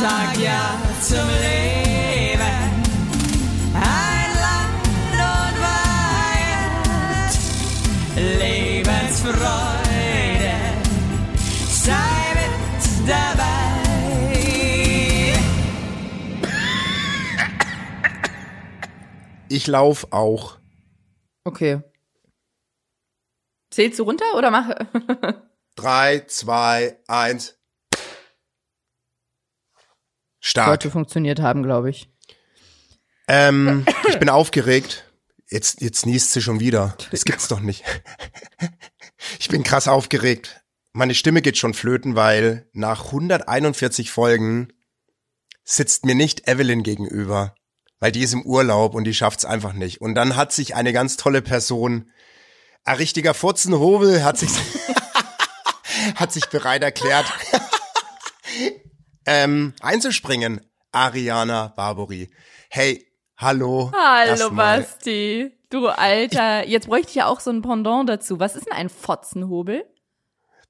sag 0.00 0.36
ja 0.38 0.78
zum 1.00 1.28
Leben. 1.28 2.40
Ein 3.74 4.30
Land 4.44 4.84
und 5.32 5.56
Weihend, 6.40 7.32
Lebensfreude, 8.40 10.56
sei 11.68 12.34
mit 12.34 13.08
dabei. 13.08 13.52
Ich 19.48 19.66
lauf 19.66 20.06
auch. 20.10 20.58
Okay. 21.44 21.80
Zählst 23.70 23.98
du 23.98 24.04
runter 24.04 24.24
oder 24.36 24.50
mach? 24.50 24.68
Drei, 25.76 26.20
zwei, 26.26 26.98
eins. 27.06 27.58
Stark. 30.46 30.66
Sollte 30.66 30.90
funktioniert 30.90 31.40
haben, 31.40 31.62
glaube 31.62 31.88
ich. 31.88 32.10
Ähm, 33.28 33.86
ich 34.08 34.18
bin 34.18 34.28
aufgeregt. 34.28 35.10
Jetzt, 35.48 35.80
jetzt 35.80 36.04
niest 36.04 36.32
sie 36.32 36.42
schon 36.42 36.60
wieder. 36.60 36.98
Das 37.10 37.24
gibt's 37.24 37.48
doch 37.48 37.60
nicht. 37.60 37.82
Ich 39.38 39.48
bin 39.48 39.62
krass 39.62 39.88
aufgeregt. 39.88 40.60
Meine 40.92 41.14
Stimme 41.14 41.40
geht 41.40 41.56
schon 41.56 41.72
flöten, 41.72 42.14
weil 42.14 42.68
nach 42.74 43.06
141 43.06 44.10
Folgen 44.10 44.68
sitzt 45.64 46.04
mir 46.04 46.14
nicht 46.14 46.46
Evelyn 46.46 46.82
gegenüber, 46.82 47.54
weil 48.00 48.12
die 48.12 48.22
ist 48.22 48.34
im 48.34 48.42
Urlaub 48.42 48.94
und 48.94 49.04
die 49.04 49.14
schafft's 49.14 49.46
einfach 49.46 49.72
nicht. 49.72 50.02
Und 50.02 50.14
dann 50.14 50.36
hat 50.36 50.52
sich 50.52 50.74
eine 50.74 50.92
ganz 50.92 51.16
tolle 51.16 51.40
Person, 51.40 52.10
ein 52.84 52.96
richtiger 52.96 53.32
Furzenhobel, 53.32 54.22
hat 54.24 54.36
sich, 54.36 54.50
hat 56.16 56.30
sich 56.30 56.44
bereit 56.50 56.82
erklärt, 56.82 57.24
ähm, 59.26 59.74
einzuspringen. 59.80 60.60
Ariana 60.92 61.72
Barbori. 61.76 62.30
Hey, 62.70 63.04
hallo. 63.36 63.90
Hallo. 63.94 64.50
Basti. 64.50 65.52
Du 65.70 65.88
Alter. 65.88 66.66
Jetzt 66.68 66.86
bräuchte 66.86 67.08
ich 67.08 67.14
ja 67.16 67.26
auch 67.26 67.40
so 67.40 67.50
ein 67.50 67.62
Pendant 67.62 68.08
dazu. 68.08 68.38
Was 68.38 68.54
ist 68.54 68.66
denn 68.66 68.76
ein 68.76 68.88
Fotzenhobel? 68.88 69.84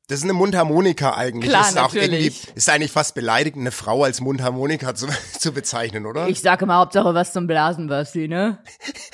Das 0.08 0.18
ist 0.18 0.24
eine 0.24 0.34
Mundharmonika 0.34 1.14
eigentlich. 1.14 1.50
Klar, 1.50 1.68
ist 1.68 1.78
auch 1.78 1.94
natürlich. 1.94 2.26
irgendwie, 2.26 2.52
ist 2.56 2.68
eigentlich 2.68 2.92
fast 2.92 3.14
beleidigend, 3.14 3.62
eine 3.62 3.70
Frau 3.70 4.04
als 4.04 4.20
Mundharmonika 4.20 4.94
zu, 4.94 5.08
zu 5.38 5.52
bezeichnen, 5.52 6.04
oder? 6.04 6.28
Ich 6.28 6.40
sage 6.40 6.64
immer 6.64 6.76
Hauptsache 6.76 7.14
was 7.14 7.32
zum 7.32 7.46
Blasen, 7.46 7.88
Basti, 7.88 8.28
ne? 8.28 8.58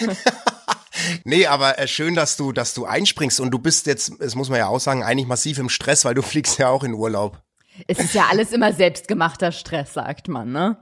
nee, 1.25 1.47
aber 1.47 1.79
äh, 1.79 1.87
schön, 1.87 2.17
dass 2.17 2.37
du, 2.37 2.51
dass 2.51 2.75
du 2.75 2.87
einspringst 2.87 3.39
und 3.39 3.53
du 3.53 3.61
bist 3.61 3.87
jetzt, 3.87 4.13
das 4.19 4.35
muss 4.35 4.49
man 4.49 4.59
ja 4.59 4.67
auch 4.67 4.81
sagen, 4.81 5.05
eigentlich 5.05 5.29
massiv 5.29 5.59
im 5.59 5.69
Stress, 5.69 6.05
weil 6.05 6.15
du 6.15 6.23
fliegst 6.23 6.59
ja 6.59 6.69
auch 6.69 6.83
in 6.83 6.95
Urlaub. 6.95 7.41
Es 7.87 7.99
ist 7.99 8.15
ja 8.15 8.25
alles 8.31 8.53
immer 8.53 8.73
selbstgemachter 8.73 9.53
Stress, 9.53 9.95
sagt 9.95 10.29
man, 10.29 10.53
ne? 10.53 10.79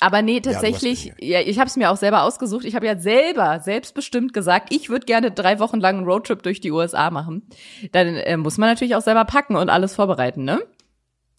Aber 0.00 0.22
nee, 0.22 0.40
tatsächlich, 0.40 1.08
recht, 1.10 1.22
ja, 1.22 1.40
ich 1.40 1.58
habe 1.58 1.68
es 1.68 1.76
mir 1.76 1.90
auch 1.90 1.98
selber 1.98 2.22
ausgesucht. 2.22 2.64
Ich 2.64 2.74
habe 2.74 2.86
ja 2.86 2.98
selber 2.98 3.60
selbstbestimmt 3.60 4.32
gesagt, 4.32 4.72
ich 4.74 4.88
würde 4.88 5.04
gerne 5.04 5.30
drei 5.32 5.58
Wochen 5.58 5.80
lang 5.80 5.98
einen 5.98 6.06
Roadtrip 6.06 6.42
durch 6.42 6.60
die 6.60 6.70
USA 6.70 7.10
machen. 7.10 7.42
Dann 7.92 8.16
äh, 8.16 8.36
muss 8.38 8.56
man 8.56 8.70
natürlich 8.70 8.94
auch 8.96 9.02
selber 9.02 9.26
packen 9.26 9.54
und 9.56 9.68
alles 9.68 9.94
vorbereiten, 9.94 10.44
ne? 10.44 10.60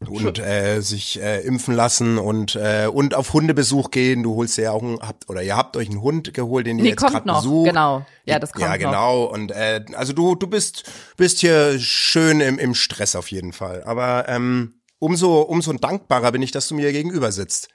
Und 0.05 0.37
äh, 0.37 0.81
sich 0.81 1.21
äh, 1.21 1.39
impfen 1.41 1.73
lassen 1.73 2.17
und 2.17 2.55
äh, 2.55 2.87
und 2.91 3.15
auf 3.15 3.31
Hundebesuch 3.31 3.89
gehen. 3.89 4.21
Du 4.21 4.35
holst 4.35 4.57
ja 4.57 4.71
auch 4.71 4.83
einen, 4.83 4.99
habt 4.99 5.29
oder 5.29 5.41
ihr 5.41 5.55
habt 5.55 5.77
euch 5.77 5.89
einen 5.89 6.01
Hund 6.01 6.33
geholt, 6.33 6.67
den 6.67 6.77
ihr 6.77 6.83
Nee, 6.83 6.89
jetzt 6.89 6.99
kommt 6.99 7.13
gerade 7.13 7.27
noch, 7.27 7.37
besucht. 7.41 7.69
genau. 7.69 8.05
Ja, 8.25 8.37
das 8.37 8.51
kommt 8.51 8.65
Ja, 8.65 8.71
noch. 8.71 8.77
genau. 8.77 9.23
Und 9.23 9.51
äh, 9.51 9.83
also 9.95 10.11
du 10.11 10.35
du 10.35 10.47
bist 10.47 10.91
bist 11.15 11.39
hier 11.39 11.79
schön 11.79 12.41
im, 12.41 12.59
im 12.59 12.75
Stress 12.75 13.15
auf 13.15 13.31
jeden 13.31 13.53
Fall. 13.53 13.81
Aber 13.85 14.27
ähm, 14.27 14.73
umso 15.03 15.41
umso 15.41 15.73
dankbarer 15.73 16.31
bin 16.31 16.41
ich, 16.41 16.51
dass 16.51 16.67
du 16.67 16.75
mir 16.75 16.91
gegenüber 16.91 17.31
sitzt. 17.31 17.69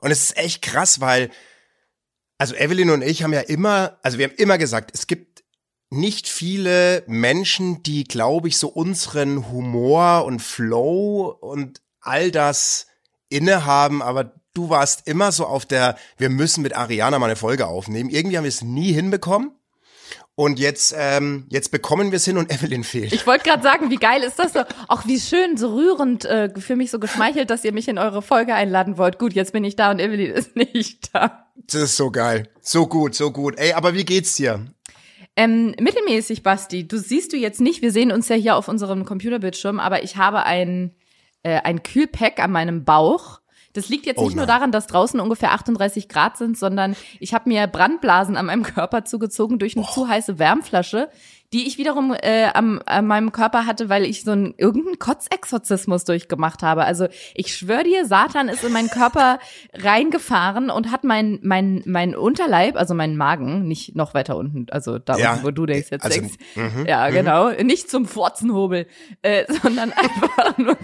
Und 0.00 0.10
es 0.10 0.24
ist 0.24 0.36
echt 0.36 0.62
krass, 0.62 1.00
weil 1.00 1.30
also 2.38 2.54
Evelyn 2.54 2.90
und 2.90 3.02
ich 3.02 3.22
haben 3.22 3.32
ja 3.32 3.40
immer, 3.40 3.98
also 4.02 4.18
wir 4.18 4.28
haben 4.28 4.36
immer 4.36 4.58
gesagt, 4.58 4.90
es 4.92 5.06
gibt 5.06 5.44
nicht 5.88 6.28
viele 6.28 7.02
Menschen, 7.06 7.82
die, 7.82 8.04
glaube 8.04 8.48
ich, 8.48 8.58
so 8.58 8.68
unseren 8.68 9.50
Humor 9.50 10.24
und 10.26 10.42
Flow 10.42 11.28
und 11.40 11.80
all 12.00 12.30
das 12.30 12.88
innehaben, 13.28 14.02
aber 14.02 14.34
du 14.52 14.68
warst 14.68 15.06
immer 15.06 15.32
so 15.32 15.46
auf 15.46 15.64
der, 15.64 15.96
wir 16.18 16.28
müssen 16.28 16.62
mit 16.62 16.76
Ariana 16.76 17.18
mal 17.18 17.26
eine 17.26 17.36
Folge 17.36 17.66
aufnehmen. 17.66 18.10
Irgendwie 18.10 18.36
haben 18.36 18.44
wir 18.44 18.48
es 18.48 18.62
nie 18.62 18.92
hinbekommen. 18.92 19.55
Und 20.38 20.58
jetzt, 20.58 20.94
ähm, 20.96 21.46
jetzt 21.48 21.70
bekommen 21.70 22.12
wir 22.12 22.16
es 22.16 22.26
hin 22.26 22.36
und 22.36 22.52
Evelyn 22.52 22.84
fehlt. 22.84 23.14
Ich 23.14 23.26
wollte 23.26 23.48
gerade 23.48 23.62
sagen, 23.62 23.88
wie 23.88 23.96
geil 23.96 24.22
ist 24.22 24.38
das 24.38 24.52
so? 24.52 24.60
Auch 24.86 25.06
wie 25.06 25.18
schön, 25.18 25.56
so 25.56 25.74
rührend, 25.74 26.26
äh, 26.26 26.50
für 26.60 26.76
mich 26.76 26.90
so 26.90 26.98
geschmeichelt, 26.98 27.48
dass 27.48 27.64
ihr 27.64 27.72
mich 27.72 27.88
in 27.88 27.96
eure 27.96 28.20
Folge 28.20 28.54
einladen 28.54 28.98
wollt. 28.98 29.18
Gut, 29.18 29.32
jetzt 29.32 29.54
bin 29.54 29.64
ich 29.64 29.76
da 29.76 29.90
und 29.90 29.98
Evelyn 29.98 30.32
ist 30.32 30.54
nicht 30.74 31.14
da. 31.14 31.46
Das 31.68 31.80
ist 31.80 31.96
so 31.96 32.10
geil. 32.10 32.50
So 32.60 32.86
gut, 32.86 33.14
so 33.14 33.30
gut. 33.30 33.58
Ey, 33.58 33.72
aber 33.72 33.94
wie 33.94 34.04
geht's 34.04 34.36
dir? 34.36 34.66
Ähm, 35.36 35.74
mittelmäßig, 35.80 36.42
Basti. 36.42 36.86
Du 36.86 36.98
siehst 36.98 37.32
du 37.32 37.38
jetzt 37.38 37.62
nicht, 37.62 37.80
wir 37.80 37.90
sehen 37.90 38.12
uns 38.12 38.28
ja 38.28 38.36
hier 38.36 38.56
auf 38.56 38.68
unserem 38.68 39.06
Computerbildschirm, 39.06 39.80
aber 39.80 40.02
ich 40.04 40.18
habe 40.18 40.44
ein, 40.44 40.94
äh, 41.44 41.62
ein 41.62 41.82
Kühlpack 41.82 42.40
an 42.40 42.52
meinem 42.52 42.84
Bauch. 42.84 43.40
Das 43.76 43.88
liegt 43.90 44.06
jetzt 44.06 44.18
Oh 44.18 44.24
nicht 44.24 44.36
nur 44.36 44.46
daran, 44.46 44.72
dass 44.72 44.86
draußen 44.86 45.20
ungefähr 45.20 45.52
38 45.52 46.08
Grad 46.08 46.38
sind, 46.38 46.56
sondern 46.56 46.96
ich 47.20 47.34
habe 47.34 47.48
mir 47.48 47.66
Brandblasen 47.66 48.36
an 48.36 48.46
meinem 48.46 48.62
Körper 48.74 49.04
zugezogen 49.04 49.58
durch 49.58 49.76
eine 49.76 49.86
zu 49.86 50.08
heiße 50.08 50.38
Wärmflasche, 50.38 51.10
die 51.52 51.66
ich 51.66 51.78
wiederum 51.78 52.14
äh, 52.14 52.48
am, 52.54 52.80
an 52.86 53.06
meinem 53.06 53.32
Körper 53.32 53.66
hatte, 53.66 53.88
weil 53.88 54.04
ich 54.04 54.24
so 54.24 54.32
einen 54.32 54.54
irgendeinen 54.56 54.98
Kotzexorzismus 54.98 56.04
durchgemacht 56.04 56.62
habe. 56.62 56.84
Also 56.84 57.06
ich 57.34 57.54
schwöre 57.54 57.84
dir, 57.84 58.06
Satan 58.06 58.48
ist 58.48 58.64
in 58.64 58.72
meinen 58.72 58.90
Körper 58.90 59.38
reingefahren 59.74 60.70
und 60.70 60.90
hat 60.90 61.04
mein 61.04 61.38
mein 61.42 61.82
mein 61.86 62.16
Unterleib, 62.16 62.76
also 62.76 62.94
meinen 62.94 63.16
Magen, 63.16 63.66
nicht 63.68 63.94
noch 63.94 64.14
weiter 64.14 64.36
unten, 64.36 64.66
also 64.70 64.98
da 64.98 65.16
Ja, 65.18 65.34
unten, 65.34 65.44
wo 65.44 65.50
du 65.50 65.66
denkst 65.66 65.88
jetzt 65.90 66.04
also, 66.04 66.20
denkst. 66.20 66.36
mhm, 66.54 66.86
ja, 66.86 67.08
genau, 67.10 67.50
nicht 67.50 67.90
zum 67.90 68.06
Furzenhobel, 68.06 68.86
äh, 69.22 69.44
sondern 69.62 69.92
einfach 69.92 70.58
nur 70.58 70.76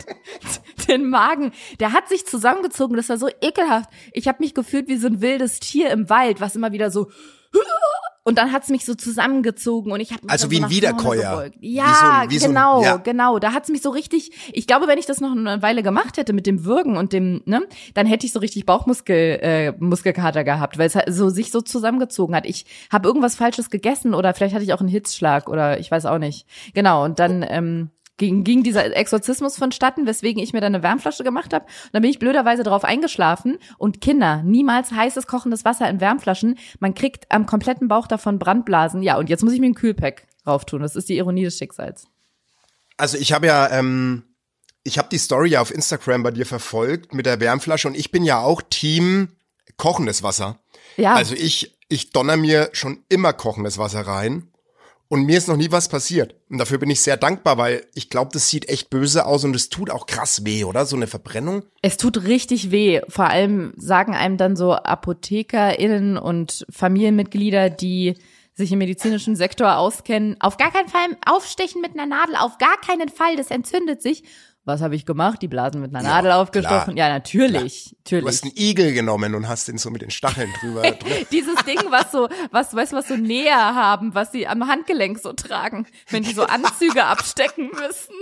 den 0.88 1.08
Magen. 1.08 1.52
Der 1.80 1.92
hat 1.92 2.08
sich 2.08 2.26
zusammengezogen, 2.26 2.96
das 2.96 3.08
war 3.08 3.18
so 3.18 3.28
ekelhaft. 3.40 3.90
Ich 4.12 4.28
habe 4.28 4.38
mich 4.40 4.54
gefühlt 4.54 4.88
wie 4.88 4.96
so 4.96 5.08
ein 5.08 5.20
wildes 5.20 5.60
Tier 5.60 5.90
im 5.90 6.08
Wald, 6.08 6.40
was 6.40 6.56
immer 6.56 6.72
wieder 6.72 6.90
so 6.90 7.10
und 8.24 8.38
dann 8.38 8.52
hat's 8.52 8.68
mich 8.68 8.84
so 8.84 8.94
zusammengezogen 8.94 9.90
und 9.90 9.98
ich 10.00 10.12
habe 10.12 10.22
Also 10.28 10.48
wie 10.50 10.62
ein 10.62 10.70
Wiederkäuer. 10.70 11.50
Wie 11.58 11.74
Ja, 11.74 11.84
so 11.92 12.06
ein- 12.06 12.30
wie 12.30 12.38
so 12.38 12.44
ein- 12.44 12.50
genau, 12.50 12.82
ja. 12.84 12.96
genau. 12.98 13.38
Da 13.40 13.52
hat's 13.52 13.68
mich 13.68 13.82
so 13.82 13.90
richtig. 13.90 14.30
Ich 14.52 14.68
glaube, 14.68 14.86
wenn 14.86 14.96
ich 14.98 15.06
das 15.06 15.20
noch 15.20 15.32
eine 15.32 15.60
Weile 15.60 15.82
gemacht 15.82 16.16
hätte 16.18 16.32
mit 16.32 16.46
dem 16.46 16.64
Würgen 16.64 16.96
und 16.96 17.12
dem, 17.12 17.42
ne, 17.46 17.62
dann 17.94 18.06
hätte 18.06 18.24
ich 18.24 18.32
so 18.32 18.38
richtig 18.38 18.64
Bauchmuskel 18.64 19.38
äh, 19.42 19.72
Muskelkater 19.80 20.44
gehabt, 20.44 20.78
weil 20.78 20.86
es 20.86 20.94
halt 20.94 21.12
so 21.12 21.30
sich 21.30 21.50
so 21.50 21.60
zusammengezogen 21.62 22.36
hat. 22.36 22.46
Ich 22.46 22.64
habe 22.92 23.08
irgendwas 23.08 23.34
Falsches 23.34 23.70
gegessen 23.70 24.14
oder 24.14 24.32
vielleicht 24.34 24.54
hatte 24.54 24.64
ich 24.64 24.72
auch 24.72 24.80
einen 24.80 24.88
Hitzschlag 24.88 25.48
oder 25.48 25.80
ich 25.80 25.90
weiß 25.90 26.06
auch 26.06 26.18
nicht. 26.18 26.46
Genau. 26.74 27.04
Und 27.04 27.18
dann 27.18 27.44
ähm, 27.48 27.90
ging, 28.16 28.44
ging 28.44 28.62
dieser 28.62 28.96
Exorzismus 28.96 29.56
vonstatten, 29.56 30.06
weswegen 30.06 30.42
ich 30.42 30.52
mir 30.52 30.60
dann 30.60 30.74
eine 30.74 30.82
Wärmflasche 30.82 31.24
gemacht 31.24 31.52
habe. 31.52 31.64
Und 31.64 31.90
dann 31.92 32.02
bin 32.02 32.10
ich 32.10 32.18
blöderweise 32.18 32.62
drauf 32.62 32.84
eingeschlafen. 32.84 33.58
Und 33.78 34.00
Kinder, 34.00 34.42
niemals 34.42 34.92
heißes 34.92 35.26
kochendes 35.26 35.64
Wasser 35.64 35.88
in 35.88 36.00
Wärmflaschen. 36.00 36.58
Man 36.78 36.94
kriegt 36.94 37.30
am 37.30 37.46
kompletten 37.46 37.88
Bauch 37.88 38.06
davon 38.06 38.38
Brandblasen. 38.38 39.02
Ja, 39.02 39.18
und 39.18 39.28
jetzt 39.28 39.42
muss 39.42 39.52
ich 39.52 39.60
mir 39.60 39.66
ein 39.66 39.74
Kühlpack 39.74 40.26
rauftun. 40.46 40.82
Das 40.82 40.96
ist 40.96 41.08
die 41.08 41.16
Ironie 41.16 41.44
des 41.44 41.58
Schicksals. 41.58 42.06
Also 42.96 43.16
ich 43.16 43.32
habe 43.32 43.46
ja, 43.46 43.70
ähm, 43.70 44.24
ich 44.84 44.98
habe 44.98 45.08
die 45.10 45.18
Story 45.18 45.50
ja 45.50 45.60
auf 45.60 45.74
Instagram 45.74 46.22
bei 46.22 46.30
dir 46.30 46.46
verfolgt 46.46 47.14
mit 47.14 47.26
der 47.26 47.40
Wärmflasche 47.40 47.88
und 47.88 47.96
ich 47.96 48.10
bin 48.10 48.24
ja 48.24 48.40
auch 48.40 48.62
Team 48.62 49.28
kochendes 49.76 50.22
Wasser. 50.22 50.58
Ja. 50.96 51.14
Also 51.14 51.34
ich, 51.34 51.78
ich 51.88 52.10
donner 52.10 52.36
mir 52.36 52.70
schon 52.72 53.02
immer 53.08 53.32
kochendes 53.32 53.78
Wasser 53.78 54.06
rein 54.06 54.51
und 55.12 55.26
mir 55.26 55.36
ist 55.36 55.46
noch 55.46 55.58
nie 55.58 55.70
was 55.70 55.90
passiert. 55.90 56.36
Und 56.48 56.56
dafür 56.56 56.78
bin 56.78 56.88
ich 56.88 57.02
sehr 57.02 57.18
dankbar, 57.18 57.58
weil 57.58 57.84
ich 57.92 58.08
glaube, 58.08 58.30
das 58.32 58.48
sieht 58.48 58.70
echt 58.70 58.88
böse 58.88 59.26
aus 59.26 59.44
und 59.44 59.54
es 59.54 59.68
tut 59.68 59.90
auch 59.90 60.06
krass 60.06 60.46
weh, 60.46 60.64
oder? 60.64 60.86
So 60.86 60.96
eine 60.96 61.06
Verbrennung. 61.06 61.64
Es 61.82 61.98
tut 61.98 62.24
richtig 62.24 62.70
weh. 62.70 63.02
Vor 63.08 63.26
allem 63.26 63.74
sagen 63.76 64.14
einem 64.14 64.38
dann 64.38 64.56
so 64.56 64.72
ApothekerInnen 64.72 66.16
und 66.16 66.64
Familienmitglieder, 66.70 67.68
die 67.68 68.14
sich 68.54 68.72
im 68.72 68.78
medizinischen 68.78 69.36
Sektor 69.36 69.76
auskennen, 69.76 70.36
auf 70.40 70.56
gar 70.56 70.72
keinen 70.72 70.88
Fall 70.88 71.08
aufstechen 71.26 71.82
mit 71.82 71.92
einer 71.92 72.06
Nadel, 72.06 72.36
auf 72.36 72.56
gar 72.56 72.80
keinen 72.80 73.10
Fall, 73.10 73.36
das 73.36 73.50
entzündet 73.50 74.00
sich. 74.00 74.24
Was 74.64 74.80
habe 74.80 74.94
ich 74.94 75.06
gemacht? 75.06 75.42
Die 75.42 75.48
Blasen 75.48 75.80
mit 75.80 75.92
einer 75.94 76.04
Ja, 76.08 76.14
Nadel 76.16 76.32
aufgestochen? 76.32 76.94
klar. 76.94 76.96
Ja, 76.96 77.08
natürlich, 77.12 77.90
Du 77.90 77.96
natürlich. 78.16 78.26
hast 78.28 78.44
einen 78.44 78.52
Igel 78.56 78.92
genommen 78.92 79.34
und 79.34 79.48
hast 79.48 79.66
den 79.66 79.76
so 79.76 79.90
mit 79.90 80.02
den 80.02 80.10
Stacheln 80.10 80.48
drüber. 80.60 80.82
drüber. 80.92 81.14
Dieses 81.32 81.56
Ding, 81.64 81.80
was 81.90 82.12
so, 82.12 82.28
was, 82.52 82.72
weißt 82.74 82.92
du, 82.92 82.96
was 82.96 83.08
so 83.08 83.16
Näher 83.16 83.56
haben, 83.74 84.14
was 84.14 84.30
sie 84.30 84.46
am 84.46 84.68
Handgelenk 84.68 85.18
so 85.18 85.32
tragen, 85.32 85.86
wenn 86.10 86.22
die 86.22 86.32
so 86.32 86.44
Anzüge 86.44 87.04
abstecken 87.04 87.70
müssen. 87.72 88.14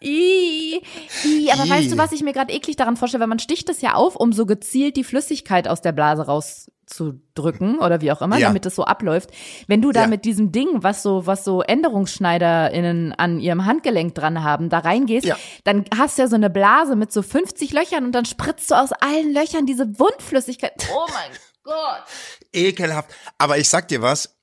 Ih, 0.00 0.80
ih, 1.24 1.50
aber 1.52 1.64
Ih. 1.64 1.70
weißt 1.70 1.92
du, 1.92 1.98
was 1.98 2.12
ich 2.12 2.22
mir 2.22 2.32
gerade 2.32 2.52
eklig 2.52 2.76
daran 2.76 2.96
vorstelle? 2.96 3.20
Weil 3.22 3.28
man 3.28 3.38
sticht 3.38 3.68
es 3.68 3.80
ja 3.80 3.94
auf, 3.94 4.14
um 4.16 4.32
so 4.32 4.44
gezielt 4.46 4.96
die 4.96 5.04
Flüssigkeit 5.04 5.66
aus 5.68 5.80
der 5.80 5.92
Blase 5.92 6.26
rauszudrücken 6.26 7.78
oder 7.78 8.00
wie 8.02 8.12
auch 8.12 8.20
immer, 8.22 8.36
Ja. 8.38 8.48
damit 8.48 8.66
es 8.66 8.74
so 8.76 8.84
abläuft. 8.84 9.30
Wenn 9.66 9.80
du 9.82 9.92
da 9.92 10.02
Ja. 10.02 10.06
mit 10.06 10.24
diesem 10.26 10.52
Ding, 10.52 10.68
was 10.82 11.02
so, 11.02 11.26
was 11.26 11.44
so 11.44 11.62
ÄnderungsschneiderInnen 11.62 13.14
an 13.14 13.40
ihrem 13.40 13.64
Handgelenk 13.64 14.14
dran 14.14 14.42
haben, 14.44 14.68
da 14.68 14.80
reingehst, 14.80 15.26
Ja. 15.26 15.36
dann 15.64 15.86
hast 15.96 16.18
du 16.18 16.22
ja 16.22 16.28
so 16.28 16.36
eine 16.36 16.50
Blase 16.50 16.94
mit 16.94 17.10
so 17.12 17.22
50 17.22 17.72
Löchern 17.72 18.04
und 18.04 18.12
dann 18.12 18.26
spritzt 18.26 18.70
du 18.70 18.74
aus 18.74 18.92
allen 18.92 19.32
Löchern 19.32 19.64
diese 19.66 19.98
Wundflüssigkeit. 19.98 20.74
Oh 20.94 21.06
mein 21.08 21.30
Gott. 21.64 22.04
Ekelhaft. 22.52 23.10
Aber 23.38 23.58
ich 23.58 23.68
sag 23.68 23.88
dir 23.88 24.02
was, 24.02 24.35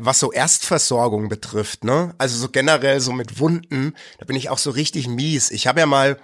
was 0.00 0.18
so 0.18 0.32
Erstversorgung 0.32 1.28
betrifft, 1.28 1.84
ne? 1.84 2.14
Also 2.18 2.38
so 2.38 2.48
generell 2.48 3.00
so 3.00 3.12
mit 3.12 3.38
Wunden, 3.38 3.94
da 4.18 4.24
bin 4.24 4.36
ich 4.36 4.48
auch 4.50 4.58
so 4.58 4.70
richtig 4.70 5.08
mies. 5.08 5.50
Ich 5.50 5.66
habe 5.66 5.80
ja 5.80 5.86
mal 5.86 6.18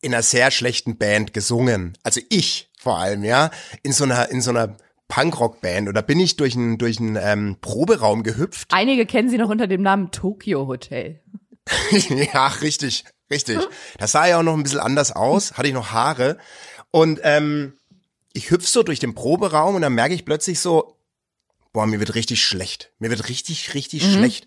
in 0.00 0.12
einer 0.12 0.22
sehr 0.22 0.50
schlechten 0.50 0.96
Band 0.96 1.32
gesungen. 1.32 1.96
Also 2.02 2.20
ich 2.28 2.70
vor 2.78 2.98
allem, 2.98 3.22
ja, 3.22 3.50
in 3.82 3.92
so 3.92 4.04
einer 4.04 4.30
in 4.30 4.40
so 4.40 4.50
einer 4.50 4.76
Punkrock-Band 5.08 5.88
oder 5.88 6.02
bin 6.02 6.18
ich 6.18 6.36
durch 6.36 6.56
einen 6.56 6.78
durch 6.78 6.98
einen 6.98 7.16
ähm, 7.16 7.56
Proberaum 7.60 8.22
gehüpft. 8.22 8.68
Einige 8.72 9.06
kennen 9.06 9.28
sie 9.28 9.38
noch 9.38 9.50
unter 9.50 9.66
dem 9.66 9.82
Namen 9.82 10.10
Tokyo 10.10 10.66
Hotel. 10.66 11.20
ja, 12.08 12.48
richtig, 12.48 13.04
richtig. 13.30 13.58
Das 13.98 14.12
sah 14.12 14.26
ja 14.26 14.38
auch 14.38 14.42
noch 14.42 14.54
ein 14.54 14.62
bisschen 14.62 14.80
anders 14.80 15.12
aus, 15.12 15.52
hatte 15.52 15.68
ich 15.68 15.74
noch 15.74 15.92
Haare 15.92 16.38
und 16.90 17.20
ähm, 17.22 17.74
ich 18.32 18.50
hüpf 18.50 18.66
so 18.66 18.82
durch 18.82 18.98
den 18.98 19.14
Proberaum 19.14 19.76
und 19.76 19.82
dann 19.82 19.94
merke 19.94 20.14
ich 20.14 20.24
plötzlich 20.24 20.58
so, 20.58 20.96
boah, 21.72 21.86
mir 21.86 22.00
wird 22.00 22.14
richtig 22.14 22.44
schlecht. 22.44 22.92
Mir 22.98 23.10
wird 23.10 23.28
richtig, 23.28 23.74
richtig 23.74 24.02
schlecht. 24.02 24.46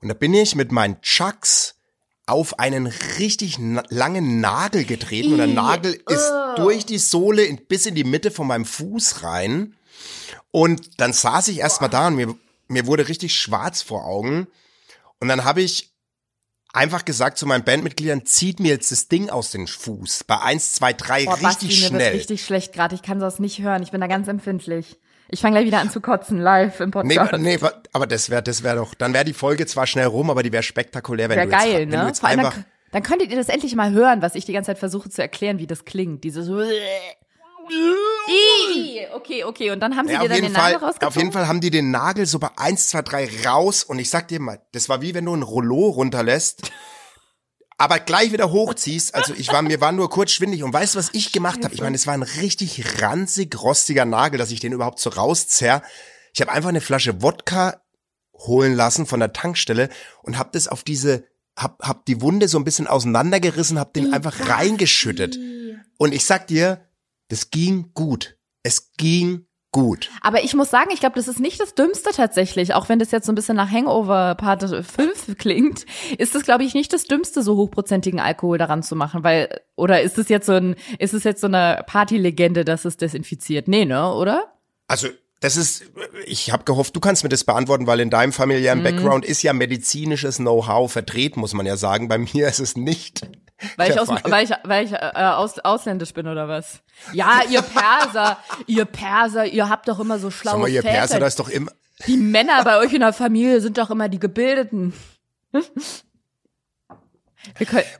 Und 0.00 0.08
da 0.08 0.14
bin 0.14 0.34
ich 0.34 0.54
mit 0.54 0.72
meinen 0.72 1.00
Chucks 1.00 1.76
auf 2.26 2.58
einen 2.58 2.86
richtig 2.86 3.58
na 3.58 3.84
langen 3.88 4.40
Nagel 4.40 4.84
getreten 4.84 5.32
und 5.32 5.38
der 5.38 5.46
Nagel 5.46 5.94
ist 5.94 6.30
ugh. 6.30 6.56
durch 6.56 6.84
die 6.84 6.98
Sohle 6.98 7.44
in, 7.44 7.64
bis 7.66 7.86
in 7.86 7.94
die 7.94 8.04
Mitte 8.04 8.32
von 8.32 8.48
meinem 8.48 8.64
Fuß 8.64 9.22
rein. 9.22 9.76
Und 10.50 11.00
dann 11.00 11.12
saß 11.12 11.48
ich 11.48 11.58
erstmal 11.58 11.90
da 11.90 12.08
und 12.08 12.16
mir, 12.16 12.34
mir 12.66 12.86
wurde 12.86 13.08
richtig 13.08 13.34
schwarz 13.34 13.82
vor 13.82 14.04
Augen. 14.06 14.48
Und 15.20 15.28
dann 15.28 15.44
habe 15.44 15.62
ich 15.62 15.94
einfach 16.72 17.04
gesagt 17.04 17.38
zu 17.38 17.46
meinen 17.46 17.64
Bandmitgliedern, 17.64 18.26
zieht 18.26 18.58
mir 18.60 18.68
jetzt 18.68 18.90
das 18.90 19.08
Ding 19.08 19.30
aus 19.30 19.50
den 19.50 19.66
Fuß. 19.68 20.24
Bei 20.24 20.40
eins, 20.40 20.72
zwei, 20.72 20.92
drei 20.92 21.24
Boah, 21.24 21.36
Basti, 21.38 21.66
richtig 21.66 21.70
mir 21.70 21.82
wird 21.82 22.02
schnell. 22.02 22.16
richtig 22.16 22.44
schlecht 22.44 22.72
gerade. 22.72 22.94
Ich 22.96 23.02
kann 23.02 23.20
das 23.20 23.38
nicht 23.38 23.60
hören. 23.60 23.82
Ich 23.82 23.92
bin 23.92 24.00
da 24.00 24.08
ganz 24.08 24.26
empfindlich. 24.28 24.98
Ich 25.28 25.40
fange 25.40 25.56
gleich 25.56 25.66
wieder 25.66 25.80
an 25.80 25.90
zu 25.90 26.00
kotzen, 26.00 26.38
live 26.38 26.78
im 26.80 26.90
Nee, 26.90 27.14
Podcast. 27.16 27.38
nee, 27.42 27.60
wa- 27.60 27.72
aber 27.92 28.06
das 28.06 28.30
wäre, 28.30 28.42
das 28.42 28.62
wäre 28.62 28.76
doch, 28.76 28.94
dann 28.94 29.12
wäre 29.12 29.24
die 29.24 29.32
Folge 29.32 29.66
zwar 29.66 29.86
schnell 29.86 30.06
rum, 30.06 30.30
aber 30.30 30.42
die 30.42 30.52
wäre 30.52 30.62
spektakulär, 30.62 31.28
wenn 31.28 31.36
Wäre 31.36 31.46
du 31.48 31.52
jetzt, 31.52 31.64
geil, 31.64 31.80
wenn 31.80 31.90
du 31.90 31.96
ne? 31.98 32.06
jetzt 32.06 32.20
Vor 32.20 32.28
allem 32.28 32.38
einfach, 32.40 32.54
dann, 32.54 32.64
dann 32.92 33.02
könntet 33.02 33.30
ihr 33.30 33.36
das 33.36 33.48
endlich 33.48 33.74
mal 33.74 33.90
hören, 33.92 34.22
was 34.22 34.34
ich 34.36 34.44
die 34.44 34.52
ganze 34.52 34.68
Zeit 34.68 34.78
versuche 34.78 35.08
zu 35.10 35.20
erklären, 35.20 35.58
wie 35.58 35.66
das 35.66 35.84
klingt. 35.84 36.22
Dieses 36.24 36.48
Ih, 37.68 39.06
Okay, 39.14 39.44
okay. 39.44 39.70
Und 39.72 39.80
dann 39.80 39.96
haben 39.96 40.06
sie 40.06 40.12
ja, 40.14 40.20
dir 40.20 40.24
auf 40.24 40.28
dann 40.28 40.36
jeden 40.36 40.52
den 40.52 40.54
Fall, 40.54 40.72
Nagel 40.72 40.86
rausgezogen? 40.86 41.08
auf 41.08 41.16
jeden 41.16 41.32
Fall 41.32 41.48
haben 41.48 41.60
die 41.60 41.70
den 41.70 41.90
Nagel 41.90 42.26
so 42.26 42.38
bei 42.38 42.50
eins, 42.56 42.88
zwei, 42.88 43.02
drei 43.02 43.28
raus 43.44 43.82
und 43.82 43.98
ich 43.98 44.08
sag 44.10 44.28
dir 44.28 44.40
mal, 44.40 44.60
das 44.72 44.88
war 44.88 45.02
wie 45.02 45.14
wenn 45.14 45.24
du 45.24 45.34
ein 45.34 45.42
Rollo 45.42 45.88
runterlässt, 45.88 46.70
aber 47.78 47.98
gleich 47.98 48.32
wieder 48.32 48.50
hochziehst. 48.50 49.14
Also 49.14 49.34
ich 49.34 49.48
war, 49.52 49.62
mir 49.62 49.80
war 49.80 49.92
nur 49.92 50.08
kurz 50.08 50.30
schwindig 50.30 50.62
und 50.62 50.72
weißt 50.72 50.94
du, 50.94 50.98
was 50.98 51.10
ich 51.12 51.32
gemacht 51.32 51.62
habe? 51.64 51.74
Ich 51.74 51.80
meine, 51.80 51.96
es 51.96 52.06
war 52.06 52.14
ein 52.14 52.22
richtig 52.22 53.02
ranzig, 53.02 53.60
rostiger 53.60 54.04
Nagel, 54.04 54.38
dass 54.38 54.50
ich 54.50 54.60
den 54.60 54.72
überhaupt 54.72 54.98
so 54.98 55.10
rauszerr. 55.10 55.82
Ich 56.32 56.40
habe 56.40 56.52
einfach 56.52 56.70
eine 56.70 56.80
Flasche 56.80 57.22
Wodka 57.22 57.82
holen 58.34 58.74
lassen 58.74 59.06
von 59.06 59.20
der 59.20 59.32
Tankstelle 59.32 59.88
und 60.22 60.38
hab 60.38 60.52
das 60.52 60.68
auf 60.68 60.84
diese, 60.84 61.24
hab, 61.56 61.82
hab 61.82 62.04
die 62.06 62.20
Wunde 62.20 62.48
so 62.48 62.58
ein 62.58 62.64
bisschen 62.64 62.86
auseinandergerissen, 62.86 63.78
hab 63.78 63.94
den 63.94 64.12
einfach 64.12 64.48
reingeschüttet. 64.48 65.38
Und 65.98 66.12
ich 66.12 66.24
sag 66.24 66.46
dir, 66.46 66.86
das 67.28 67.50
ging 67.50 67.92
gut. 67.94 68.38
Es 68.62 68.92
ging 68.92 69.45
gut. 69.76 70.10
Aber 70.22 70.42
ich 70.42 70.54
muss 70.54 70.70
sagen, 70.70 70.88
ich 70.90 71.00
glaube, 71.00 71.16
das 71.16 71.28
ist 71.28 71.38
nicht 71.38 71.60
das 71.60 71.74
Dümmste 71.74 72.08
tatsächlich, 72.10 72.72
auch 72.72 72.88
wenn 72.88 72.98
das 72.98 73.10
jetzt 73.10 73.26
so 73.26 73.32
ein 73.32 73.34
bisschen 73.34 73.56
nach 73.56 73.70
Hangover 73.70 74.34
Part 74.34 74.62
5 74.62 75.36
klingt, 75.38 75.84
ist 76.16 76.34
das, 76.34 76.44
glaube 76.44 76.64
ich, 76.64 76.72
nicht 76.72 76.94
das 76.94 77.04
Dümmste, 77.04 77.42
so 77.42 77.56
hochprozentigen 77.56 78.18
Alkohol 78.18 78.56
daran 78.56 78.82
zu 78.82 78.96
machen, 78.96 79.22
weil, 79.22 79.60
oder 79.76 80.00
ist 80.00 80.16
es 80.16 80.30
jetzt 80.30 80.46
so 80.46 80.54
ein, 80.54 80.76
ist 80.98 81.12
es 81.12 81.24
jetzt 81.24 81.42
so 81.42 81.46
eine 81.46 81.84
Partylegende, 81.86 82.64
dass 82.64 82.86
es 82.86 82.96
desinfiziert? 82.96 83.68
Nee, 83.68 83.84
ne, 83.84 84.14
oder? 84.14 84.50
Also, 84.88 85.08
das 85.40 85.58
ist, 85.58 85.84
ich 86.24 86.50
habe 86.50 86.64
gehofft, 86.64 86.96
du 86.96 87.00
kannst 87.00 87.22
mir 87.22 87.28
das 87.28 87.44
beantworten, 87.44 87.86
weil 87.86 88.00
in 88.00 88.08
deinem 88.08 88.32
familiären 88.32 88.82
Background 88.82 89.26
ist 89.26 89.42
ja 89.42 89.52
medizinisches 89.52 90.38
Know-how 90.38 90.90
vertreten, 90.90 91.40
muss 91.40 91.52
man 91.52 91.66
ja 91.66 91.76
sagen. 91.76 92.08
Bei 92.08 92.16
mir 92.16 92.48
ist 92.48 92.60
es 92.60 92.76
nicht. 92.76 93.28
Weil 93.76 93.90
ich, 93.90 93.98
aus, 93.98 94.08
weil 94.08 94.44
ich, 94.44 94.50
weil 94.64 94.84
ich 94.84 94.92
äh, 94.92 94.96
aus, 94.96 95.58
ausländisch 95.58 96.12
bin 96.12 96.28
oder 96.28 96.46
was? 96.46 96.80
Ja, 97.12 97.40
ihr 97.48 97.62
Perser, 97.62 98.38
ihr 98.66 98.84
Perser, 98.84 99.46
ihr 99.46 99.68
habt 99.68 99.88
doch 99.88 99.98
immer 99.98 100.18
so 100.18 100.30
schlaue 100.30 100.52
Sag 100.52 100.60
mal, 100.60 100.68
ihr 100.68 100.82
Väter. 100.82 100.94
Perser, 100.94 101.20
das 101.20 101.28
ist 101.30 101.38
doch 101.38 101.48
immer, 101.48 101.72
Die 102.06 102.16
Männer 102.18 102.62
bei 102.64 102.78
euch 102.78 102.92
in 102.92 103.00
der 103.00 103.12
Familie 103.14 103.60
sind 103.60 103.78
doch 103.78 103.90
immer 103.90 104.08
die 104.08 104.20
Gebildeten. 104.20 104.92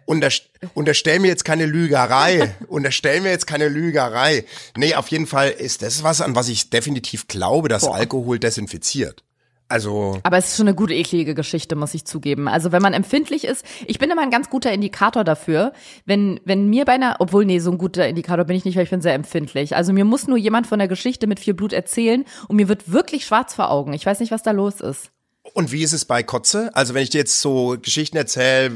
Unterst 0.04 0.50
unterstell 0.74 1.20
mir 1.20 1.28
jetzt 1.28 1.44
keine 1.44 1.66
Lügerei. 1.66 2.54
unterstell 2.68 3.20
mir 3.20 3.30
jetzt 3.30 3.46
keine 3.46 3.68
Lügerei. 3.68 4.44
Nee, 4.76 4.94
auf 4.94 5.08
jeden 5.08 5.26
Fall 5.26 5.50
ist 5.50 5.82
das 5.82 6.02
was, 6.02 6.20
an 6.20 6.34
was 6.34 6.48
ich 6.48 6.70
definitiv 6.70 7.28
glaube, 7.28 7.68
dass 7.68 7.82
Boah. 7.82 7.94
Alkohol 7.94 8.38
desinfiziert. 8.38 9.22
Also, 9.68 10.20
aber 10.22 10.38
es 10.38 10.48
ist 10.48 10.56
schon 10.56 10.68
eine 10.68 10.76
gute 10.76 10.94
eklige 10.94 11.34
Geschichte, 11.34 11.74
muss 11.74 11.92
ich 11.94 12.04
zugeben. 12.04 12.46
Also 12.46 12.70
wenn 12.70 12.82
man 12.82 12.92
empfindlich 12.92 13.44
ist, 13.44 13.64
ich 13.86 13.98
bin 13.98 14.10
immer 14.10 14.22
ein 14.22 14.30
ganz 14.30 14.48
guter 14.48 14.72
Indikator 14.72 15.24
dafür, 15.24 15.72
wenn 16.04 16.40
wenn 16.44 16.68
mir 16.68 16.84
bei 16.84 16.92
einer, 16.92 17.16
obwohl 17.18 17.44
nee, 17.44 17.58
so 17.58 17.72
ein 17.72 17.78
guter 17.78 18.06
Indikator 18.06 18.44
bin 18.44 18.56
ich 18.56 18.64
nicht, 18.64 18.76
weil 18.76 18.84
ich 18.84 18.90
bin 18.90 19.00
sehr 19.00 19.14
empfindlich. 19.14 19.74
Also 19.74 19.92
mir 19.92 20.04
muss 20.04 20.28
nur 20.28 20.38
jemand 20.38 20.68
von 20.68 20.78
der 20.78 20.88
Geschichte 20.88 21.26
mit 21.26 21.40
viel 21.40 21.54
Blut 21.54 21.72
erzählen 21.72 22.24
und 22.46 22.56
mir 22.56 22.68
wird 22.68 22.92
wirklich 22.92 23.26
schwarz 23.26 23.54
vor 23.54 23.70
Augen. 23.70 23.92
Ich 23.92 24.06
weiß 24.06 24.20
nicht, 24.20 24.30
was 24.30 24.42
da 24.44 24.52
los 24.52 24.80
ist. 24.80 25.10
und 25.54 25.72
wie 25.72 25.82
ist 25.82 25.92
es 25.92 26.04
bei 26.04 26.22
Kotze? 26.22 26.70
Also, 26.74 26.94
wenn 26.94 27.02
ich 27.02 27.10
dir 27.10 27.18
jetzt 27.18 27.40
so 27.40 27.76
Geschichten 27.80 28.16
erzähle 28.16 28.72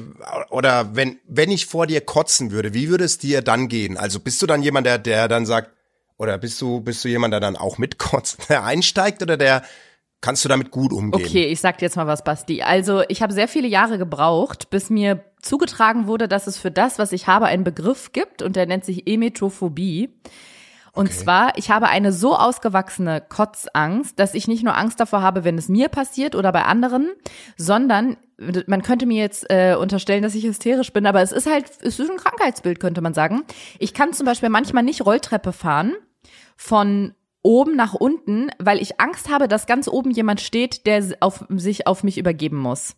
oder 0.51 0.95
wenn, 0.97 1.19
wenn 1.27 1.51
ich 1.51 1.67
vor 1.67 1.87
dir 1.87 2.01
kotzen 2.01 2.51
würde, 2.51 2.75
wie 2.75 2.89
würde 2.89 3.05
es 3.05 3.19
dir 3.19 3.43
dann 3.43 3.69
gehen? 3.69 3.97
Also, 3.97 4.21
bist 4.21 4.41
du 4.43 4.47
dann 4.47 4.63
jemand, 4.63 4.87
der, 4.87 4.99
der 4.99 5.29
dann 5.29 5.47
sagt, 5.47 5.71
oder 6.17 6.37
bist 6.39 6.61
du, 6.61 6.81
bist 6.81 7.05
du 7.05 7.09
jemand, 7.09 7.33
der 7.33 7.41
dann 7.41 7.57
auch 7.57 7.79
mitkotzt, 7.79 8.39
der 8.49 8.65
einsteigt 8.65 9.23
oder 9.23 9.37
der, 9.37 9.63
kannst 10.21 10.45
du 10.45 10.49
damit 10.49 10.71
gut 10.71 10.93
umgehen? 10.93 11.25
Okay, 11.25 11.45
ich 11.47 11.61
sag 11.61 11.79
dir 11.79 11.87
jetzt 11.87 11.97
mal 11.97 12.07
was, 12.07 12.25
Basti. 12.25 12.63
Also 12.63 13.03
ich 13.09 13.23
habe 13.23 13.33
sehr 13.33 13.49
viele 13.49 13.69
Jahre 13.69 13.99
gebraucht, 13.99 14.71
bis 14.71 14.91
mir 14.91 15.25
zugetragen 15.43 16.07
wurde, 16.07 16.29
dass 16.29 16.47
es 16.47 16.59
für 16.59 16.71
das, 16.71 16.99
was 16.99 17.13
ich 17.13 17.27
habe, 17.27 17.47
einen 17.47 17.65
Begriff 17.65 18.13
gibt 18.13 18.43
und 18.43 18.57
der 18.57 18.67
nennt 18.67 18.85
sich 18.85 19.07
Emetophobie. 19.07 20.11
Und 20.93 21.07
Okay. 21.07 21.19
zwar, 21.19 21.57
ich 21.57 21.71
habe 21.71 21.87
eine 21.87 22.13
so 22.13 22.37
ausgewachsene 22.37 23.21
Kotzangst, 23.21 24.19
dass 24.19 24.35
ich 24.35 24.49
nicht 24.49 24.65
nur 24.65 24.77
Angst 24.77 24.99
davor 24.99 25.23
habe, 25.23 25.45
wenn 25.45 25.57
es 25.57 25.69
mir 25.69 25.89
passiert 25.89 26.35
oder 26.35 26.51
bei 26.51 26.65
anderen, 26.65 27.11
sondern 27.57 28.17
man 28.67 28.83
könnte 28.83 29.07
mir 29.07 29.23
jetzt 29.23 29.47
äh, 29.51 29.77
unterstellen, 29.79 30.23
dass 30.23 30.35
ich 30.35 30.45
hysterisch 30.45 30.93
bin, 30.93 31.07
aber 31.07 31.23
es 31.23 31.31
ist 31.31 31.49
halt, 31.49 31.71
es 31.83 32.01
ist 32.01 32.11
ein 32.11 32.17
Krankheitsbild, 32.17 32.81
könnte 32.81 33.03
man 33.03 33.15
sagen. 33.15 33.43
Ich 33.79 33.95
kann 33.95 34.13
zum 34.13 34.27
Beispiel 34.27 34.49
manchmal 34.49 34.83
nicht 34.83 35.05
Rolltreppe 35.07 35.53
fahren 35.53 35.95
von 36.57 37.15
oben 37.43 37.77
nach 37.77 37.95
unten, 37.95 38.51
weil 38.59 38.81
ich 38.83 39.01
Angst 39.01 39.31
habe, 39.31 39.49
dass 39.49 39.67
ganz 39.67 39.89
oben 39.89 40.11
jemand 40.11 40.41
steht, 40.41 40.87
der 40.87 41.05
auf, 41.21 41.45
sich 41.49 41.87
auf 41.87 42.03
mich 42.05 42.19
übergeben 42.19 42.59
muss. 42.59 42.97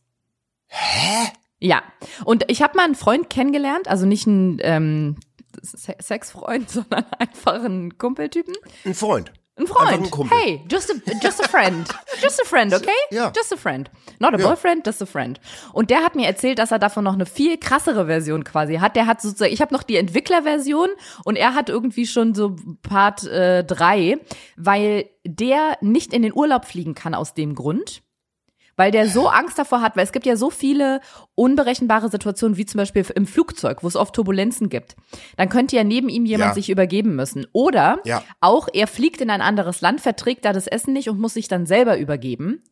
Hä? 0.66 1.28
Ja. 1.60 1.82
Und 2.24 2.44
ich 2.50 2.62
habe 2.62 2.76
mal 2.76 2.84
einen 2.84 2.94
Freund 2.96 3.30
kennengelernt, 3.30 3.86
also 3.88 4.04
nicht 4.06 4.26
einen 4.26 4.58
ähm, 4.62 5.16
Se- 5.62 5.96
Sexfreund, 6.00 6.68
sondern 6.70 7.04
einfach 7.18 7.62
einen 7.62 7.98
Kumpeltypen. 7.98 8.54
Ein 8.84 8.94
Freund. 8.94 9.32
Ein 9.56 9.66
Freund. 9.66 10.12
Ein. 10.12 10.30
Hey, 10.30 10.64
just 10.70 10.90
a, 10.90 10.94
just 11.22 11.44
a 11.44 11.48
friend. 11.48 11.86
Just 12.22 12.40
a 12.40 12.44
friend, 12.46 12.72
okay? 12.72 12.88
Ja. 13.10 13.30
Just 13.36 13.52
a 13.52 13.56
friend. 13.56 13.90
Not 14.20 14.34
a 14.34 14.38
Ja. 14.38 14.48
boyfriend, 14.48 14.86
just 14.86 15.02
a 15.02 15.06
friend. 15.06 15.40
Und 15.72 15.90
der 15.90 16.02
hat 16.04 16.14
mir 16.14 16.26
erzählt, 16.26 16.58
dass 16.58 16.70
er 16.70 16.78
davon 16.78 17.02
noch 17.04 17.14
eine 17.14 17.26
viel 17.26 17.58
krassere 17.58 18.06
Version 18.06 18.44
quasi 18.44 18.76
hat. 18.76 18.94
Der 18.96 19.06
hat 19.06 19.20
sozusagen, 19.20 19.52
ich 19.52 19.60
habe 19.60 19.74
noch 19.74 19.82
die 19.82 19.96
Entwicklerversion 19.96 20.88
und 21.24 21.36
er 21.36 21.54
hat 21.54 21.68
irgendwie 21.68 22.06
schon 22.06 22.34
so 22.34 22.56
Part 22.82 23.24
äh, 23.24 23.64
drei, 23.64 24.18
weil 24.56 25.10
der 25.26 25.76
nicht 25.80 26.12
in 26.14 26.22
den 26.22 26.32
Urlaub 26.32 26.64
fliegen 26.64 26.94
kann 26.94 27.14
aus 27.14 27.34
dem 27.34 27.54
Grund. 27.54 28.02
Weil 28.76 28.90
der 28.90 29.06
so 29.08 29.28
Angst 29.28 29.58
davor 29.58 29.82
hat, 29.82 29.96
weil 29.96 30.04
es 30.04 30.12
gibt 30.12 30.24
ja 30.24 30.34
so 30.36 30.48
viele 30.50 31.00
unberechenbare 31.34 32.08
Situationen, 32.08 32.56
wie 32.56 32.64
zum 32.64 32.78
Beispiel 32.78 33.04
im 33.14 33.26
Flugzeug, 33.26 33.82
wo 33.82 33.88
es 33.88 33.96
oft 33.96 34.14
Turbulenzen 34.14 34.70
gibt. 34.70 34.96
Dann 35.36 35.48
könnte 35.50 35.76
ja 35.76 35.84
neben 35.84 36.08
ihm 36.08 36.24
jemand 36.24 36.50
Ja. 36.50 36.54
sich 36.54 36.70
übergeben 36.70 37.14
müssen. 37.14 37.46
Oder 37.52 37.98
Ja. 38.04 38.22
auch 38.40 38.68
er 38.72 38.86
fliegt 38.86 39.20
in 39.20 39.28
ein 39.30 39.42
anderes 39.42 39.82
Land, 39.82 40.00
verträgt 40.00 40.44
da 40.46 40.52
das 40.54 40.66
Essen 40.66 40.92
nicht 40.94 41.08
und 41.10 41.20
muss 41.20 41.34
sich 41.34 41.48
dann 41.48 41.66
selber 41.66 41.98
übergeben. 41.98 42.62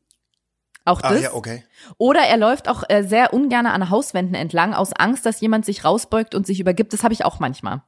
Auch 0.86 1.02
Ah, 1.02 1.10
das. 1.12 1.22
ja, 1.22 1.34
okay. 1.34 1.62
Oder 1.98 2.20
er 2.22 2.38
läuft 2.38 2.66
auch 2.66 2.82
äh, 2.88 3.02
sehr 3.02 3.34
ungern 3.34 3.66
an 3.66 3.90
Hauswänden 3.90 4.34
entlang, 4.34 4.72
aus 4.72 4.94
Angst, 4.94 5.26
dass 5.26 5.40
jemand 5.42 5.66
sich 5.66 5.84
rausbeugt 5.84 6.34
und 6.34 6.46
sich 6.46 6.58
übergibt. 6.60 6.94
Das 6.94 7.04
habe 7.04 7.12
ich 7.12 7.26
auch 7.26 7.38
manchmal. 7.40 7.82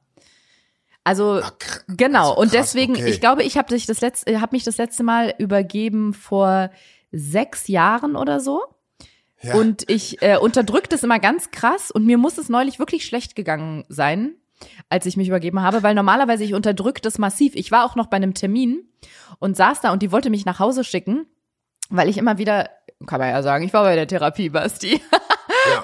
Also 1.03 1.41
Ah, 1.43 1.51
kr- 1.59 1.81
genau. 1.97 2.29
also 2.29 2.41
und 2.41 2.51
krass, 2.51 2.71
deswegen, 2.71 2.93
okay. 2.95 3.09
ich 3.09 3.19
glaube, 3.19 3.43
ich 3.43 3.57
habe 3.57 3.67
dich 3.73 3.87
das 3.87 3.99
letzte, 4.01 4.39
habe 4.39 4.55
mich 4.55 4.63
das 4.63 4.77
letzte 4.77 5.03
Mal 5.03 5.33
übergeben 5.37 6.13
vor 6.13 6.69
sechs 7.13 7.67
Jahren 7.67 8.15
oder 8.17 8.39
so. 8.39 8.61
Ja. 9.41 9.55
Und 9.55 9.89
ich 9.89 10.21
äh, 10.21 10.37
unterdrück 10.37 10.89
das 10.89 11.03
immer 11.03 11.19
ganz 11.19 11.51
krass 11.51 11.91
und 11.91 12.05
mir 12.05 12.17
muss 12.17 12.37
es 12.37 12.49
neulich 12.49 12.79
wirklich 12.79 13.05
schlecht 13.05 13.35
gegangen 13.35 13.85
sein, 13.89 14.35
als 14.89 15.05
ich 15.05 15.17
mich 15.17 15.27
übergeben 15.27 15.61
habe, 15.61 15.83
weil 15.83 15.95
normalerweise 15.95 16.43
ich 16.43 16.53
unterdrück 16.53 17.01
das 17.01 17.17
massiv. 17.17 17.53
Ich 17.55 17.69
war 17.71 17.85
auch 17.85 17.95
noch 17.95 18.07
bei 18.07 18.15
einem 18.17 18.33
Termin 18.33 18.87
und 19.39 19.57
saß 19.57 19.81
da 19.81 19.91
und 19.91 20.01
die 20.01 20.11
wollte 20.11 20.29
mich 20.29 20.45
nach 20.45 20.59
Hause 20.59 20.83
schicken, 20.85 21.25
weil 21.89 22.07
ich 22.09 22.17
immer 22.17 22.37
wieder, 22.37 22.69
kann 23.05 23.19
man 23.19 23.29
ja 23.29 23.43
sagen, 23.43 23.65
ich 23.65 23.73
war 23.73 23.83
bei 23.83 23.95
der 23.95 24.07
Therapie, 24.07 24.49
Basti. 24.49 25.01
Ja, 25.71 25.83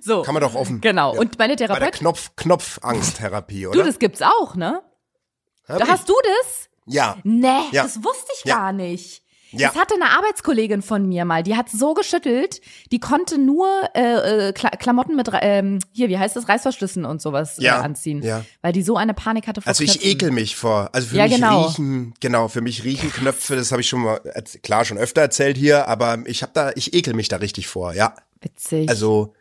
So. 0.00 0.22
kann 0.22 0.34
man 0.34 0.42
doch 0.42 0.54
offen. 0.54 0.80
Genau. 0.82 1.14
Ja. 1.14 1.20
Und 1.20 1.38
meine 1.38 1.54
Bei 1.54 1.56
der 1.56 1.68
Therapeutin, 1.68 2.00
Knopf, 2.00 2.30
Knopfangsttherapie, 2.36 3.62
du, 3.62 3.68
oder? 3.70 3.84
das 3.84 3.98
gibt's 3.98 4.20
auch, 4.22 4.54
ne? 4.54 4.82
Hab 5.68 5.78
Da 5.78 5.84
ich. 5.84 5.90
hast 5.90 6.08
du 6.08 6.14
das? 6.42 6.68
Ja. 6.86 7.16
Nee, 7.24 7.48
Ja. 7.72 7.84
das 7.84 8.02
wusste 8.04 8.30
ich 8.38 8.44
Ja. 8.44 8.56
gar 8.56 8.72
nicht. 8.72 9.22
Ja. 9.58 9.68
Das 9.68 9.80
hatte 9.80 9.94
eine 9.94 10.10
Arbeitskollegin 10.16 10.82
von 10.82 11.06
mir 11.08 11.24
mal, 11.24 11.42
die 11.42 11.56
hat 11.56 11.68
so 11.70 11.94
geschüttelt, 11.94 12.60
die 12.92 13.00
konnte 13.00 13.38
nur 13.38 13.68
äh, 13.94 14.48
äh, 14.48 14.52
Kla 14.52 14.70
Klamotten 14.70 15.16
mit, 15.16 15.28
ähm, 15.40 15.78
hier, 15.92 16.08
wie 16.08 16.18
heißt 16.18 16.36
das, 16.36 16.48
Reißverschlüssen 16.48 17.04
und 17.04 17.22
sowas 17.22 17.56
Ja. 17.58 17.80
äh, 17.80 17.82
anziehen, 17.84 18.22
Ja. 18.22 18.44
weil 18.62 18.72
die 18.72 18.82
so 18.82 18.96
eine 18.96 19.14
Panik 19.14 19.46
hatte 19.46 19.60
vor 19.62 19.68
Also 19.68 19.84
ich 19.84 19.92
Knöpfen. 19.92 20.10
ekel 20.10 20.30
mich 20.30 20.56
vor. 20.56 20.90
Also 20.92 21.08
für 21.08 21.16
Ja, 21.16 21.24
mich 21.24 21.34
genau. 21.36 21.66
riechen, 21.66 22.14
genau, 22.20 22.48
für 22.48 22.60
mich 22.60 22.84
riechen 22.84 23.12
Knöpfe, 23.12 23.56
das 23.56 23.70
habe 23.72 23.80
ich 23.82 23.88
schon 23.88 24.00
mal 24.00 24.20
klar 24.62 24.84
schon 24.84 24.98
öfter 24.98 25.20
erzählt 25.20 25.56
hier, 25.56 25.88
aber 25.88 26.18
ich 26.26 26.42
habe 26.42 26.52
da, 26.54 26.70
ich 26.74 26.94
ekel 26.94 27.14
mich 27.14 27.28
da 27.28 27.36
richtig 27.36 27.66
vor, 27.68 27.92
ja. 27.94 28.14
Witzig. 28.42 28.88
Also 28.88 29.32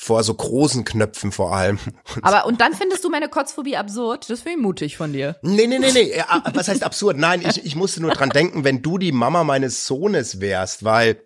vor 0.00 0.22
so 0.22 0.32
großen 0.32 0.84
Knöpfen 0.84 1.32
vor 1.32 1.52
allem. 1.56 1.78
Aber 2.22 2.46
und 2.46 2.60
dann 2.60 2.72
findest 2.72 3.02
du 3.02 3.10
meine 3.10 3.28
Kotzphobie 3.28 3.76
absurd? 3.76 4.30
Das 4.30 4.40
finde 4.42 4.58
ich 4.58 4.62
mutig 4.62 4.96
von 4.96 5.12
dir. 5.12 5.36
Nee, 5.42 5.66
nee, 5.66 5.80
nee, 5.80 5.90
nee. 5.92 6.16
Ja, 6.16 6.40
Was 6.54 6.68
heißt 6.68 6.84
absurd? 6.84 7.16
Nein, 7.16 7.42
ich, 7.44 7.64
ich 7.66 7.74
musste 7.74 8.00
nur 8.00 8.12
dran 8.12 8.30
denken, 8.30 8.62
wenn 8.62 8.80
du 8.80 8.96
die 8.98 9.10
Mama 9.10 9.42
meines 9.42 9.86
Sohnes 9.88 10.40
wärst, 10.40 10.84
weil, 10.84 11.20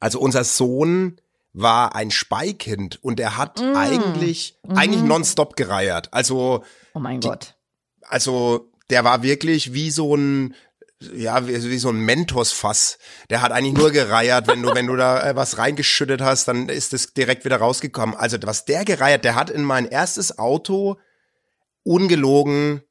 also 0.00 0.20
unser 0.20 0.44
Sohn 0.44 1.16
war 1.54 1.94
ein 1.94 2.10
Speikind 2.10 3.02
und 3.02 3.20
er 3.20 3.38
hat 3.38 3.60
Mm. 3.60 3.74
eigentlich, 3.76 4.58
eigentlich 4.68 5.00
Mhm. 5.02 5.08
nonstop 5.08 5.56
gereiert. 5.56 6.08
Also, 6.12 6.62
Oh 6.92 6.98
mein 7.00 7.20
Gott. 7.20 7.54
also, 8.02 8.70
der 8.90 9.04
war 9.04 9.22
wirklich 9.22 9.72
wie 9.72 9.90
so 9.90 10.14
ein, 10.14 10.54
ja, 11.14 11.46
wie, 11.46 11.62
wie 11.70 11.78
so 11.78 11.90
ein 11.90 12.00
Mentos-Fass. 12.00 12.98
Der 13.30 13.42
hat 13.42 13.52
eigentlich 13.52 13.74
nur 13.74 13.90
gereiert, 13.90 14.46
wenn 14.48 14.62
du, 14.62 14.74
wenn 14.74 14.86
du 14.86 14.96
da 14.96 15.30
äh, 15.30 15.36
was 15.36 15.58
reingeschüttet 15.58 16.20
hast, 16.20 16.48
dann 16.48 16.68
ist 16.68 16.92
es 16.92 17.12
direkt 17.14 17.44
wieder 17.44 17.56
rausgekommen. 17.56 18.14
Also, 18.14 18.38
was 18.42 18.64
der 18.64 18.84
gereiert, 18.84 19.24
der 19.24 19.34
hat 19.34 19.50
in 19.50 19.62
mein 19.62 19.86
erstes 19.86 20.38
Auto 20.38 20.96
ungelogen 21.82 22.82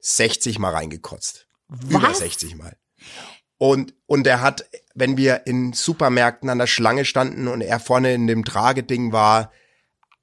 60 0.00 0.58
Mal 0.58 0.72
reingekotzt. 0.72 1.46
Über 1.88 2.02
Was? 2.02 2.18
60 2.18 2.56
Mal. 2.56 2.76
Und, 3.58 3.94
und 4.06 4.26
er 4.26 4.40
hat, 4.40 4.64
wenn 4.94 5.16
wir 5.16 5.46
in 5.46 5.72
Supermärkten 5.72 6.48
an 6.48 6.58
der 6.58 6.68
Schlange 6.68 7.04
standen 7.04 7.48
und 7.48 7.60
er 7.60 7.80
vorne 7.80 8.14
in 8.14 8.26
dem 8.26 8.44
Trageding 8.44 9.12
war, 9.12 9.50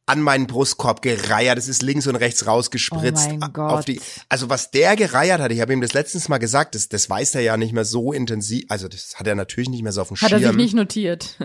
an 0.08 0.22
meinen 0.22 0.48
Brustkorb 0.48 1.02
gereiert, 1.02 1.58
es 1.58 1.68
ist 1.68 1.82
links 1.82 2.06
und 2.08 2.16
rechts 2.16 2.46
rausgespritzt. 2.46 3.30
Oh 3.58 3.82
die, 3.86 4.00
also 4.30 4.50
was 4.50 4.72
der 4.72 4.96
gereiert 4.96 5.42
hat, 5.42 5.52
ich 5.52 5.62
habe 5.62 5.74
ihm 5.74 5.82
das 5.82 5.94
letztens 5.94 6.30
mal 6.30 6.38
gesagt, 6.38 6.76
das, 6.76 6.90
das 6.90 7.10
weiß 7.10 7.36
er 7.36 7.42
ja 7.42 7.58
nicht 7.58 7.74
mehr 7.74 7.86
so 7.86 8.14
intensiv, 8.14 8.66
also 8.70 8.88
das 8.88 9.16
hat 9.16 9.28
er 9.28 9.36
natürlich 9.36 9.70
nicht 9.70 9.84
mehr 9.84 9.92
so 9.92 10.02
auf 10.02 10.10
dem 10.10 10.18
Hat 10.18 10.32
er 10.32 10.40
Schirm. 10.40 10.52
sich 10.52 10.58
nicht 10.58 10.76
notiert. 10.76 11.38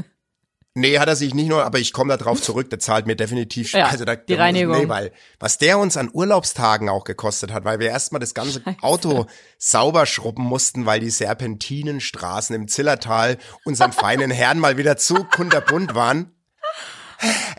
Nee, 0.74 1.00
hat 1.00 1.08
er 1.08 1.16
sich 1.16 1.34
nicht 1.34 1.48
nur, 1.48 1.64
aber 1.64 1.80
ich 1.80 1.92
komme 1.92 2.10
da 2.10 2.16
drauf 2.16 2.40
zurück, 2.40 2.70
der 2.70 2.78
zahlt 2.78 3.06
mir 3.06 3.16
definitiv 3.16 3.72
Ja, 3.72 3.86
also 3.86 4.04
da, 4.04 4.14
die 4.14 4.34
da 4.34 4.42
Reinigung. 4.42 4.82
Nee, 4.82 4.88
weil 4.88 5.12
was 5.40 5.58
der 5.58 5.78
uns 5.78 5.96
an 5.96 6.10
Urlaubstagen 6.12 6.88
auch 6.88 7.02
gekostet 7.02 7.52
hat, 7.52 7.64
weil 7.64 7.80
wir 7.80 7.88
erstmal 7.88 8.20
das 8.20 8.34
ganze 8.34 8.62
Auto 8.80 9.26
sauber 9.58 10.06
schrubben 10.06 10.44
mussten, 10.44 10.86
weil 10.86 11.00
die 11.00 11.10
Serpentinenstraßen 11.10 12.54
im 12.54 12.68
Zillertal 12.68 13.38
unseren 13.64 13.92
feinen 13.92 14.30
Herrn 14.30 14.60
mal 14.60 14.76
wieder 14.76 14.96
zu 14.96 15.24
kunterbunt 15.24 15.96
waren. 15.96 16.30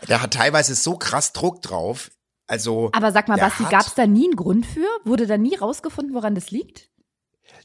Der 0.08 0.22
hat 0.22 0.34
teilweise 0.34 0.74
so 0.74 0.96
krass 0.96 1.32
Druck 1.32 1.62
drauf. 1.62 2.10
Also 2.46 2.90
Aber 2.92 3.12
sag 3.12 3.28
mal, 3.28 3.38
Basti, 3.38 3.64
gab 3.64 3.86
es 3.86 3.94
da 3.94 4.06
nie 4.06 4.24
einen 4.24 4.36
Grund 4.36 4.66
für? 4.66 4.86
Wurde 5.04 5.26
da 5.26 5.38
nie 5.38 5.54
rausgefunden, 5.56 6.14
woran 6.14 6.34
das 6.34 6.50
liegt? 6.50 6.90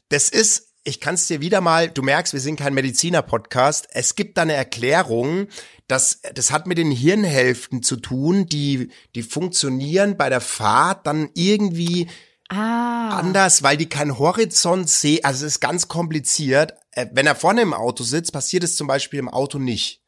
Das 0.08 0.28
ist, 0.28 0.72
ich 0.84 1.00
kann 1.00 1.14
es 1.16 1.26
dir 1.26 1.40
wieder 1.40 1.60
mal, 1.60 1.90
du 1.90 2.02
merkst, 2.02 2.32
wir 2.32 2.40
sind 2.40 2.56
kein 2.56 2.74
Mediziner-Podcast. 2.74 3.88
Es 3.90 4.14
gibt 4.14 4.38
da 4.38 4.42
eine 4.42 4.54
Erklärung, 4.54 5.48
dass 5.88 6.20
das 6.34 6.52
hat 6.52 6.66
mit 6.66 6.78
den 6.78 6.90
Hirnhälften 6.90 7.82
zu 7.82 7.96
tun, 7.96 8.46
die, 8.46 8.90
die 9.14 9.22
funktionieren 9.22 10.16
bei 10.16 10.28
der 10.30 10.40
Fahrt 10.40 11.06
dann 11.06 11.28
irgendwie 11.34 12.08
Ah. 12.50 13.18
anders, 13.18 13.62
weil 13.62 13.76
die 13.76 13.90
keinen 13.90 14.18
Horizont 14.18 14.88
sehen. 14.88 15.22
Also 15.22 15.44
es 15.44 15.54
ist 15.56 15.60
ganz 15.60 15.86
kompliziert. 15.88 16.72
Äh, 16.92 17.06
Wenn 17.12 17.26
er 17.26 17.34
vorne 17.34 17.60
im 17.60 17.74
Auto 17.74 18.04
sitzt, 18.04 18.32
passiert 18.32 18.64
es 18.64 18.74
zum 18.76 18.86
Beispiel 18.86 19.18
im 19.18 19.28
Auto 19.28 19.58
nicht. 19.58 20.02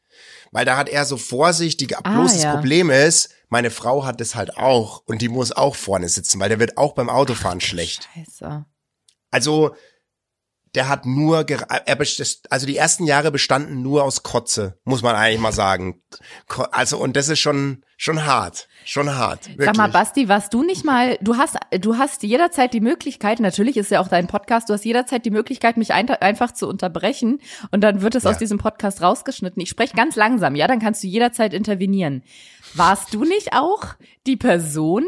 Weil 0.51 0.65
da 0.65 0.77
hat 0.77 0.89
er 0.89 1.05
so 1.05 1.17
vorsichtig, 1.17 1.95
bloß 2.03 2.33
das 2.33 2.43
ja. 2.43 2.53
Problem 2.53 2.89
ist, 2.89 3.29
meine 3.47 3.71
Frau 3.71 4.05
hat 4.05 4.19
das 4.19 4.35
halt 4.35 4.57
auch 4.57 5.01
und 5.05 5.21
die 5.21 5.29
muss 5.29 5.51
auch 5.51 5.75
vorne 5.75 6.09
sitzen, 6.09 6.39
weil 6.39 6.49
der 6.49 6.59
wird 6.59 6.77
auch 6.77 6.93
beim 6.93 7.09
Autofahren 7.09 7.61
schlecht. 7.61 8.09
Scheiße. 8.13 8.65
Also, 9.31 9.75
der 10.75 10.87
hat 10.87 11.05
nur, 11.05 11.45
er 11.49 11.99
also 12.49 12.65
die 12.65 12.77
ersten 12.77 13.05
Jahre 13.05 13.31
bestanden 13.31 13.81
nur 13.81 14.03
aus 14.03 14.23
Kotze, 14.23 14.79
muss 14.85 15.01
man 15.01 15.15
eigentlich 15.15 15.41
mal 15.41 15.51
sagen. 15.51 16.01
Also, 16.71 16.97
und 16.97 17.17
das 17.17 17.27
ist 17.27 17.39
schon, 17.39 17.83
schon 17.97 18.25
hart. 18.25 18.69
Schon 18.85 19.13
hart. 19.13 19.49
Wirklich. 19.49 19.65
Sag 19.65 19.77
mal, 19.77 19.89
Basti, 19.89 20.29
warst 20.29 20.53
du 20.53 20.63
nicht 20.63 20.85
mal, 20.85 21.17
du 21.21 21.35
hast, 21.35 21.57
du 21.79 21.97
hast 21.97 22.23
jederzeit 22.23 22.73
die 22.73 22.79
Möglichkeit, 22.79 23.41
natürlich 23.41 23.75
ist 23.75 23.91
ja 23.91 23.99
auch 23.99 24.07
dein 24.07 24.27
Podcast, 24.27 24.69
du 24.69 24.73
hast 24.73 24.85
jederzeit 24.85 25.25
die 25.25 25.29
Möglichkeit, 25.29 25.75
mich 25.75 25.93
ein, 25.93 26.09
einfach 26.09 26.53
zu 26.53 26.69
unterbrechen 26.69 27.41
und 27.71 27.81
dann 27.81 28.01
wird 28.01 28.15
es 28.15 28.23
Ja. 28.23 28.31
aus 28.31 28.37
diesem 28.37 28.57
Podcast 28.57 29.01
rausgeschnitten. 29.01 29.61
Ich 29.61 29.69
spreche 29.69 29.95
ganz 29.95 30.15
langsam, 30.15 30.55
ja, 30.55 30.67
dann 30.67 30.79
kannst 30.79 31.03
du 31.03 31.07
jederzeit 31.07 31.53
intervenieren. 31.53 32.23
Warst 32.73 33.13
du 33.13 33.25
nicht 33.25 33.53
auch 33.53 33.83
die 34.25 34.37
Person, 34.37 35.05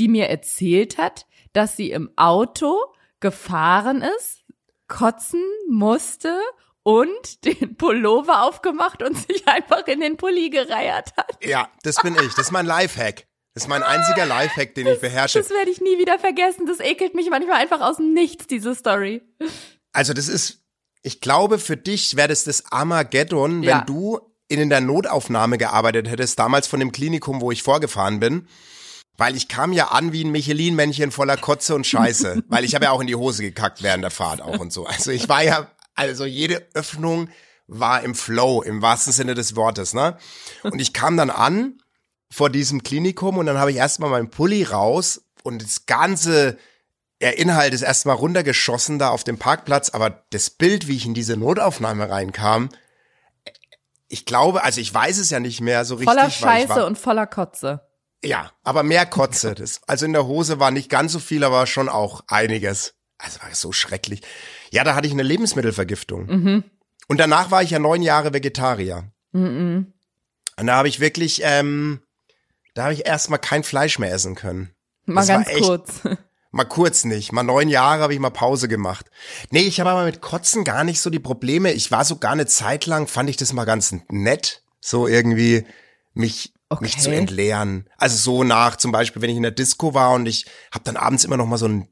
die 0.00 0.08
mir 0.08 0.28
erzählt 0.28 0.98
hat, 0.98 1.26
dass 1.52 1.76
sie 1.76 1.92
im 1.92 2.10
Auto 2.16 2.76
gefahren 3.20 4.02
ist, 4.18 4.43
kotzen 4.88 5.42
musste 5.68 6.38
und 6.82 7.44
den 7.44 7.76
Pullover 7.76 8.42
aufgemacht 8.44 9.02
und 9.02 9.16
sich 9.16 9.46
einfach 9.48 9.86
in 9.86 10.00
den 10.00 10.16
Pulli 10.16 10.50
gereiert 10.50 11.12
hat? 11.16 11.38
Ja, 11.44 11.68
das 11.82 11.96
bin 12.02 12.14
ich. 12.14 12.34
Das 12.34 12.46
ist 12.46 12.52
mein 12.52 12.66
Lifehack. 12.66 13.26
Das 13.54 13.64
ist 13.64 13.68
mein 13.68 13.84
einziger 13.84 14.26
Lifehack, 14.26 14.74
den 14.74 14.88
ich 14.88 15.00
beherrsche. 15.00 15.38
Das 15.38 15.50
werde 15.50 15.70
ich 15.70 15.80
nie 15.80 15.96
wieder 15.98 16.18
vergessen. 16.18 16.66
Das 16.66 16.80
ekelt 16.80 17.14
mich 17.14 17.30
manchmal 17.30 17.60
einfach 17.60 17.80
aus 17.80 17.98
dem 17.98 18.12
Nichts, 18.12 18.48
diese 18.48 18.74
Story. 18.74 19.22
Also, 19.92 20.12
das 20.12 20.26
ist, 20.26 20.64
ich 21.02 21.20
glaube, 21.20 21.60
für 21.60 21.76
dich 21.76 22.16
wäre 22.16 22.26
das 22.28 22.42
das 22.42 22.72
Armageddon, 22.72 23.60
wenn 23.62 23.68
Ja. 23.68 23.80
du 23.82 24.18
in 24.48 24.68
der 24.68 24.80
Notaufnahme 24.80 25.56
gearbeitet 25.56 26.08
hättest, 26.10 26.36
damals 26.38 26.66
von 26.66 26.80
dem 26.80 26.90
Klinikum, 26.90 27.40
wo 27.40 27.52
ich 27.52 27.62
vorgefahren 27.62 28.18
bin. 28.18 28.48
Weil 29.16 29.36
ich 29.36 29.48
kam 29.48 29.72
ja 29.72 29.88
an 29.88 30.12
wie 30.12 30.24
ein 30.24 30.30
Michelin-Männchen 30.30 31.10
voller 31.10 31.36
Kotze 31.36 31.74
und 31.74 31.86
Scheiße. 31.86 32.42
weil 32.48 32.64
ich 32.64 32.74
habe 32.74 32.86
ja 32.86 32.90
auch 32.90 33.00
in 33.00 33.06
die 33.06 33.14
Hose 33.14 33.42
gekackt 33.42 33.82
während 33.82 34.02
der 34.02 34.10
Fahrt 34.10 34.42
auch 34.42 34.58
und 34.58 34.72
so. 34.72 34.86
Also 34.86 35.10
ich 35.10 35.28
war 35.28 35.42
ja, 35.42 35.68
also 35.94 36.24
jede 36.24 36.66
Öffnung 36.74 37.28
war 37.66 38.02
im 38.02 38.14
Flow, 38.14 38.62
im 38.62 38.82
wahrsten 38.82 39.12
Sinne 39.12 39.34
des 39.34 39.56
Wortes, 39.56 39.94
ne? 39.94 40.18
Und 40.62 40.80
ich 40.80 40.92
kam 40.92 41.16
dann 41.16 41.30
an 41.30 41.80
vor 42.30 42.50
diesem 42.50 42.82
Klinikum 42.82 43.38
und 43.38 43.46
dann 43.46 43.58
habe 43.58 43.70
ich 43.70 43.76
erstmal 43.76 44.10
meinen 44.10 44.30
Pulli 44.30 44.64
raus 44.64 45.22
und 45.44 45.62
das 45.62 45.86
ganze 45.86 46.58
der 47.20 47.38
Inhalt 47.38 47.72
ist 47.72 47.80
erstmal 47.80 48.16
runtergeschossen 48.16 48.98
da 48.98 49.08
auf 49.08 49.24
dem 49.24 49.38
Parkplatz, 49.38 49.88
aber 49.88 50.24
das 50.28 50.50
Bild, 50.50 50.88
wie 50.88 50.96
ich 50.96 51.06
in 51.06 51.14
diese 51.14 51.38
Notaufnahme 51.38 52.10
reinkam, 52.10 52.68
ich 54.08 54.26
glaube, 54.26 54.62
also 54.62 54.80
ich 54.80 54.92
weiß 54.92 55.16
es 55.16 55.30
ja 55.30 55.40
nicht 55.40 55.62
mehr 55.62 55.86
so 55.86 55.94
richtig. 55.94 56.14
Voller 56.14 56.30
Scheiße 56.30 56.68
war, 56.68 56.86
und 56.86 56.98
voller 56.98 57.26
Kotze. 57.26 57.80
Ja, 58.24 58.50
aber 58.62 58.82
mehr 58.82 59.06
Kotze. 59.06 59.54
Das, 59.54 59.80
also 59.86 60.06
in 60.06 60.12
der 60.12 60.26
Hose 60.26 60.58
war 60.58 60.70
nicht 60.70 60.88
ganz 60.90 61.12
so 61.12 61.18
viel, 61.18 61.44
aber 61.44 61.66
schon 61.66 61.88
auch 61.88 62.22
einiges. 62.28 62.94
Also 63.18 63.40
war 63.42 63.54
so 63.54 63.72
schrecklich. 63.72 64.22
Ja, 64.70 64.82
da 64.84 64.94
hatte 64.94 65.06
ich 65.06 65.12
eine 65.12 65.22
Lebensmittelvergiftung. 65.22 66.26
Mhm. 66.26 66.64
Und 67.08 67.18
danach 67.18 67.50
war 67.50 67.62
ich 67.62 67.70
ja 67.70 67.78
neun 67.78 68.02
Jahre 68.02 68.32
Vegetarier. 68.32 69.12
Mhm. 69.32 69.92
Und 70.58 70.66
da 70.66 70.76
habe 70.76 70.88
ich 70.88 71.00
wirklich, 71.00 71.40
ähm, 71.44 72.00
da 72.74 72.84
habe 72.84 72.94
ich 72.94 73.06
erstmal 73.06 73.38
kein 73.38 73.62
Fleisch 73.64 73.98
mehr 73.98 74.12
essen 74.12 74.34
können. 74.34 74.70
Mal 75.04 75.20
Das 75.22 75.28
ganz 75.28 75.48
echt- 75.48 75.62
kurz. 75.62 76.00
Mal 76.50 76.64
kurz 76.66 77.04
nicht. 77.04 77.32
Mal 77.32 77.42
neun 77.42 77.68
Jahre 77.68 78.02
habe 78.04 78.14
ich 78.14 78.20
mal 78.20 78.30
Pause 78.30 78.68
gemacht. 78.68 79.06
Nee, 79.50 79.62
ich 79.62 79.80
habe 79.80 79.90
aber 79.90 80.04
mit 80.04 80.20
Kotzen 80.20 80.62
gar 80.62 80.84
nicht 80.84 81.00
so 81.00 81.10
die 81.10 81.18
Probleme. 81.18 81.72
Ich 81.72 81.90
war 81.90 82.04
so 82.04 82.14
gar 82.18 82.30
eine 82.30 82.46
Zeit 82.46 82.86
lang, 82.86 83.08
fand 83.08 83.28
ich 83.28 83.36
das 83.36 83.52
mal 83.52 83.64
ganz 83.64 83.92
nett, 84.08 84.62
so 84.80 85.08
irgendwie 85.08 85.66
mich, 86.12 86.54
mich 86.80 86.92
Okay. 86.94 87.02
zu 87.02 87.10
entleeren. 87.14 87.88
Also 87.96 88.16
so 88.16 88.44
nach, 88.44 88.76
zum 88.76 88.92
Beispiel, 88.92 89.20
wenn 89.22 89.30
ich 89.30 89.36
in 89.36 89.42
der 89.42 89.52
Disco 89.52 89.94
war 89.94 90.12
und 90.14 90.26
ich 90.26 90.46
habe 90.72 90.84
dann 90.84 90.96
abends 90.96 91.24
immer 91.24 91.36
noch 91.36 91.46
mal 91.46 91.58
so 91.58 91.66
ein 91.68 91.88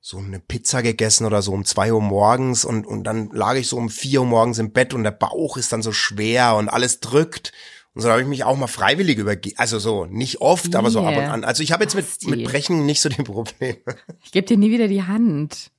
so 0.00 0.18
eine 0.18 0.38
Pizza 0.38 0.82
gegessen 0.82 1.24
oder 1.24 1.40
so 1.40 1.52
um 1.52 1.64
zwei 1.64 1.90
Uhr 1.90 2.02
morgens 2.02 2.66
und, 2.66 2.86
und 2.86 3.04
dann 3.04 3.30
lag 3.30 3.54
ich 3.54 3.68
so 3.68 3.78
um 3.78 3.88
vier 3.88 4.20
Uhr 4.20 4.26
morgens 4.26 4.58
im 4.58 4.70
Bett 4.70 4.92
und 4.92 5.02
der 5.02 5.12
Bauch 5.12 5.56
ist 5.56 5.72
dann 5.72 5.80
so 5.80 5.92
schwer 5.92 6.56
und 6.56 6.68
alles 6.68 7.00
drückt. 7.00 7.52
Und 7.94 8.02
so 8.02 8.10
habe 8.10 8.20
ich 8.20 8.26
mich 8.26 8.44
auch 8.44 8.54
mal 8.56 8.66
freiwillig 8.66 9.16
übergeben. 9.16 9.56
Also 9.58 9.78
so, 9.78 10.04
nicht 10.04 10.42
oft, 10.42 10.74
aber 10.76 10.90
so 10.90 11.00
ab 11.00 11.14
und 11.16 11.22
Yeah. 11.22 11.32
an. 11.32 11.44
Also 11.44 11.62
ich 11.62 11.72
habe 11.72 11.84
jetzt 11.84 11.94
mit, 11.94 12.06
mit 12.26 12.44
Brechen 12.44 12.84
nicht 12.84 13.00
so 13.00 13.08
die 13.08 13.22
Probleme. 13.22 13.78
Ich 14.22 14.32
gebe 14.32 14.46
dir 14.46 14.58
nie 14.58 14.70
wieder 14.70 14.88
die 14.88 15.04
Hand. 15.04 15.70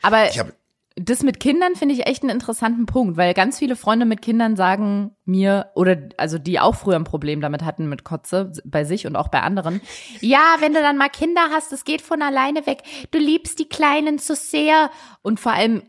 Aber 0.00 0.30
Ich 0.30 0.38
habe 0.38 0.54
Das 0.96 1.22
mit 1.22 1.40
Kindern 1.40 1.74
finde 1.74 1.94
ich 1.94 2.06
echt 2.06 2.22
einen 2.22 2.30
interessanten 2.30 2.86
Punkt, 2.86 3.16
weil 3.16 3.34
ganz 3.34 3.58
viele 3.58 3.74
Freunde 3.74 4.06
mit 4.06 4.22
Kindern 4.22 4.54
sagen 4.54 5.10
mir, 5.26 5.70
oder 5.74 5.96
also 6.18 6.38
die 6.38 6.60
auch 6.60 6.74
früher 6.74 6.96
ein 6.96 7.04
Problem 7.04 7.40
damit 7.40 7.64
hatten 7.64 7.88
mit 7.88 8.04
Kotze 8.04 8.52
bei 8.64 8.84
sich 8.84 9.06
und 9.06 9.16
auch 9.16 9.28
bei 9.28 9.40
anderen, 9.40 9.80
ja, 10.20 10.56
wenn 10.60 10.74
du 10.74 10.80
dann 10.80 10.98
mal 10.98 11.08
Kinder 11.08 11.40
hast, 11.50 11.72
es 11.72 11.84
geht 11.84 12.02
von 12.02 12.20
alleine 12.20 12.66
weg. 12.66 12.82
Du 13.10 13.18
liebst 13.18 13.58
die 13.58 13.68
Kleinen 13.68 14.18
zu 14.18 14.34
sehr. 14.34 14.90
Und 15.22 15.40
vor 15.40 15.52
allem, 15.52 15.82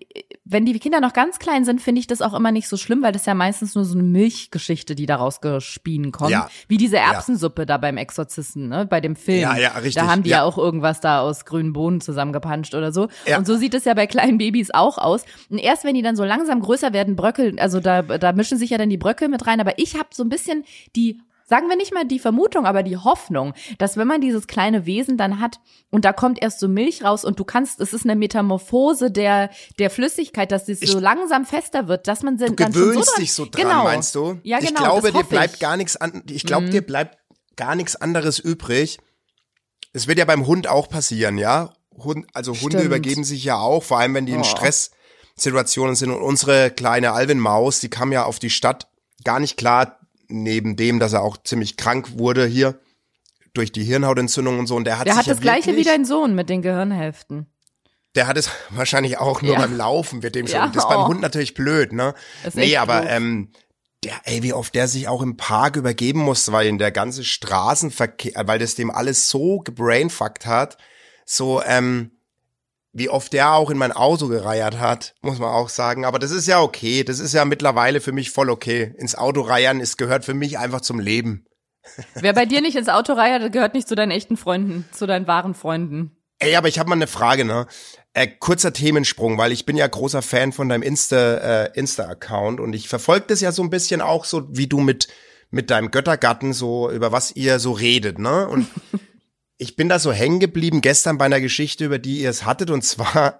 wenn 0.45 0.65
die 0.65 0.79
Kinder 0.79 1.01
noch 1.01 1.11
ganz 1.11 1.37
klein 1.37 1.65
sind, 1.65 1.81
finde 1.81 1.99
ich 1.99 2.07
das 2.07 2.21
auch 2.21 2.33
immer 2.33 2.51
nicht 2.51 2.69
so 2.69 2.77
schlimm, 2.77 3.03
weil 3.03 3.11
das 3.11 3.25
ja 3.25 3.33
meistens 3.33 3.75
nur 3.75 3.83
so 3.83 3.93
eine 3.93 4.03
Milchgeschichte, 4.03 4.95
die 4.95 5.05
daraus 5.05 5.41
gespien 5.41 6.11
kommt. 6.11 6.31
Ja. 6.31 6.49
Wie 6.69 6.77
diese 6.77 6.97
Erbsensuppe 6.97 7.65
da 7.65 7.77
beim 7.77 7.97
Exorzisten, 7.97 8.69
ne, 8.69 8.85
bei 8.85 9.01
dem 9.01 9.17
Film. 9.17 9.41
Ja, 9.41 9.57
ja, 9.57 9.71
richtig, 9.73 9.95
Da 9.95 10.07
haben 10.07 10.23
die 10.23 10.29
ja, 10.29 10.37
ja. 10.37 10.43
auch 10.43 10.57
irgendwas 10.57 11.01
da 11.01 11.19
aus 11.19 11.43
grünen 11.43 11.73
Bohnen 11.73 11.99
zusammengepanscht 11.99 12.73
oder 12.73 12.93
so. 12.93 13.09
Ja. 13.25 13.37
Und 13.37 13.45
so 13.45 13.57
sieht 13.57 13.73
es 13.73 13.83
ja 13.83 13.93
bei 13.93 14.07
kleinen 14.07 14.37
Babys 14.37 14.71
auch 14.71 14.94
aus. 14.97 15.23
Und 15.49 15.57
erst 15.57 15.83
wenn 15.83 15.95
die 15.95 16.01
dann 16.01 16.15
so 16.15 16.23
langsam 16.23 16.59
größer 16.61 16.93
werden, 16.93 17.15
bröckeln, 17.15 17.59
also 17.59 17.79
da, 17.79 18.01
da 18.01 18.31
mischen 18.33 18.57
sich 18.57 18.69
ja 18.69 18.77
dann 18.77 18.89
die 18.89 18.97
Bröckel 18.97 19.27
mit 19.29 19.45
rein. 19.47 19.59
Aber 19.59 19.77
ich 19.79 19.95
habe 19.95 20.09
so 20.13 20.23
ein 20.23 20.29
bisschen 20.29 20.63
die, 20.95 21.19
sagen 21.47 21.69
wir 21.69 21.75
nicht 21.75 21.93
mal 21.93 22.05
die 22.05 22.17
Vermutung, 22.19 22.65
aber 22.65 22.81
die 22.81 22.97
Hoffnung, 22.97 23.53
dass 23.77 23.97
wenn 23.97 24.07
man 24.07 24.19
dieses 24.19 24.47
kleine 24.47 24.85
Wesen 24.87 25.15
dann 25.15 25.39
hat 25.39 25.59
und 25.91 26.03
da 26.03 26.11
kommt 26.11 26.41
erst 26.41 26.59
so 26.59 26.67
Milch 26.67 27.03
raus 27.03 27.23
und 27.23 27.39
du 27.39 27.43
kannst, 27.43 27.79
es 27.79 27.93
ist 27.93 28.03
eine 28.03 28.15
Metamorphose 28.15 29.11
der, 29.11 29.51
der 29.77 29.91
Flüssigkeit, 29.91 30.51
dass 30.51 30.67
es 30.67 30.79
so 30.79 30.99
langsam 30.99 31.45
fester 31.45 31.87
wird, 31.87 32.07
dass 32.07 32.23
man 32.23 32.37
Du 32.37 32.47
dann 32.51 32.73
so 32.73 32.79
gewöhnst 32.79 33.11
dran- 33.13 33.21
dich 33.21 33.33
so 33.33 33.45
dran, 33.45 33.61
genau. 33.61 33.83
meinst 33.83 34.15
du? 34.15 34.39
Ja, 34.41 34.57
genau. 34.57 34.69
Ich 34.71 34.75
glaube, 34.75 35.11
das 35.11 35.21
dir 35.21 35.27
bleibt 35.29 35.53
ich. 35.53 35.59
gar 35.59 35.77
nichts 35.77 35.97
an, 35.97 36.23
ich 36.29 36.45
glaube, 36.45 36.69
dir 36.71 36.81
bleibt 36.81 37.19
gar 37.55 37.75
nichts 37.75 37.95
anderes 37.95 38.39
übrig. 38.39 38.97
Es 39.93 40.07
wird 40.07 40.17
ja 40.17 40.25
beim 40.25 40.47
Hund 40.47 40.67
auch 40.67 40.89
passieren, 40.89 41.37
ja? 41.37 41.74
Hund, 41.97 42.25
also 42.33 42.51
Hunde 42.53 42.77
Stimmt. 42.77 42.83
übergeben 42.85 43.23
sich 43.23 43.43
ja 43.43 43.57
auch, 43.57 43.83
vor 43.83 43.99
allem 43.99 44.13
wenn 44.13 44.25
die 44.25 44.33
in 44.33 44.41
Oh. 44.41 44.43
Stresssituationen 44.43 45.95
sind. 45.95 46.11
Und 46.11 46.21
unsere 46.21 46.71
kleine 46.71 47.11
Alvin 47.13 47.39
Maus, 47.39 47.79
die 47.79 47.89
kam 47.89 48.11
ja 48.11 48.25
auf 48.25 48.39
die 48.39 48.49
Stadt 48.49 48.87
gar 49.23 49.39
nicht 49.39 49.57
klar, 49.57 49.99
neben 50.27 50.75
dem, 50.75 50.99
dass 50.99 51.13
er 51.13 51.21
auch 51.21 51.37
ziemlich 51.43 51.77
krank 51.77 52.17
wurde 52.17 52.45
hier 52.45 52.79
durch 53.53 53.71
die 53.71 53.83
Hirnhautentzündung 53.83 54.59
und 54.59 54.67
so. 54.67 54.75
Und 54.75 54.85
der 54.85 54.99
hat 54.99 55.07
Der 55.07 55.15
hat 55.15 55.27
ja 55.27 55.33
das 55.33 55.41
gleiche 55.41 55.67
wirklich, 55.67 55.85
wie 55.85 55.89
dein 55.89 56.05
Sohn 56.05 56.35
mit 56.35 56.49
den 56.49 56.61
Gehirnhälften. 56.61 57.47
Der 58.15 58.27
hat 58.27 58.37
es 58.37 58.49
wahrscheinlich 58.71 59.17
auch 59.19 59.41
nur 59.41 59.53
Ja. 59.53 59.59
beim 59.61 59.75
Laufen, 59.77 60.23
wird 60.23 60.35
dem 60.35 60.47
schon. 60.47 60.55
Ja, 60.57 60.67
das 60.67 60.83
ist 60.83 60.89
beim 60.89 61.01
oh. 61.01 61.07
Hund 61.07 61.21
natürlich 61.21 61.53
blöd, 61.53 61.93
ne? 61.93 62.13
Das 62.43 62.55
nee, 62.55 62.75
aber 62.77 63.01
doof. 63.01 63.09
ähm, 63.11 63.51
der, 64.03 64.13
ey, 64.25 64.43
wie 64.43 64.53
oft 64.53 64.75
der 64.75 64.87
sich 64.87 65.07
auch 65.07 65.21
im 65.21 65.37
Park 65.37 65.77
übergeben 65.77 66.19
muss, 66.19 66.51
weil 66.51 66.67
in 66.67 66.77
der 66.77 66.91
ganze 66.91 67.23
Straßenverkehr, 67.23 68.33
weil 68.47 68.59
das 68.59 68.75
dem 68.75 68.91
alles 68.91 69.29
so 69.29 69.59
gebrainfuckt 69.59 70.45
hat, 70.45 70.77
so, 71.25 71.61
ähm, 71.63 72.11
wie 72.93 73.09
oft 73.09 73.33
der 73.33 73.51
auch 73.53 73.69
in 73.69 73.77
mein 73.77 73.91
Auto 73.91 74.29
gereiert 74.29 74.79
hat, 74.79 75.15
muss 75.21 75.37
man 75.37 75.49
auch 75.49 75.67
sagen. 75.67 76.05
Aber 76.05 76.17
das 76.17 76.31
ist 76.31 76.47
ja 76.47 76.61
okay. 76.61 77.03
Das 77.03 77.19
ist 77.19 77.33
ja 77.33 77.43
mittlerweile 77.43 77.99
für 77.99 78.13
mich 78.13 78.31
voll 78.31 78.49
okay. 78.49 78.95
Ins 78.97 79.15
Auto 79.15 79.41
reiern 79.41 79.81
ist, 79.81 79.97
gehört 79.97 80.23
für 80.23 80.33
mich 80.33 80.57
einfach 80.57 80.79
zum 80.79 80.99
Leben. 80.99 81.45
Wer 82.15 82.33
bei 82.33 82.45
dir 82.45 82.61
nicht 82.61 82.77
ins 82.77 82.87
Auto 82.87 83.13
reiht, 83.13 83.51
gehört 83.51 83.73
nicht 83.73 83.87
zu 83.87 83.95
deinen 83.95 84.11
echten 84.11 84.37
Freunden, 84.37 84.85
zu 84.91 85.07
deinen 85.07 85.27
wahren 85.27 85.53
Freunden. 85.53 86.17
Ey, 86.39 86.55
aber 86.55 86.67
ich 86.67 86.79
habe 86.79 86.89
mal 86.89 86.95
eine 86.95 87.07
Frage, 87.07 87.45
ne? 87.45 87.67
Äh, 88.13 88.27
kurzer 88.27 88.71
Themensprung, 88.73 89.37
weil 89.37 89.51
ich 89.51 89.65
bin 89.65 89.75
ja 89.75 89.87
großer 89.87 90.21
Fan 90.21 90.51
von 90.51 90.69
deinem 90.69 90.83
Insta 90.83 91.63
äh, 91.65 91.71
Insta 91.73 92.05
Account 92.05 92.59
und 92.59 92.73
ich 92.73 92.87
verfolge 92.87 93.25
das 93.27 93.41
ja 93.41 93.51
so 93.51 93.61
ein 93.61 93.69
bisschen 93.69 94.01
auch 94.01 94.25
so 94.25 94.47
wie 94.49 94.67
du 94.67 94.79
mit 94.79 95.07
mit 95.51 95.69
deinem 95.69 95.91
Göttergatten 95.91 96.53
so 96.53 96.89
über 96.89 97.11
was 97.11 97.35
ihr 97.35 97.59
so 97.59 97.71
redet, 97.71 98.19
ne? 98.19 98.47
Und 98.47 98.67
ich 99.57 99.75
bin 99.75 99.87
da 99.89 99.99
so 99.99 100.11
hängen 100.11 100.39
geblieben 100.39 100.81
gestern 100.81 101.17
bei 101.17 101.25
einer 101.25 101.39
Geschichte, 101.41 101.85
über 101.85 101.99
die 101.99 102.19
ihr 102.21 102.29
es 102.29 102.45
hattet 102.45 102.69
und 102.69 102.81
zwar 102.83 103.39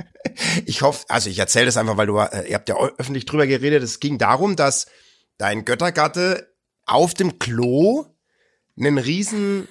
ich 0.66 0.82
hoffe, 0.82 1.04
also 1.08 1.28
ich 1.30 1.38
erzähle 1.38 1.66
das 1.66 1.76
einfach, 1.76 1.96
weil 1.96 2.06
du 2.06 2.18
äh, 2.18 2.48
ihr 2.48 2.54
habt 2.54 2.68
ja 2.68 2.76
öffentlich 2.98 3.26
drüber 3.26 3.46
geredet, 3.46 3.82
es 3.82 4.00
ging 4.00 4.18
darum, 4.18 4.56
dass 4.56 4.86
dein 5.38 5.64
Göttergatte 5.64 6.52
auf 6.86 7.14
dem 7.14 7.38
Klo 7.38 8.06
einen 8.78 8.98
riesen 8.98 9.68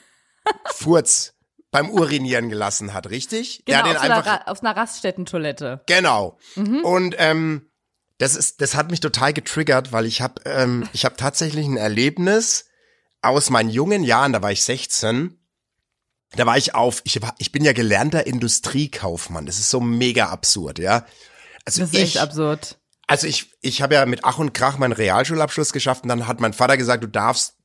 Furz 0.73 1.33
beim 1.71 1.89
Urinieren 1.89 2.49
gelassen 2.49 2.93
hat, 2.93 3.09
richtig? 3.09 3.63
Genau, 3.65 3.83
Der 3.83 3.89
hat 3.91 3.95
auf, 3.95 4.01
den 4.01 4.11
einer, 4.11 4.15
einfach 4.17 4.45
Ra- 4.47 4.51
auf 4.51 4.61
einer 4.61 4.75
Raststättentoilette. 4.75 5.81
Genau. 5.87 6.37
Mhm. 6.55 6.83
Und 6.83 7.15
ähm, 7.17 7.71
das 8.17 8.35
ist, 8.35 8.59
das 8.61 8.75
hat 8.75 8.91
mich 8.91 8.99
total 8.99 9.33
getriggert, 9.33 9.91
weil 9.93 10.05
ich 10.05 10.21
habe, 10.21 10.41
ähm, 10.45 10.87
ich 10.93 11.05
habe 11.05 11.15
tatsächlich 11.15 11.65
ein 11.65 11.77
Erlebnis 11.77 12.65
aus 13.21 13.49
meinen 13.49 13.69
jungen 13.69 14.03
Jahren. 14.03 14.33
Da 14.33 14.41
war 14.43 14.51
ich 14.51 14.63
16. 14.63 15.37
Da 16.35 16.45
war 16.45 16.57
ich 16.57 16.75
auf, 16.75 17.01
ich, 17.03 17.21
war, 17.21 17.35
ich 17.39 17.51
bin 17.51 17.63
ja 17.63 17.73
gelernter 17.73 18.25
Industriekaufmann. 18.25 19.45
Das 19.45 19.59
ist 19.59 19.69
so 19.69 19.79
mega 19.81 20.27
absurd, 20.29 20.79
ja. 20.79 21.05
Also 21.65 21.81
Das 21.81 21.91
ist 21.91 21.95
echt 21.95 22.15
ich, 22.15 22.21
absurd. 22.21 22.77
also 23.07 23.27
ich, 23.27 23.51
ich 23.61 23.81
habe 23.81 23.95
ja 23.95 24.05
mit 24.05 24.23
Ach 24.23 24.39
und 24.39 24.53
Krach 24.53 24.77
meinen 24.77 24.93
Realschulabschluss 24.93 25.73
geschafft 25.73 26.03
und 26.03 26.09
dann 26.09 26.27
hat 26.27 26.39
mein 26.39 26.53
Vater 26.53 26.77
gesagt, 26.77 27.03
du 27.03 27.07
darfst, 27.07 27.55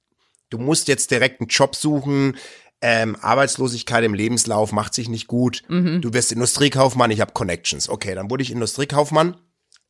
du 0.50 0.58
musst 0.58 0.88
jetzt 0.88 1.10
direkt 1.10 1.40
einen 1.40 1.48
Job 1.48 1.76
suchen. 1.76 2.36
Ähm, 2.82 3.16
Arbeitslosigkeit 3.20 4.04
im 4.04 4.12
Lebenslauf 4.12 4.70
macht 4.72 4.92
sich 4.94 5.08
nicht 5.08 5.28
gut. 5.28 5.62
Du 6.02 6.12
wirst 6.12 6.30
Industriekaufmann, 6.30 7.10
ich 7.10 7.22
habe 7.22 7.32
Connections. 7.32 7.88
Okay, 7.88 8.14
dann 8.14 8.30
wurde 8.30 8.42
ich 8.42 8.50
Industriekaufmann. 8.50 9.36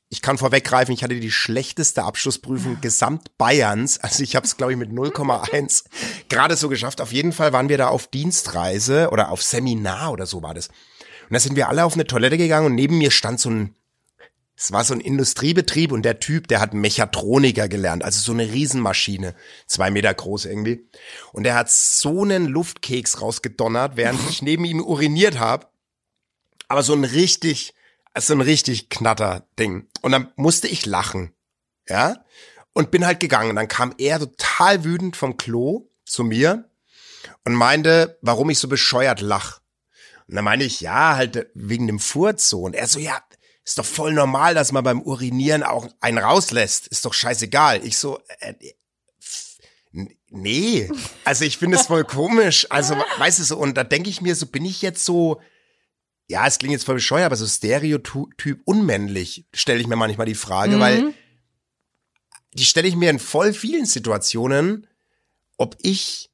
Ich 0.08 0.22
kann 0.22 0.38
vorweggreifen, 0.38 0.94
ich 0.94 1.02
hatte 1.02 1.18
die 1.18 1.32
schlechteste 1.32 2.04
Abschlussprüfung 2.04 2.80
gesamt 2.80 3.36
Bayerns. 3.38 3.98
Also 3.98 4.22
ich 4.22 4.36
habe 4.36 4.46
es, 4.46 4.56
glaube 4.56 4.72
ich, 4.72 4.78
mit 4.78 4.90
0,1 4.90 5.84
gerade 6.28 6.56
so 6.56 6.68
geschafft. 6.68 7.00
Auf 7.00 7.12
jeden 7.12 7.32
Fall 7.32 7.52
waren 7.52 7.68
wir 7.68 7.78
da 7.78 7.88
auf 7.88 8.06
Dienstreise 8.06 9.10
oder 9.10 9.30
auf 9.30 9.42
Seminar 9.42 10.12
oder 10.12 10.26
so 10.26 10.42
war 10.42 10.54
das. 10.54 10.68
Und 10.68 11.34
da 11.34 11.40
sind 11.40 11.56
wir 11.56 11.68
alle 11.68 11.84
auf 11.84 11.94
eine 11.94 12.06
Toilette 12.06 12.38
gegangen 12.38 12.66
und 12.66 12.74
neben 12.76 12.98
mir 12.98 13.10
stand 13.10 13.40
so 13.40 13.50
ein 13.50 13.74
es 14.58 14.72
war 14.72 14.84
so 14.84 14.94
ein 14.94 15.00
Industriebetrieb 15.00 15.92
und 15.92 16.02
der 16.02 16.18
Typ, 16.18 16.48
der 16.48 16.60
hat 16.60 16.72
Mechatroniker 16.72 17.68
gelernt, 17.68 18.02
also 18.02 18.20
so 18.20 18.32
eine 18.32 18.50
Riesenmaschine, 18.50 19.34
zwei 19.66 19.90
Meter 19.90 20.12
groß 20.14 20.46
irgendwie. 20.46 20.88
Und 21.32 21.44
der 21.44 21.54
hat 21.54 21.70
so 21.70 22.22
einen 22.22 22.46
Luftkeks 22.46 23.20
rausgedonnert, 23.20 23.96
während 23.96 24.18
ich 24.30 24.40
neben 24.40 24.64
ihm 24.64 24.80
uriniert 24.80 25.38
habe. 25.38 25.66
Aber 26.68 26.82
so 26.82 26.94
ein 26.94 27.04
richtig, 27.04 27.74
so 28.20 28.35
ein 28.35 28.40
richtig 28.40 28.88
knatter 28.88 29.46
Ding. 29.59 29.88
Und 30.02 30.12
dann 30.12 30.33
musste 30.37 30.68
ich 30.68 30.87
lachen, 30.87 31.35
ja, 31.88 32.24
und 32.72 32.90
bin 32.90 33.07
halt 33.07 33.20
gegangen. 33.20 33.57
Dann 33.57 33.68
kam 33.68 33.94
er 33.98 34.18
total 34.18 34.85
wütend 34.85 35.16
vom 35.16 35.37
Klo 35.37 35.90
zu 36.05 36.24
mir 36.24 36.70
und 37.44 37.55
meinte, 37.55 38.18
warum 38.22 38.50
ich 38.50 38.59
so 38.59 38.68
bescheuert 38.68 39.20
lach. 39.20 39.61
Und 40.29 40.37
dann 40.37 40.44
meine 40.44 40.64
ich, 40.64 40.81
ja, 40.81 41.16
halt 41.16 41.48
wegen 41.55 41.87
dem 41.87 41.98
Furz 41.98 42.48
so. 42.48 42.62
Und 42.62 42.74
er 42.74 42.87
so, 42.87 42.98
ja, 42.98 43.20
ist 43.64 43.79
doch 43.79 43.85
voll 43.85 44.12
normal, 44.12 44.55
dass 44.55 44.72
man 44.72 44.85
beim 44.85 45.02
Urinieren 45.02 45.62
auch 45.62 45.88
einen 46.00 46.18
rauslässt. 46.18 46.87
Ist 46.87 47.05
doch 47.05 47.14
scheißegal. 47.14 47.85
Ich 47.85 47.98
so, 47.98 48.20
äh, 48.40 48.55
nee. 50.29 50.90
Also 51.24 51.44
ich 51.44 51.59
finde 51.59 51.76
es 51.76 51.87
voll 51.87 52.05
komisch. 52.05 52.66
Also, 52.70 52.96
weißt 53.18 53.38
du 53.38 53.44
so, 53.44 53.57
und 53.57 53.76
da 53.76 53.85
denke 53.85 54.11
ich 54.11 54.20
mir 54.20 54.35
so, 54.35 54.46
bin 54.46 54.64
ich 54.64 54.83
jetzt 54.83 55.05
so, 55.05 55.40
ja, 56.28 56.46
es 56.46 56.58
klingt 56.58 56.72
jetzt 56.72 56.84
voll 56.84 56.96
bescheuert, 56.96 57.26
aber 57.26 57.36
so 57.36 57.46
stereotyp 57.46 58.60
unmännlich, 58.64 59.46
stelle 59.54 59.80
ich 59.80 59.86
mir 59.86 59.96
manchmal 59.96 60.26
die 60.26 60.34
Frage, 60.34 60.80
weil 60.80 61.14
die 62.54 62.64
stelle 62.64 62.88
ich 62.88 62.96
mir 62.96 63.10
in 63.10 63.18
voll 63.18 63.52
vielen 63.52 63.86
Situationen, 63.86 64.86
ob 65.56 65.76
ich 65.82 66.30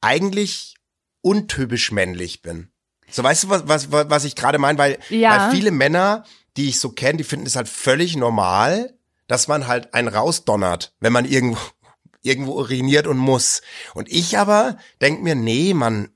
eigentlich 0.00 0.74
untypisch 1.22 1.90
männlich 1.92 2.42
bin. 2.42 2.68
So, 3.10 3.22
weißt 3.22 3.44
du, 3.44 3.48
was, 3.48 3.68
was, 3.68 3.90
was 3.90 4.24
ich 4.24 4.34
gerade 4.34 4.58
meine? 4.58 4.78
Weil, 4.78 4.98
Ja. 5.08 5.30
weil 5.48 5.50
viele 5.52 5.70
Männer, 5.70 6.24
die 6.56 6.68
ich 6.68 6.78
so 6.80 6.90
kenne, 6.90 7.18
die 7.18 7.24
finden 7.24 7.46
es 7.46 7.56
halt 7.56 7.68
völlig 7.68 8.16
normal, 8.16 8.94
dass 9.26 9.48
man 9.48 9.66
halt 9.66 9.94
einen 9.94 10.08
rausdonnert, 10.08 10.94
wenn 11.00 11.12
man 11.12 11.24
irgendwo, 11.24 11.60
irgendwo 12.22 12.52
uriniert 12.52 13.06
und 13.06 13.16
muss. 13.16 13.62
Und 13.94 14.10
ich 14.10 14.36
aber 14.38 14.78
denk 15.00 15.22
mir, 15.22 15.34
nee, 15.34 15.72
man, 15.72 16.10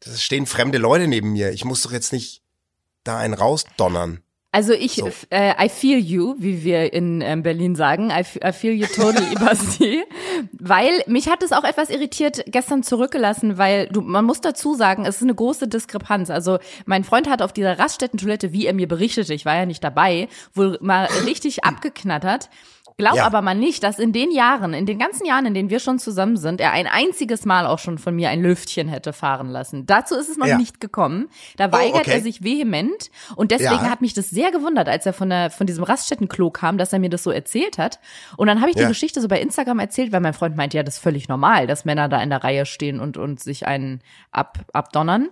das 0.00 0.22
stehen 0.22 0.46
fremde 0.46 0.78
Leute 0.78 1.06
neben 1.06 1.32
mir. 1.32 1.50
Ich 1.52 1.64
muss 1.64 1.82
doch 1.82 1.92
jetzt 1.92 2.12
nicht 2.12 2.42
da 3.04 3.18
einen 3.18 3.34
rausdonnern. 3.34 4.20
Also 4.50 4.72
ich, 4.72 4.92
So. 4.94 5.10
äh, 5.28 5.52
I 5.62 5.68
feel 5.68 5.98
you, 5.98 6.34
wie 6.38 6.64
wir 6.64 6.94
in 6.94 7.20
ähm, 7.20 7.42
Berlin 7.42 7.76
sagen. 7.76 8.10
I, 8.10 8.24
I 8.42 8.52
feel 8.52 8.72
you 8.72 8.86
totally, 8.86 9.34
Basti. 9.38 10.02
Weil 10.52 11.02
mich 11.06 11.28
hat 11.28 11.42
es 11.42 11.52
auch 11.52 11.64
etwas 11.64 11.90
irritiert 11.90 12.44
gestern 12.46 12.82
zurückgelassen, 12.82 13.58
weil 13.58 13.88
du, 13.88 14.00
man 14.00 14.24
muss 14.24 14.40
dazu 14.40 14.74
sagen, 14.74 15.04
es 15.04 15.16
ist 15.16 15.22
eine 15.22 15.34
große 15.34 15.68
Diskrepanz. 15.68 16.30
Also 16.30 16.58
mein 16.86 17.04
Freund 17.04 17.28
hat 17.28 17.42
auf 17.42 17.52
dieser 17.52 17.78
Raststättentoilette, 17.78 18.52
wie 18.54 18.64
er 18.66 18.72
mir 18.72 18.88
berichtete, 18.88 19.34
ich 19.34 19.44
war 19.44 19.54
ja 19.54 19.66
nicht 19.66 19.84
dabei, 19.84 20.28
wohl 20.54 20.78
mal 20.80 21.08
richtig 21.26 21.64
abgeknattert. 21.64 22.48
Glaub 23.00 23.14
Ja. 23.14 23.26
aber 23.26 23.42
mal 23.42 23.54
nicht, 23.54 23.84
dass 23.84 24.00
in 24.00 24.12
den 24.12 24.32
Jahren, 24.32 24.74
in 24.74 24.84
den 24.84 24.98
ganzen 24.98 25.24
Jahren, 25.24 25.46
in 25.46 25.54
denen 25.54 25.70
wir 25.70 25.78
schon 25.78 26.00
zusammen 26.00 26.36
sind, 26.36 26.60
er 26.60 26.72
ein 26.72 26.88
einziges 26.88 27.44
Mal 27.44 27.64
auch 27.64 27.78
schon 27.78 27.96
von 27.96 28.16
mir 28.16 28.28
ein 28.28 28.42
Lüftchen 28.42 28.88
hätte 28.88 29.12
fahren 29.12 29.48
lassen. 29.50 29.86
Dazu 29.86 30.16
ist 30.16 30.28
es 30.28 30.36
noch 30.36 30.48
Ja. 30.48 30.56
Oh, 30.56 30.58
nicht 30.58 30.80
gekommen. 30.80 31.28
Da 31.56 31.70
weigert 31.70 32.00
okay. 32.00 32.10
er 32.10 32.20
sich 32.20 32.42
vehement 32.42 33.10
und 33.36 33.52
deswegen 33.52 33.84
Ja. 33.84 33.90
hat 33.90 34.00
mich 34.00 34.14
das 34.14 34.30
sehr 34.30 34.50
gewundert, 34.50 34.88
als 34.88 35.06
er 35.06 35.12
von 35.12 35.30
der 35.30 35.50
von 35.50 35.68
diesem 35.68 35.84
Raststättenklo 35.84 36.50
kam, 36.50 36.76
dass 36.76 36.92
er 36.92 36.98
mir 36.98 37.08
das 37.08 37.22
so 37.22 37.30
erzählt 37.30 37.78
hat. 37.78 38.00
Und 38.36 38.48
dann 38.48 38.60
habe 38.60 38.70
ich 38.70 38.76
die. 38.76 38.88
Geschichte 38.88 39.20
so 39.20 39.28
bei 39.28 39.40
Instagram 39.40 39.78
erzählt, 39.78 40.10
weil 40.10 40.20
mein 40.20 40.34
Freund 40.34 40.56
meinte, 40.56 40.76
ja, 40.76 40.82
das 40.82 40.94
ist 40.96 41.00
völlig 41.02 41.28
normal, 41.28 41.68
dass 41.68 41.84
Männer 41.84 42.08
da 42.08 42.20
in 42.20 42.30
der 42.30 42.42
Reihe 42.42 42.66
stehen 42.66 42.98
und 42.98 43.16
und 43.16 43.38
sich 43.38 43.64
einen 43.68 44.00
ab 44.32 44.58
abdonnern. 44.72 45.28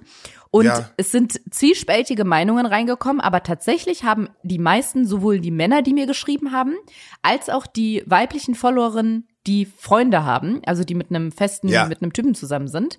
Und 0.56 0.64
Ja. 0.66 0.90
es 0.96 1.12
sind 1.12 1.38
zwiespältige 1.50 2.24
Meinungen 2.24 2.64
reingekommen, 2.64 3.20
aber 3.20 3.42
tatsächlich 3.42 4.04
haben 4.04 4.28
die 4.42 4.58
meisten, 4.58 5.06
sowohl 5.06 5.38
die 5.40 5.50
Männer, 5.50 5.82
die 5.82 5.92
mir 5.92 6.06
geschrieben 6.06 6.50
haben, 6.52 6.74
als 7.20 7.50
auch 7.50 7.66
die 7.66 8.02
weiblichen 8.06 8.54
Followerinnen, 8.54 9.28
die 9.46 9.66
Freunde 9.66 10.24
haben, 10.24 10.62
also 10.64 10.82
die 10.82 10.94
mit 10.94 11.10
einem 11.10 11.30
festen, 11.30 11.68
Ja. 11.68 11.86
mit 11.86 12.00
einem 12.02 12.12
Typen 12.14 12.34
zusammen 12.34 12.68
sind, 12.68 12.98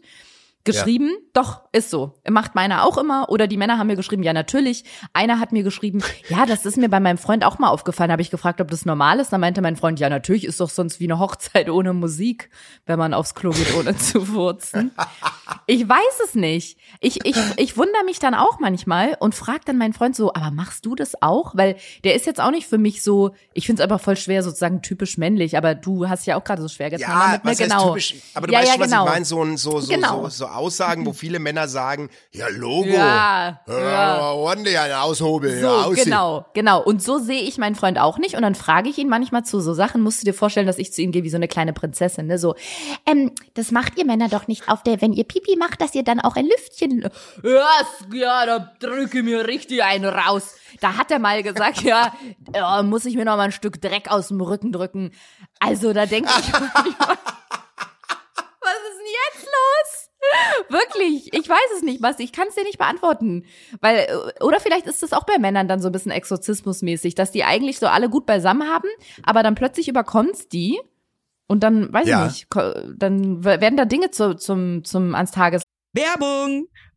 geschrieben, 0.68 1.12
doch, 1.34 1.62
ist 1.72 1.90
so. 1.90 2.20
Macht 2.30 2.54
meiner 2.56 2.86
auch 2.86 2.98
immer. 2.98 3.30
Oder 3.30 3.48
die 3.48 3.58
Männer 3.58 3.78
haben 3.78 3.88
mir 3.88 3.96
geschrieben, 3.96 4.22
ja, 4.24 4.34
natürlich. 4.34 4.84
Einer 5.14 5.40
hat 5.40 5.52
mir 5.52 5.64
geschrieben, 5.64 6.04
ja, 6.30 6.46
das 6.46 6.66
ist 6.66 6.78
mir 6.78 6.90
bei 6.90 7.00
meinem 7.00 7.18
Freund 7.18 7.44
auch 7.44 7.58
mal 7.60 7.70
aufgefallen. 7.70 8.12
Habe 8.12 8.22
ich 8.22 8.30
gefragt, 8.32 8.62
ob 8.62 8.70
das 8.70 8.86
normal 8.86 9.20
ist. 9.20 9.34
Dann 9.34 9.42
meinte 9.42 9.62
mein 9.62 9.76
Freund, 9.76 10.00
ja, 10.00 10.10
natürlich 10.10 10.46
ist 10.46 10.60
doch 10.60 10.70
sonst 10.70 11.00
wie 11.00 11.06
eine 11.06 11.18
Hochzeit 11.20 11.70
ohne 11.70 11.94
Musik, 11.94 12.50
wenn 12.86 13.00
man 13.00 13.14
aufs 13.14 13.34
Klo 13.36 13.50
geht, 13.52 13.74
ohne 13.76 13.98
zu 13.98 14.24
furzen. 14.26 14.92
Ich 15.66 15.88
weiß 15.88 16.20
es 16.26 16.36
nicht. 16.36 16.78
Ich, 17.00 17.26
ich, 17.26 17.38
ich 17.58 17.78
wundere 17.78 18.04
mich 18.06 18.20
dann 18.20 18.34
auch 18.36 18.60
manchmal 18.60 19.16
und 19.20 19.36
frage 19.36 19.62
dann 19.66 19.78
meinen 19.78 19.94
Freund 19.94 20.16
so, 20.16 20.34
aber 20.34 20.52
machst 20.52 20.86
du 20.86 20.96
das 20.96 21.22
auch? 21.22 21.56
Weil 21.56 21.76
der 22.04 22.16
ist 22.16 22.26
jetzt 22.26 22.40
auch 22.42 22.52
nicht 22.52 22.68
für 22.68 22.78
mich 22.78 23.02
so, 23.04 23.32
ich 23.54 23.66
finde 23.66 23.82
es 23.82 23.84
einfach 23.84 24.02
voll 24.04 24.18
schwer, 24.18 24.44
sozusagen 24.44 24.82
typisch 24.82 25.18
männlich, 25.18 25.58
aber 25.58 25.76
du 25.76 26.08
hast 26.10 26.26
ja 26.26 26.38
auch 26.38 26.44
gerade 26.44 26.62
so 26.62 26.68
schwer 26.68 26.90
getan 26.90 27.10
Ja, 27.10 27.32
mit 27.34 27.44
mir, 27.44 27.50
heißt 27.52 27.60
genau. 27.62 27.88
typisch, 27.90 28.16
aber 28.34 28.48
du 28.48 28.54
ja, 28.54 28.60
weißt 28.60 28.68
ja, 28.70 28.74
schon, 28.74 28.82
was 28.82 28.90
genau. 28.90 29.06
ich 29.06 29.12
meine, 29.12 29.26
so, 29.26 29.42
ein- 29.44 29.58
so, 29.58 29.80
so, 29.80 29.88
Genau. 29.94 30.24
so, 30.24 30.30
so 30.30 30.48
Aussagen, 30.58 31.06
wo 31.06 31.14
viele 31.14 31.40
Männer 31.40 31.68
sagen, 31.68 32.10
ja, 32.32 32.48
Logo, 32.50 32.90
Ja, 32.90 33.62
ja. 33.68 34.32
ordentlich 34.32 34.78
einen 34.80 34.94
aushobeln, 34.94 35.62
So, 35.62 35.68
ja, 35.68 36.04
genau, 36.04 36.46
genau. 36.54 36.82
Und 36.82 37.02
so 37.02 37.20
sehe 37.20 37.42
ich 37.42 37.58
meinen 37.58 37.76
Freund 37.76 38.00
auch 38.00 38.18
nicht. 38.18 38.36
Und 38.36 38.42
dann 38.42 38.56
frage 38.56 38.90
ich 38.90 38.98
ihn 38.98 39.10
manchmal 39.10 39.44
zu 39.46 39.60
so 39.62 39.74
Sachen. 39.74 40.02
Musst 40.02 40.22
du 40.22 40.26
dir 40.26 40.34
vorstellen, 40.34 40.68
dass 40.68 40.78
ich 40.78 40.92
zu 40.94 41.02
ihm 41.02 41.12
gehe 41.12 41.24
wie 41.24 41.30
so 41.30 41.38
eine 41.38 41.48
kleine 41.48 41.74
Prinzessin, 41.74 42.28
ne? 42.28 42.38
So, 42.40 42.56
ähm, 43.06 43.32
das 43.54 43.72
macht 43.72 43.98
ihr 43.98 44.06
Männer 44.06 44.30
doch 44.30 44.48
nicht 44.48 44.70
auf 44.70 44.84
der, 44.84 45.02
wenn 45.02 45.14
ihr 45.14 45.24
Pipi 45.24 45.56
macht, 45.58 45.82
dass 45.82 45.96
ihr 45.96 46.04
dann 46.04 46.20
auch 46.20 46.36
ein 46.36 46.46
Lüftchen. 46.46 47.08
Ja, 47.44 47.68
ja, 48.14 48.46
da 48.46 48.72
drücke 48.80 49.24
mir 49.24 49.48
richtig 49.48 49.84
einen 49.84 50.06
raus. 50.06 50.56
Da 50.82 50.98
hat 50.98 51.12
er 51.12 51.20
mal 51.20 51.44
gesagt, 51.44 51.82
ja, 51.82 52.14
ja 52.54 52.84
muss 52.84 53.06
ich 53.06 53.16
mir 53.16 53.26
noch 53.26 53.38
mal 53.38 53.44
ein 53.44 53.52
Stück 53.52 53.82
Dreck 53.82 54.10
aus 54.12 54.28
dem 54.30 54.42
Rücken 54.42 54.72
drücken. 54.72 55.12
Also 55.60 55.94
da 55.94 56.06
denke 56.06 56.30
ich 56.40 56.52
manchmal, 56.52 57.18
was 58.62 58.78
ist 58.90 58.98
denn 59.00 59.14
jetzt 59.26 59.46
los? 59.46 60.10
Wirklich, 60.70 61.34
ich 61.34 61.48
weiß 61.50 61.72
es 61.76 61.82
nicht, 61.84 62.02
Basti, 62.02 62.24
ich 62.24 62.32
kann 62.32 62.48
es 62.48 62.56
dir 62.56 62.64
nicht 62.64 62.78
beantworten. 62.78 63.46
Weil, 63.82 64.08
äh, 64.10 64.44
oder 64.44 64.60
vielleicht 64.60 64.86
ist 64.88 65.04
es 65.04 65.14
auch 65.14 65.26
bei 65.26 65.38
Männern 65.38 65.68
dann 65.68 65.82
so 65.82 65.90
ein 65.90 65.92
bisschen 65.92 66.12
exorzismusmäßig, 66.12 67.16
dass 67.16 67.32
die 67.32 67.44
eigentlich 67.44 67.80
so 67.80 67.88
alle 67.88 68.10
gut 68.10 68.26
beisammen 68.26 68.68
haben, 68.70 68.90
aber 69.24 69.44
dann 69.44 69.56
plötzlich 69.56 69.88
überkommt's 69.88 70.48
die 70.48 70.80
und 71.48 71.64
dann, 71.64 71.92
weiß 71.94 72.08
Ja. 72.08 72.28
ich 72.28 72.34
nicht, 72.34 72.48
dann 72.98 73.44
werden 73.44 73.78
da 73.78 73.86
Dinge 73.86 74.12
zu, 74.12 74.36
zum, 74.36 74.84
zum 74.84 75.16
ans 75.16 75.32
Tages. 75.32 75.64
Werbung! 75.94 76.68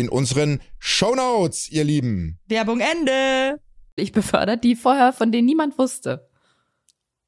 in 0.00 0.08
unseren 0.08 0.60
Shownotes, 0.78 1.70
ihr 1.70 1.84
Lieben. 1.84 2.38
Werbung 2.46 2.80
Ende. 2.80 3.60
Ich 3.96 4.12
befördert 4.12 4.62
die 4.64 4.76
vorher, 4.76 5.12
von 5.12 5.32
denen 5.32 5.46
niemand 5.46 5.78
wusste. 5.78 6.28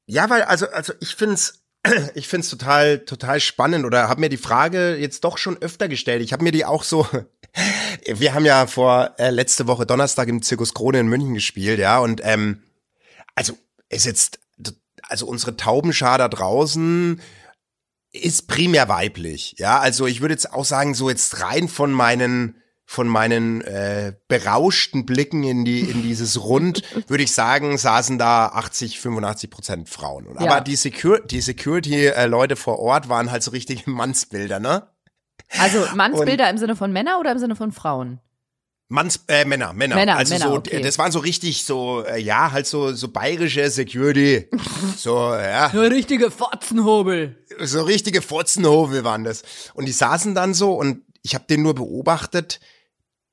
Ja, 0.05 0.29
weil, 0.29 0.43
also, 0.43 0.67
also 0.69 0.93
ich 1.01 1.15
find's, 1.15 1.63
ich 2.15 2.27
find's 2.27 2.49
total, 2.49 2.99
total 2.99 3.39
spannend 3.39 3.85
oder 3.85 4.07
habe 4.07 4.21
mir 4.21 4.29
die 4.29 4.37
Frage 4.37 4.95
jetzt 4.95 5.23
doch 5.23 5.37
schon 5.37 5.61
öfter 5.61 5.87
gestellt. 5.87 6.21
Ich 6.21 6.33
habe 6.33 6.43
mir 6.43 6.51
die 6.51 6.65
auch 6.65 6.83
so, 6.83 7.07
wir 8.05 8.33
haben 8.33 8.45
ja 8.45 8.67
vor 8.67 9.15
äh, 9.17 9.29
letzte 9.29 9.67
Woche 9.67 9.85
Donnerstag 9.85 10.27
im 10.27 10.41
Zirkus 10.41 10.73
Krone 10.73 10.99
in 10.99 11.07
München 11.07 11.33
gespielt, 11.33 11.79
ja, 11.79 11.99
und 11.99 12.21
ähm, 12.23 12.63
also 13.35 13.57
ist 13.89 14.05
jetzt, 14.05 14.39
also 15.03 15.25
unsere 15.25 15.57
Taubenschar 15.57 16.17
da 16.17 16.27
draußen 16.27 17.19
ist 18.11 18.47
primär 18.47 18.89
weiblich, 18.89 19.55
ja, 19.57 19.79
also 19.79 20.07
ich 20.07 20.21
würde 20.21 20.33
jetzt 20.33 20.53
auch 20.53 20.65
sagen, 20.65 20.93
so 20.93 21.09
jetzt 21.09 21.41
rein 21.41 21.67
von 21.67 21.91
meinen 21.91 22.55
von 22.85 23.07
meinen 23.07 23.61
äh, 23.61 24.13
berauschten 24.27 25.05
Blicken 25.05 25.43
in 25.43 25.63
die 25.63 25.81
in 25.81 26.01
dieses 26.01 26.43
Rund 26.43 26.81
würde 27.07 27.23
ich 27.23 27.33
sagen 27.33 27.77
saßen 27.77 28.17
da 28.17 28.47
80 28.47 28.99
85 28.99 29.49
Prozent 29.51 29.89
Frauen 29.89 30.25
Und 30.25 30.41
Ja. 30.41 30.49
aber 30.49 30.61
die 30.61 30.75
Secur 30.75 31.19
die 31.19 31.41
Security 31.41 32.07
äh, 32.07 32.25
Leute 32.25 32.55
vor 32.55 32.79
Ort 32.79 33.07
waren 33.07 33.29
halt 33.29 33.43
so 33.43 33.51
richtige 33.51 33.87
Mannsbilder 33.91 34.59
ne 34.59 34.87
Also 35.59 35.85
Mannsbilder 35.93 36.49
im 36.49 36.57
Sinne 36.57 36.75
von 36.75 36.91
Männer 36.91 37.19
oder 37.19 37.31
im 37.31 37.37
Sinne 37.37 37.55
von 37.55 37.71
Frauen? 37.71 38.21
Manns, 38.91 39.23
äh, 39.27 39.45
Männer, 39.45 39.71
Männer. 39.73 39.95
Männer, 39.95 40.17
also 40.17 40.33
Männer, 40.33 40.47
so, 40.47 40.53
okay. 40.55 40.81
das 40.81 40.97
waren 40.97 41.11
so 41.11 41.19
richtig 41.19 41.63
so, 41.63 42.03
äh, 42.03 42.19
ja, 42.19 42.51
halt 42.51 42.65
so, 42.65 42.91
so 42.91 43.07
bayerische 43.09 43.69
Security. 43.69 44.47
so, 44.97 45.15
ja, 45.35 45.67
Eine 45.67 45.91
richtige 45.91 46.31
Fotzenhobel. 46.31 47.37
so 47.59 47.83
richtige 47.83 48.23
Fotzenhove 48.23 49.03
waren 49.03 49.23
das. 49.23 49.43
Und 49.75 49.85
die 49.85 49.91
saßen 49.91 50.33
dann 50.33 50.55
so 50.55 50.73
und 50.73 51.03
ich 51.21 51.35
habe 51.35 51.45
den 51.47 51.61
nur 51.61 51.75
beobachtet. 51.75 52.59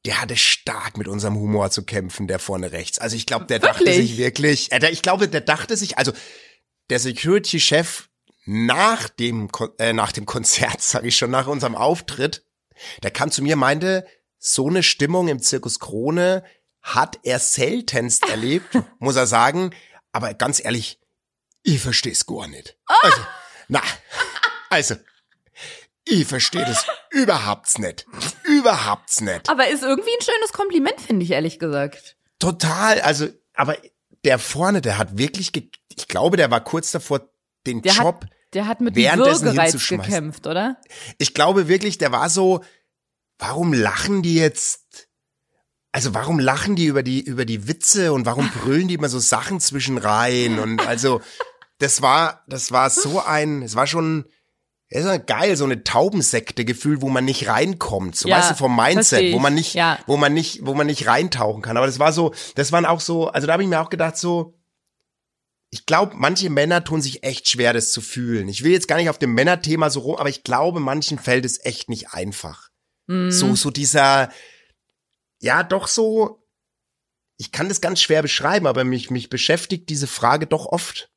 Der 0.05 0.21
hatte 0.21 0.37
stark 0.37 0.99
mit 0.99 1.09
unserem 1.09 1.37
Humor 1.37 1.71
zu 1.71 1.85
kämpfen, 1.85 2.29
der 2.29 2.39
vorne 2.39 2.73
rechts. 2.73 2.99
Also 2.99 3.17
ich 3.17 3.25
glaube, 3.25 3.47
der 3.47 3.59
dachte 3.59 3.87
Wirklich? 3.87 4.09
sich 4.09 4.19
wirklich, 4.19 4.73
äh, 4.73 4.79
der, 4.79 4.93
ich 4.93 5.01
glaube, 5.01 5.27
der 5.27 5.41
dachte 5.41 5.77
sich, 5.79 5.97
also 5.97 6.13
der 6.91 6.99
Security-Chef 6.99 8.09
nach 8.45 9.09
dem, 9.09 9.49
äh, 9.79 9.95
nach 9.95 10.13
dem 10.13 10.27
Konzert, 10.27 10.81
sage 10.83 11.09
ich 11.09 11.17
schon, 11.17 11.31
nach 11.31 11.47
unserem 11.47 11.75
Auftritt, 11.75 12.45
der 13.03 13.11
kam 13.11 13.31
zu 13.31 13.43
mir, 13.43 13.57
meinte, 13.57 14.07
so 14.39 14.69
eine 14.69 14.83
Stimmung 14.83 15.29
im 15.29 15.41
Zirkus 15.41 15.81
Krone 15.81 16.45
hat 16.83 17.19
er 17.23 17.39
seltenst 17.39 18.25
erlebt, 18.29 18.79
muss 18.99 19.17
er 19.17 19.27
sagen. 19.27 19.75
Aber 20.13 20.35
ganz 20.35 20.65
ehrlich, 20.65 21.01
ich 21.63 21.81
versteh's 21.81 22.27
gar 22.27 22.47
nicht. 22.47 22.77
Also, 23.03 23.21
na, 23.69 23.83
also, 24.71 24.95
ich 26.05 26.27
verstehe 26.27 26.65
das 26.65 26.87
überhaupt 27.11 27.79
nicht. 27.79 28.07
Überhaupt 28.45 29.21
nicht. 29.21 29.51
Aber 29.51 29.69
ist 29.69 29.83
irgendwie 29.83 30.11
ein 30.11 30.25
schönes 30.25 30.53
Kompliment, 30.53 31.01
finde 31.01 31.25
ich, 31.25 31.33
ehrlich 31.33 31.59
gesagt. 31.59 32.17
Total, 32.39 33.01
also, 33.01 33.29
aber 33.55 33.77
der 34.25 34.39
vorne, 34.39 34.81
der 34.81 34.99
hat 34.99 35.19
wirklich, 35.19 35.53
ich 35.89 36.09
glaube, 36.09 36.37
der 36.37 36.51
war 36.51 36.63
kurz 36.63 36.93
davor, 36.93 37.29
den 37.67 37.83
Der 37.83 37.93
Job 37.93 38.23
hat, 38.23 38.31
der 38.55 38.67
hat 38.69 38.81
mit 38.81 38.97
dem 38.97 39.19
Würgereiz 39.19 39.89
gekämpft, 39.89 40.47
oder? 40.47 40.81
ich 41.19 41.35
glaube 41.35 41.69
wirklich, 41.69 41.99
der 41.99 42.13
war 42.13 42.31
so, 42.31 42.63
warum 43.39 43.73
lachen 43.73 44.23
die 44.23 44.35
jetzt? 44.35 45.09
Also 45.93 46.15
warum 46.15 46.39
lachen 46.39 46.77
die 46.77 46.87
über 46.87 47.03
die 47.03 47.21
über 47.23 47.45
die 47.45 47.69
Witze 47.69 48.13
und 48.13 48.27
warum 48.27 48.51
brüllen 48.51 48.89
die 48.89 48.95
immer 48.95 49.09
so 49.09 49.19
Sachen 49.19 49.61
zwischen 49.61 49.97
rein 49.99 50.59
und 50.59 50.87
also 50.87 51.23
das 51.79 52.03
war 52.03 52.45
das 52.49 52.71
war 52.71 52.91
so 52.91 53.21
ein 53.23 53.63
es 53.63 53.77
war 53.77 53.87
schon 53.87 54.27
es 54.89 55.01
ist 55.01 55.07
ja 55.07 55.17
geil 55.17 55.57
so 55.57 55.65
eine 55.65 55.83
Taubensekte 55.85 56.65
Gefühl, 56.65 57.01
wo 57.01 57.09
man 57.09 57.25
nicht 57.25 57.49
reinkommt, 57.49 58.15
so 58.15 58.29
Ja, 58.29 58.37
weißt 58.39 58.53
du 58.53 58.55
vom 58.57 58.77
Mindset, 58.77 59.33
wo 59.33 59.39
man 59.39 59.55
nicht 59.55 59.75
Ja. 59.75 59.99
wo 60.07 60.17
man 60.19 60.35
nicht 60.35 60.67
wo 60.67 60.75
man 60.75 60.87
nicht 60.87 61.07
reintauchen 61.07 61.63
kann, 61.63 61.79
aber 61.79 61.87
das 61.87 61.99
war 61.99 62.13
so, 62.13 62.35
das 62.57 62.73
waren 62.73 62.85
auch 62.85 63.01
so, 63.01 63.29
also 63.29 63.47
da 63.47 63.55
habe 63.55 63.63
ich 63.63 63.69
mir 63.69 63.81
auch 63.81 63.91
gedacht 63.91 64.19
so 64.19 64.53
ich 65.71 65.85
glaube, 65.87 66.13
manche 66.15 66.49
Männer 66.51 66.85
tun 66.85 67.03
sich 67.03 67.23
echt 67.25 67.49
schwer, 67.49 67.73
das 67.73 67.91
zu 67.91 68.01
fühlen. 68.01 68.49
Ich 68.49 68.63
will 68.63 68.71
jetzt 68.73 68.87
gar 68.87 68.97
nicht 68.97 69.11
auf 69.11 69.19
dem 69.19 69.35
Männerthema 69.35 69.91
so 69.91 70.01
rum, 70.01 70.17
aber 70.17 70.29
ich 70.29 70.45
glaube, 70.45 70.79
manchen 70.79 71.19
fällt 71.19 71.45
es 71.45 71.63
echt 71.65 71.89
nicht 71.91 72.11
einfach. 72.13 72.66
Mhm. 73.07 73.31
So, 73.31 73.55
so 73.55 73.71
dieser, 73.71 74.31
ja, 75.41 75.63
doch 75.63 75.89
so, 75.89 76.43
ich 77.37 77.53
kann 77.53 77.69
das 77.69 77.81
ganz 77.81 78.01
schwer 78.01 78.23
beschreiben, 78.23 78.67
aber 78.67 78.85
mich, 78.85 79.11
mich 79.11 79.29
beschäftigt 79.29 79.89
diese 79.89 80.07
Frage 80.07 80.47
doch 80.47 80.67
oft. 80.67 81.11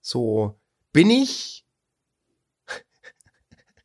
So, 0.00 0.60
bin 0.92 1.10
ich, 1.10 1.66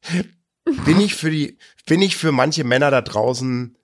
bin 0.86 1.00
ich 1.00 1.16
für 1.16 1.32
die, 1.32 1.58
bin 1.86 2.02
ich 2.02 2.16
für 2.16 2.32
manche 2.32 2.64
Männer 2.64 2.92
da 2.92 3.02
draußen 3.02 3.78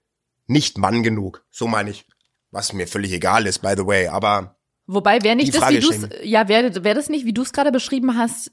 nicht 0.48 0.78
Mann 0.78 1.04
genug? 1.04 1.46
So 1.50 1.68
meine 1.68 1.92
ich. 1.92 2.06
Was 2.54 2.74
mir 2.74 2.86
völlig 2.86 3.14
egal 3.14 3.48
ist, 3.48 3.60
by 3.60 3.76
the 3.78 3.86
way, 3.86 4.08
aber 4.08 4.58
Wobei, 4.86 5.24
wäre 5.24 5.38
nicht 5.38 5.56
das, 5.56 5.70
wie 5.70 5.80
du 5.80 6.10
ja, 6.24 6.50
wäre 6.50 6.84
wär 6.84 6.94
das 6.94 7.08
nicht, 7.08 7.26
wie 7.26 7.34
du 7.34 7.44
es 7.44 7.54
gerade 7.54 7.72
beschrieben 7.72 8.18
hast, 8.18 8.52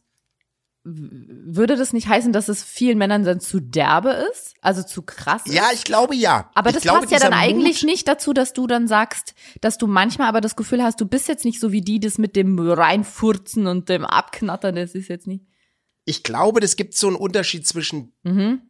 würde 0.91 1.77
das 1.77 1.93
nicht 1.93 2.09
heißen, 2.09 2.33
dass 2.33 2.49
es 2.49 2.63
vielen 2.63 2.99
Männern 2.99 3.25
dann 3.25 3.41
zu 3.41 3.61
derbe 3.61 4.11
ist? 4.33 4.55
Also 4.61 4.83
zu 4.83 5.03
krass 5.03 5.43
ist? 5.47 5.53
ja, 5.55 5.65
ich 5.73 5.85
glaube 5.85 6.15
ja. 6.15 6.51
Aber 6.55 6.71
ich 6.71 6.75
das 6.75 6.83
glaube, 6.83 7.01
passt 7.01 7.13
ja 7.13 7.19
dann 7.19 7.33
dieser 7.33 7.43
eigentlich 7.43 7.83
Mut, 7.83 7.91
nicht 7.91 8.09
dazu, 8.09 8.33
dass 8.33 8.53
du 8.53 8.67
dann 8.67 8.89
sagst, 8.89 9.35
dass 9.61 9.79
du 9.79 9.87
manchmal 9.87 10.29
aber 10.29 10.41
das 10.41 10.57
Gefühl 10.57 10.83
hast, 10.83 11.01
du 11.01 11.07
bist 11.07 11.29
jetzt 11.29 11.45
nicht 11.45 11.61
so 11.61 11.73
wie 11.73 11.81
die, 11.83 12.01
das 12.01 12.19
mit 12.19 12.37
dem 12.37 12.59
Reinfurzen 12.59 13.67
und 13.67 13.89
dem 13.89 14.05
Abknattern, 14.05 14.77
das 14.77 14.95
ist 14.95 15.09
jetzt 15.09 15.27
nicht. 15.27 15.45
Ich 16.05 16.23
glaube, 16.23 16.61
das 16.61 16.77
gibt 16.77 16.95
so 16.97 17.09
einen 17.09 17.17
Unterschied 17.17 17.67
zwischen, 17.67 18.13
Mhm. 18.23 18.63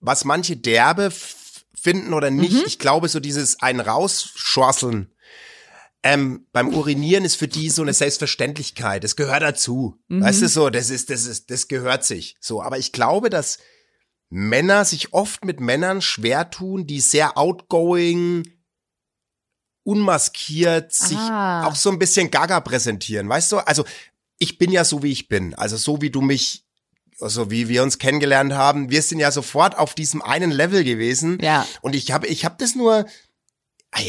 was 0.00 0.24
manche 0.24 0.56
derbe 0.56 1.10
finden 1.74 2.12
oder 2.14 2.30
nicht. 2.30 2.52
Mhm. 2.54 2.62
Ich 2.66 2.78
glaube, 2.78 3.08
so 3.08 3.20
dieses 3.20 3.60
ein 3.60 3.80
rausschorseln 3.80 5.10
ähm, 6.06 6.46
beim 6.52 6.68
Urinieren 6.68 7.24
ist 7.24 7.36
für 7.36 7.48
die 7.48 7.70
so 7.70 7.80
eine 7.80 7.94
Selbstverständlichkeit. 7.94 9.02
Das 9.02 9.16
gehört 9.16 9.42
dazu. 9.42 9.98
Mhm. 10.08 10.22
Weißt 10.22 10.42
du 10.42 10.48
so, 10.48 10.68
das 10.68 10.90
ist, 10.90 11.08
das 11.08 11.24
ist, 11.24 11.50
das 11.50 11.66
gehört 11.66 12.04
sich. 12.04 12.36
So, 12.40 12.62
aber 12.62 12.78
ich 12.78 12.92
glaube, 12.92 13.30
dass 13.30 13.58
Männer 14.28 14.84
sich 14.84 15.14
oft 15.14 15.44
mit 15.46 15.60
Männern 15.60 16.02
schwer 16.02 16.50
tun, 16.50 16.86
die 16.86 17.00
sehr 17.00 17.38
outgoing, 17.38 18.42
unmaskiert, 19.82 20.92
sich 20.92 21.16
Ah. 21.18 21.66
auch 21.66 21.74
so 21.74 21.90
ein 21.90 21.98
bisschen 21.98 22.30
gaga 22.30 22.60
präsentieren. 22.60 23.28
Weißt 23.28 23.52
du, 23.52 23.58
also 23.58 23.84
ich 24.38 24.58
bin 24.58 24.70
ja 24.70 24.84
so, 24.84 25.02
wie 25.02 25.12
ich 25.12 25.28
bin. 25.28 25.54
Also 25.54 25.76
so 25.76 26.02
wie 26.02 26.10
du 26.10 26.20
mich, 26.20 26.64
also 27.20 27.50
wie 27.50 27.68
wir 27.68 27.82
uns 27.82 27.98
kennengelernt 27.98 28.52
haben, 28.52 28.90
wir 28.90 29.00
sind 29.00 29.20
ja 29.20 29.30
sofort 29.30 29.78
auf 29.78 29.94
diesem 29.94 30.20
einen 30.20 30.50
Level 30.50 30.84
gewesen. 30.84 31.38
Ja. 31.40 31.66
Und 31.80 31.94
ich 31.94 32.12
habe, 32.12 32.26
ich 32.26 32.44
habe 32.44 32.56
das 32.58 32.74
nur, 32.74 33.06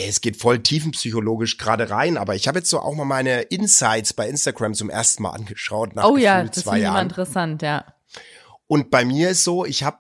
es 0.08 0.22
geht 0.22 0.38
voll 0.38 0.60
tiefenpsychologisch 0.60 1.58
gerade 1.58 1.90
rein, 1.90 2.18
aber 2.18 2.36
ich 2.36 2.48
habe 2.48 2.60
jetzt 2.60 2.70
so 2.70 2.80
auch 2.80 2.96
mal 2.96 3.06
meine 3.06 3.42
Insights 3.44 4.14
bei 4.14 4.28
Instagram 4.28 4.74
zum 4.74 4.90
ersten 4.90 5.24
Mal 5.24 5.32
angeschaut 5.32 5.96
nach 5.96 6.06
Oh 6.06 6.18
ja, 6.18 6.44
das 6.44 6.66
ich 6.66 6.66
immer 6.66 7.02
interessant, 7.02 7.62
ja. 7.62 7.86
Und 8.68 8.90
bei 8.90 9.06
mir 9.06 9.30
ist 9.30 9.44
so, 9.44 9.66
ich 9.66 9.84
habe 9.84 10.00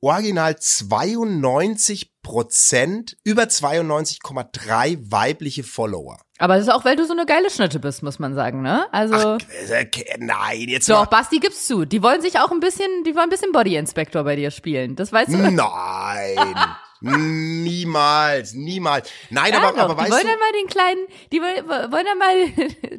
original 0.00 0.56
92 0.58 2.12
Prozent, 2.22 3.16
über 3.24 3.44
92,3 3.44 5.10
weibliche 5.10 5.62
Follower. 5.62 6.18
Aber 6.38 6.56
das 6.56 6.66
ist 6.66 6.72
auch, 6.72 6.84
weil 6.84 6.96
du 6.96 7.06
so 7.06 7.12
eine 7.12 7.26
geile 7.26 7.50
Schnitte 7.50 7.78
bist, 7.78 8.02
muss 8.02 8.18
man 8.18 8.34
sagen, 8.34 8.62
ne? 8.62 8.86
Also. 8.92 9.14
Ach, 9.14 9.40
äh, 9.70 9.86
nein, 10.18 10.68
jetzt 10.68 10.88
Doch, 10.88 11.04
mal. 11.04 11.06
Basti 11.06 11.38
gibt's 11.38 11.66
zu. 11.66 11.84
Die 11.84 12.02
wollen 12.02 12.20
sich 12.20 12.38
auch 12.38 12.50
ein 12.50 12.60
bisschen, 12.60 13.04
die 13.04 13.14
wollen 13.14 13.24
ein 13.24 13.30
bisschen 13.30 13.52
Body 13.52 13.76
Inspector 13.76 14.24
bei 14.24 14.36
dir 14.36 14.50
spielen. 14.50 14.96
Das 14.96 15.12
weißt 15.12 15.32
du. 15.32 15.36
Nein, 15.36 15.54
niemals, 17.02 18.54
niemals. 18.54 19.10
Nein, 19.30 19.52
Ja, 19.52 19.58
aber, 19.62 19.72
doch, 19.72 19.78
aber 19.90 19.94
die 19.94 20.00
weißt 20.00 20.12
wollen 20.12 20.22
du, 20.22 20.28
dann 20.28 20.38
mal 20.38 20.52
den 20.52 20.66
kleinen, 20.68 21.06
die 21.32 21.40
wollen, 21.40 21.68
wollen 21.92 22.06
dann 22.06 22.18
mal 22.18 22.48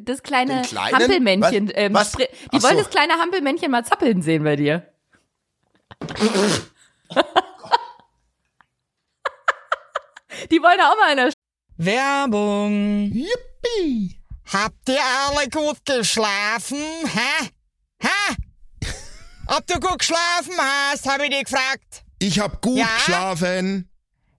das 0.00 0.22
kleine 0.22 0.62
kleinen? 0.62 0.96
Hampelmännchen, 0.96 1.68
Was? 1.68 1.74
ähm, 1.76 1.94
Was? 1.94 2.12
Ach 2.14 2.18
die 2.52 2.62
wollen 2.62 2.76
so. 2.76 2.82
das 2.82 2.90
kleine 2.90 3.14
Hampelmännchen 3.14 3.70
mal 3.70 3.84
zappeln 3.84 4.22
sehen 4.22 4.44
bei 4.44 4.56
dir. 4.56 4.86
die 10.50 10.60
wollen 10.62 10.80
auch 10.80 10.96
mal 10.96 11.10
eine 11.12 11.30
Werbung. 11.76 13.10
Yippie! 13.12 14.20
Habt 14.52 14.88
ihr 14.88 15.00
alle 15.02 15.48
gut 15.48 15.78
geschlafen? 15.84 16.78
Hä? 16.78 17.48
Hä? 18.00 18.34
Ob 19.56 19.66
du 19.66 19.80
gut 19.80 19.98
geschlafen 20.00 20.54
hast, 20.58 21.08
habe 21.08 21.24
ich 21.24 21.30
dich 21.30 21.44
gefragt. 21.44 22.04
Ich 22.18 22.38
hab 22.38 22.60
gut 22.60 22.76
Ja? 22.78 22.86
geschlafen. 22.96 23.90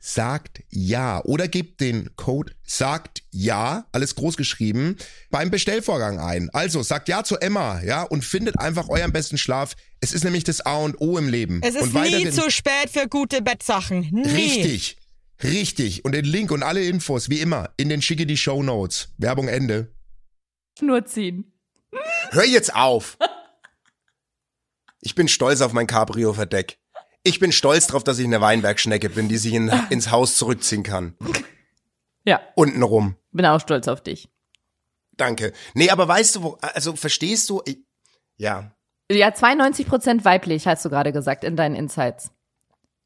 sagt 0.00 0.62
ja 0.70 1.22
oder 1.24 1.48
gebt 1.48 1.80
den 1.80 2.14
Code 2.16 2.52
sagt 2.64 3.22
ja, 3.30 3.86
alles 3.92 4.14
groß 4.14 4.36
geschrieben, 4.36 4.96
beim 5.30 5.50
Bestellvorgang 5.50 6.18
ein. 6.18 6.50
Also 6.50 6.82
sagt 6.82 7.08
ja 7.08 7.24
zu 7.24 7.36
Emma, 7.36 7.80
ja, 7.82 8.02
und 8.02 8.24
findet 8.24 8.58
einfach 8.58 8.88
euren 8.88 9.12
besten 9.12 9.38
Schlaf. 9.38 9.74
Es 10.00 10.12
ist 10.12 10.24
nämlich 10.24 10.44
das 10.44 10.60
A 10.60 10.76
und 10.76 11.00
O 11.00 11.18
im 11.18 11.28
Leben. 11.28 11.60
Es 11.62 11.74
ist 11.74 11.94
und 11.94 11.94
nie 11.94 12.30
zu 12.30 12.50
spät 12.50 12.90
für 12.90 13.08
gute 13.08 13.42
Bettsachen. 13.42 14.08
Nie. 14.12 14.28
Richtig. 14.28 14.96
Richtig. 15.42 16.04
Und 16.04 16.12
den 16.12 16.24
Link 16.24 16.50
und 16.50 16.62
alle 16.62 16.84
Infos, 16.84 17.28
wie 17.28 17.40
immer, 17.40 17.70
in 17.76 17.88
den 17.88 18.02
schicke 18.02 18.26
die 18.26 18.36
Show 18.36 18.62
Notes. 18.62 19.08
Werbung 19.18 19.48
Ende. 19.48 19.92
Schnur 20.78 21.04
ziehen. 21.04 21.52
hör 22.30 22.44
jetzt 22.44 22.74
auf. 22.74 23.18
Ich 25.00 25.14
bin 25.14 25.28
stolz 25.28 25.60
auf 25.60 25.72
mein 25.72 25.86
Cabrio-Verdeck. 25.86 26.78
Ich 27.28 27.38
bin 27.40 27.52
stolz 27.52 27.86
drauf, 27.86 28.02
dass 28.04 28.18
ich 28.18 28.24
eine 28.24 28.40
Weinbergschnecke 28.40 29.10
bin, 29.10 29.28
die 29.28 29.36
sich 29.36 29.52
in, 29.54 29.68
ins 29.90 30.10
Haus 30.10 30.36
zurückziehen 30.36 30.82
kann. 30.82 31.14
Ja, 32.24 32.40
Untenrum. 32.54 33.16
bin 33.32 33.44
auch 33.46 33.60
stolz 33.60 33.86
auf 33.88 34.02
dich. 34.02 34.28
Danke. 35.16 35.52
Nee, 35.74 35.90
aber 35.90 36.06
weißt 36.08 36.36
du, 36.36 36.42
wo, 36.42 36.58
also 36.60 36.94
verstehst 36.96 37.50
du, 37.50 37.60
ich, 37.66 37.78
ja, 38.36 38.72
Ja, 39.10 39.28
92% 39.28 40.24
weiblich, 40.24 40.66
hast 40.66 40.84
du 40.84 40.90
gerade 40.90 41.12
gesagt, 41.12 41.44
in 41.44 41.56
deinen 41.56 41.74
Insights. 41.76 42.30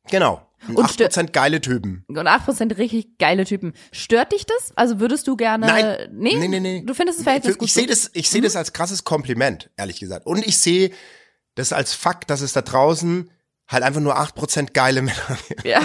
genau. 0.08 0.46
Und 0.68 0.76
Und 0.76 0.86
stö- 0.90 1.08
8% 1.08 1.32
geile 1.32 1.60
Typen. 1.60 2.04
Und 2.06 2.18
8% 2.18 2.78
richtig 2.78 3.18
geile 3.18 3.44
Typen. 3.44 3.72
Stört 3.90 4.30
dich 4.30 4.46
das? 4.46 4.70
Also 4.76 5.00
würdest 5.00 5.26
du 5.26 5.36
gerne. 5.36 5.66
Nein. 5.66 6.08
Nee, 6.12 6.36
Nee, 6.36 6.46
nee, 6.46 6.60
nee. 6.60 6.82
Du 6.86 6.94
findest 6.94 7.18
das 7.18 7.24
Verhältnis 7.24 7.54
ich 7.54 7.58
gut. 7.58 7.66
ich 7.66 7.74
sehe 7.74 7.86
das, 7.88 8.10
ich 8.14 8.30
sehe 8.30 8.40
das 8.42 8.54
als 8.54 8.72
krasses 8.72 9.02
Kompliment, 9.02 9.70
ehrlich 9.76 9.98
gesagt. 9.98 10.24
Und 10.24 10.46
ich 10.46 10.58
sehe 10.58 10.92
das 11.56 11.72
als 11.72 11.94
Fakt, 11.94 12.30
dass 12.30 12.42
es 12.42 12.52
da 12.52 12.62
draußen 12.62 13.28
halt 13.72 13.82
einfach 13.82 14.00
nur 14.00 14.18
8% 14.18 14.72
geile 14.72 15.02
Männer. 15.02 15.38
Ja. 15.64 15.80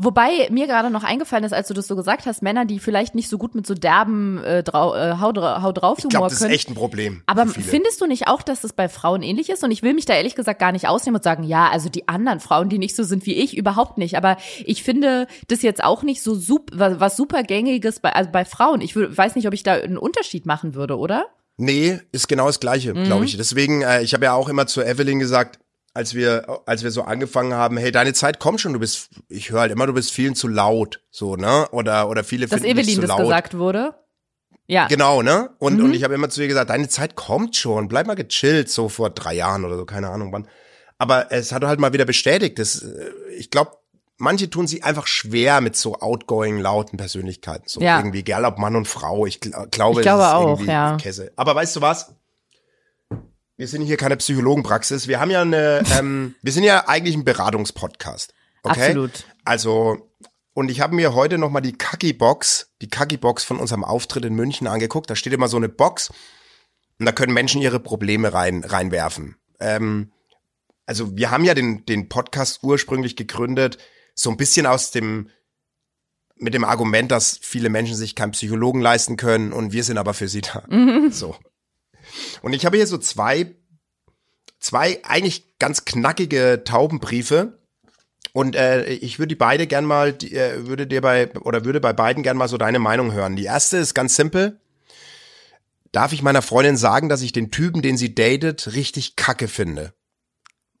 Wobei 0.00 0.46
mir 0.52 0.68
gerade 0.68 0.90
noch 0.90 1.02
eingefallen 1.02 1.42
ist, 1.42 1.52
als 1.52 1.66
du 1.66 1.74
das 1.74 1.88
so 1.88 1.96
gesagt 1.96 2.24
hast, 2.26 2.40
Männer, 2.40 2.64
die 2.64 2.78
vielleicht 2.78 3.16
nicht 3.16 3.28
so 3.28 3.36
gut 3.36 3.56
mit 3.56 3.66
so 3.66 3.74
derben 3.74 4.38
äh, 4.44 4.62
drau 4.62 4.94
äh, 4.94 5.16
Hau, 5.20 5.32
Hau 5.34 5.72
drauf 5.72 5.98
Ich 5.98 6.04
Humor 6.04 6.10
glaube, 6.10 6.24
das 6.26 6.34
ist 6.34 6.38
können. 6.38 6.54
echt 6.54 6.68
ein 6.68 6.76
Problem. 6.76 7.24
Aber 7.26 7.46
findest 7.48 8.00
du 8.00 8.06
nicht 8.06 8.28
auch, 8.28 8.42
dass 8.42 8.60
das 8.60 8.72
bei 8.74 8.88
Frauen 8.88 9.22
ähnlich 9.22 9.50
ist? 9.50 9.64
Und 9.64 9.72
ich 9.72 9.82
will 9.82 9.94
mich 9.94 10.04
da 10.04 10.14
ehrlich 10.14 10.36
gesagt 10.36 10.60
gar 10.60 10.70
nicht 10.70 10.86
ausnehmen 10.86 11.16
und 11.16 11.24
sagen, 11.24 11.42
ja, 11.42 11.68
also 11.68 11.88
die 11.88 12.06
anderen 12.06 12.38
Frauen, 12.38 12.68
die 12.68 12.78
nicht 12.78 12.94
so 12.94 13.02
sind 13.02 13.26
wie 13.26 13.34
ich, 13.34 13.56
überhaupt 13.56 13.98
nicht. 13.98 14.16
Aber 14.16 14.36
ich 14.64 14.84
finde 14.84 15.26
das 15.48 15.62
jetzt 15.62 15.82
auch 15.82 16.04
nicht 16.04 16.22
so 16.22 16.36
super, 16.36 17.00
was, 17.00 17.16
super 17.16 17.42
gängiges 17.42 17.98
bei, 17.98 18.12
also 18.12 18.30
bei 18.30 18.44
Frauen. 18.44 18.80
Ich 18.82 18.94
weiß 18.94 19.34
nicht, 19.34 19.48
ob 19.48 19.52
ich 19.54 19.64
da 19.64 19.72
einen 19.72 19.98
Unterschied 19.98 20.46
machen 20.46 20.76
würde, 20.76 20.96
oder? 20.96 21.26
Nee, 21.56 21.98
ist 22.12 22.28
genau 22.28 22.46
das 22.46 22.60
Gleiche, 22.60 22.94
Mhm. 22.94 23.02
glaube 23.02 23.24
ich. 23.24 23.36
Deswegen, 23.36 23.82
äh, 23.82 24.02
ich 24.02 24.14
habe 24.14 24.26
ja 24.26 24.34
auch 24.34 24.48
immer 24.48 24.68
zu 24.68 24.80
Evelyn 24.80 25.18
gesagt, 25.18 25.58
als 25.98 26.14
wir, 26.14 26.60
als 26.66 26.84
wir 26.84 26.92
so 26.92 27.02
angefangen 27.02 27.52
haben, 27.54 27.76
hey, 27.76 27.90
deine 27.90 28.12
Zeit 28.12 28.38
kommt 28.38 28.60
schon, 28.60 28.72
du 28.72 28.78
bist, 28.78 29.10
ich 29.28 29.50
höre 29.50 29.62
halt 29.62 29.72
immer, 29.72 29.84
du 29.88 29.92
bist 29.94 30.12
vielen 30.12 30.36
zu 30.36 30.46
laut, 30.46 31.00
so, 31.10 31.34
ne? 31.34 31.66
Oder, 31.72 32.08
oder 32.08 32.22
viele 32.22 32.46
Dass 32.46 32.60
finden 32.60 32.78
Evelyn 32.78 32.94
zu 32.94 33.00
das 33.00 33.08
laut. 33.08 33.18
gesagt 33.22 33.58
wurde. 33.58 33.94
Ja. 34.68 34.86
Genau, 34.86 35.22
ne? 35.22 35.50
Und, 35.58 35.78
Mhm. 35.78 35.84
und 35.86 35.94
ich 35.94 36.04
habe 36.04 36.14
immer 36.14 36.28
zu 36.30 36.40
ihr 36.40 36.46
gesagt, 36.46 36.70
deine 36.70 36.88
Zeit 36.88 37.16
kommt 37.16 37.56
schon, 37.56 37.88
bleib 37.88 38.06
mal 38.06 38.14
gechillt, 38.14 38.70
so 38.70 38.88
vor 38.88 39.10
drei 39.10 39.34
Jahren 39.34 39.64
oder 39.64 39.76
so, 39.76 39.84
keine 39.86 40.08
Ahnung 40.10 40.32
wann. 40.32 40.46
Aber 40.98 41.32
es 41.32 41.50
hat 41.50 41.64
halt 41.64 41.80
mal 41.80 41.92
wieder 41.92 42.04
bestätigt, 42.04 42.60
dass, 42.60 42.80
äh, 42.82 43.10
ich 43.36 43.50
glaube, 43.50 43.72
manche 44.18 44.48
tun 44.50 44.68
sich 44.68 44.84
einfach 44.84 45.08
schwer 45.08 45.60
mit 45.60 45.74
so 45.74 45.96
outgoing, 45.96 46.58
lauten 46.60 46.96
Persönlichkeiten. 46.96 47.64
So 47.66 47.80
Ja. 47.80 47.98
irgendwie, 47.98 48.20
egal 48.20 48.44
ob 48.44 48.58
Mann 48.58 48.76
und 48.76 48.86
Frau. 48.86 49.26
Ich 49.26 49.40
gl 49.40 49.50
glaube, 49.72 50.00
Ich 50.00 50.02
glaube 50.04 50.20
es 50.22 50.26
ist 50.28 50.32
auch, 50.32 50.48
irgendwie 50.50 50.70
ja. 50.70 50.96
Käse. 50.96 51.32
Aber 51.34 51.56
weißt 51.56 51.74
du 51.74 51.80
was? 51.80 52.14
Wir 53.58 53.66
sind 53.66 53.82
hier 53.82 53.96
keine 53.96 54.16
Psychologenpraxis. 54.16 55.08
Wir 55.08 55.18
haben 55.18 55.32
ja 55.32 55.42
eine, 55.42 55.82
ähm, 55.98 56.36
wir 56.42 56.52
sind 56.52 56.62
ja 56.62 56.88
eigentlich 56.88 57.16
ein 57.16 57.24
Beratungspodcast. 57.24 58.32
Okay? 58.62 58.80
Absolut. 58.80 59.24
Also, 59.44 60.08
und 60.54 60.70
ich 60.70 60.80
habe 60.80 60.94
mir 60.94 61.12
heute 61.12 61.38
nochmal 61.38 61.60
die 61.60 61.76
Kaki-Box, 61.76 62.70
die 62.80 62.88
Kaki-Box 62.88 63.42
von 63.42 63.58
unserem 63.58 63.84
Auftritt 63.84 64.24
in 64.24 64.34
München 64.34 64.68
angeguckt. 64.68 65.10
Da 65.10 65.16
steht 65.16 65.32
immer 65.32 65.48
so 65.48 65.56
eine 65.56 65.68
Box 65.68 66.10
und 67.00 67.06
da 67.06 67.12
können 67.12 67.34
Menschen 67.34 67.60
ihre 67.60 67.80
Probleme 67.80 68.32
rein, 68.32 68.62
reinwerfen. 68.62 69.36
Ähm, 69.58 70.12
also 70.86 71.16
wir 71.16 71.32
haben 71.32 71.44
ja 71.44 71.54
den, 71.54 71.84
den 71.84 72.08
Podcast 72.08 72.60
ursprünglich 72.62 73.16
gegründet, 73.16 73.78
so 74.14 74.30
ein 74.30 74.36
bisschen 74.36 74.66
aus 74.66 74.92
dem, 74.92 75.30
mit 76.36 76.54
dem 76.54 76.62
Argument, 76.62 77.10
dass 77.10 77.40
viele 77.42 77.70
Menschen 77.70 77.96
sich 77.96 78.14
keinen 78.14 78.32
Psychologen 78.32 78.80
leisten 78.80 79.16
können 79.16 79.52
und 79.52 79.72
wir 79.72 79.82
sind 79.82 79.98
aber 79.98 80.14
für 80.14 80.28
sie 80.28 80.42
da. 80.42 80.64
So. 81.10 81.34
Und 82.42 82.52
ich 82.52 82.66
habe 82.66 82.76
hier 82.76 82.86
so 82.86 82.98
zwei, 82.98 83.54
zwei 84.60 85.00
eigentlich 85.04 85.58
ganz 85.58 85.84
knackige 85.84 86.62
Taubenbriefe. 86.64 87.58
Und 88.32 88.56
äh, 88.56 88.86
ich 88.86 89.18
würde 89.18 89.28
die 89.28 89.34
beide 89.34 89.66
gern 89.66 89.84
mal, 89.84 90.12
die, 90.12 90.34
äh, 90.34 90.66
würde 90.66 90.86
dir 90.86 91.00
bei, 91.00 91.34
oder 91.40 91.64
würde 91.64 91.80
bei 91.80 91.92
beiden 91.92 92.22
gern 92.22 92.36
mal 92.36 92.48
so 92.48 92.58
deine 92.58 92.78
Meinung 92.78 93.12
hören. 93.12 93.36
Die 93.36 93.44
erste 93.44 93.78
ist 93.78 93.94
ganz 93.94 94.14
simpel. 94.14 94.60
Darf 95.92 96.12
ich 96.12 96.22
meiner 96.22 96.42
Freundin 96.42 96.76
sagen, 96.76 97.08
dass 97.08 97.22
ich 97.22 97.32
den 97.32 97.50
Typen, 97.50 97.80
den 97.82 97.96
sie 97.96 98.14
datet, 98.14 98.74
richtig 98.74 99.16
kacke 99.16 99.48
finde? 99.48 99.94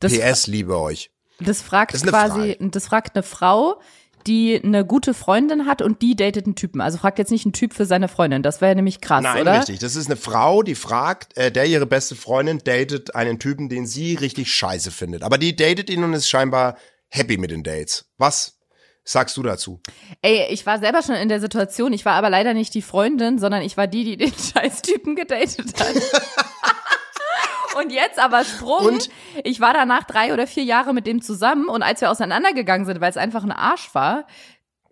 Das, 0.00 0.12
PS, 0.12 0.46
liebe 0.46 0.78
euch. 0.78 1.10
das 1.40 1.62
fragt 1.62 1.94
Das 1.94 2.02
quasi, 2.02 2.56
das 2.60 2.86
fragt 2.86 3.16
eine 3.16 3.22
Frau, 3.22 3.80
die 4.28 4.60
eine 4.62 4.84
gute 4.84 5.14
Freundin 5.14 5.66
hat 5.66 5.82
und 5.82 6.02
die 6.02 6.14
datet 6.14 6.46
einen 6.46 6.54
Typen. 6.54 6.80
Also 6.80 6.98
fragt 6.98 7.18
jetzt 7.18 7.30
nicht 7.30 7.46
einen 7.46 7.52
Typ 7.52 7.74
für 7.74 7.86
seine 7.86 8.08
Freundin. 8.08 8.42
Das 8.42 8.60
wäre 8.60 8.76
nämlich 8.76 9.00
krass, 9.00 9.22
Nein, 9.22 9.42
oder? 9.42 9.58
richtig. 9.58 9.78
Das 9.78 9.96
ist 9.96 10.06
eine 10.06 10.16
Frau, 10.16 10.62
die 10.62 10.74
fragt, 10.74 11.36
äh, 11.36 11.50
der 11.50 11.64
ihre 11.66 11.86
beste 11.86 12.14
Freundin 12.14 12.60
datet 12.62 13.14
einen 13.14 13.38
Typen, 13.38 13.68
den 13.68 13.86
sie 13.86 14.14
richtig 14.14 14.52
scheiße 14.52 14.90
findet. 14.90 15.22
Aber 15.22 15.38
die 15.38 15.56
datet 15.56 15.90
ihn 15.90 16.04
und 16.04 16.12
ist 16.12 16.28
scheinbar 16.28 16.76
happy 17.08 17.38
mit 17.38 17.50
den 17.50 17.62
Dates. 17.64 18.04
Was 18.18 18.58
sagst 19.04 19.36
du 19.38 19.42
dazu? 19.42 19.80
Ey, 20.20 20.48
ich 20.50 20.66
war 20.66 20.78
selber 20.78 21.02
schon 21.02 21.14
in 21.14 21.28
der 21.30 21.40
Situation. 21.40 21.92
Ich 21.92 22.04
war 22.04 22.12
aber 22.14 22.28
leider 22.28 22.52
nicht 22.52 22.74
die 22.74 22.82
Freundin, 22.82 23.38
sondern 23.38 23.62
ich 23.62 23.76
war 23.76 23.86
die, 23.86 24.04
die 24.04 24.16
den 24.18 24.32
Scheißtypen 24.54 25.16
gedatet 25.16 25.80
hat. 25.80 25.94
Und 27.76 27.92
jetzt 27.92 28.18
aber 28.18 28.44
Sprung. 28.44 28.86
Und? 28.86 29.10
Ich 29.44 29.60
war 29.60 29.72
danach 29.74 30.04
drei 30.04 30.32
oder 30.32 30.46
vier 30.46 30.64
Jahre 30.64 30.94
mit 30.94 31.06
dem 31.06 31.22
zusammen 31.22 31.68
und 31.68 31.82
als 31.82 32.00
wir 32.00 32.10
auseinandergegangen 32.10 32.86
sind, 32.86 33.00
weil 33.00 33.10
es 33.10 33.16
einfach 33.16 33.44
ein 33.44 33.52
Arsch 33.52 33.94
war, 33.94 34.26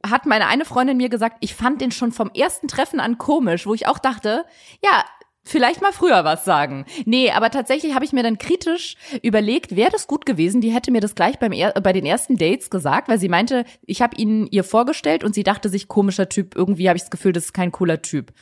hat 0.05 0.27
meine 0.27 0.47
eine 0.47 0.65
Freundin 0.65 0.97
mir 0.97 1.09
gesagt, 1.09 1.39
ich 1.41 1.55
fand 1.55 1.81
den 1.81 1.91
schon 1.91 2.13
vom 2.13 2.31
ersten 2.31 2.69
Treffen 2.69 3.01
an 3.01 3.19
komisch, 3.19 3.67
wo 3.67 3.75
ich 3.75 3.89
auch 3.89 3.99
dachte, 3.99 4.45
ja, 4.83 5.05
vielleicht 5.43 5.81
mal 5.81 5.93
früher 5.93 6.25
was 6.25 6.45
sagen. 6.45 6.87
Nee, 7.05 7.31
aber 7.31 7.51
tatsächlich 7.51 7.95
habe 7.95 8.05
ich 8.05 8.13
mir 8.13 8.23
dann 8.23 8.39
kritisch 8.39 8.97
überlegt, 9.23 9.75
wäre 9.77 9.91
das 9.91 10.07
gut 10.07 10.27
gewesen, 10.27 10.61
die 10.61 10.71
hätte 10.71 10.91
mir 10.91 11.01
das 11.01 11.15
gleich 11.15 11.39
beim 11.39 11.53
er 11.53 11.73
bei 11.81 11.93
den 11.93 12.05
ersten 12.05 12.37
Dates 12.37 12.69
gesagt, 12.69 13.09
weil 13.09 13.19
sie 13.19 13.29
meinte, 13.29 13.65
ich 13.87 14.03
habe 14.03 14.17
ihn 14.17 14.47
ihr 14.51 14.65
vorgestellt 14.65 15.25
und 15.25 15.35
sie 15.35 15.45
dachte 15.45 15.69
sich, 15.69 15.89
komischer 15.89 16.29
Typ, 16.29 16.55
irgendwie 16.57 16.89
habe 16.89 16.97
ich 16.97 17.03
das 17.05 17.11
Gefühl, 17.11 17.33
das 17.33 17.45
ist 17.47 17.53
kein 17.55 17.73
cooler 17.73 18.03
Typ. 18.03 18.33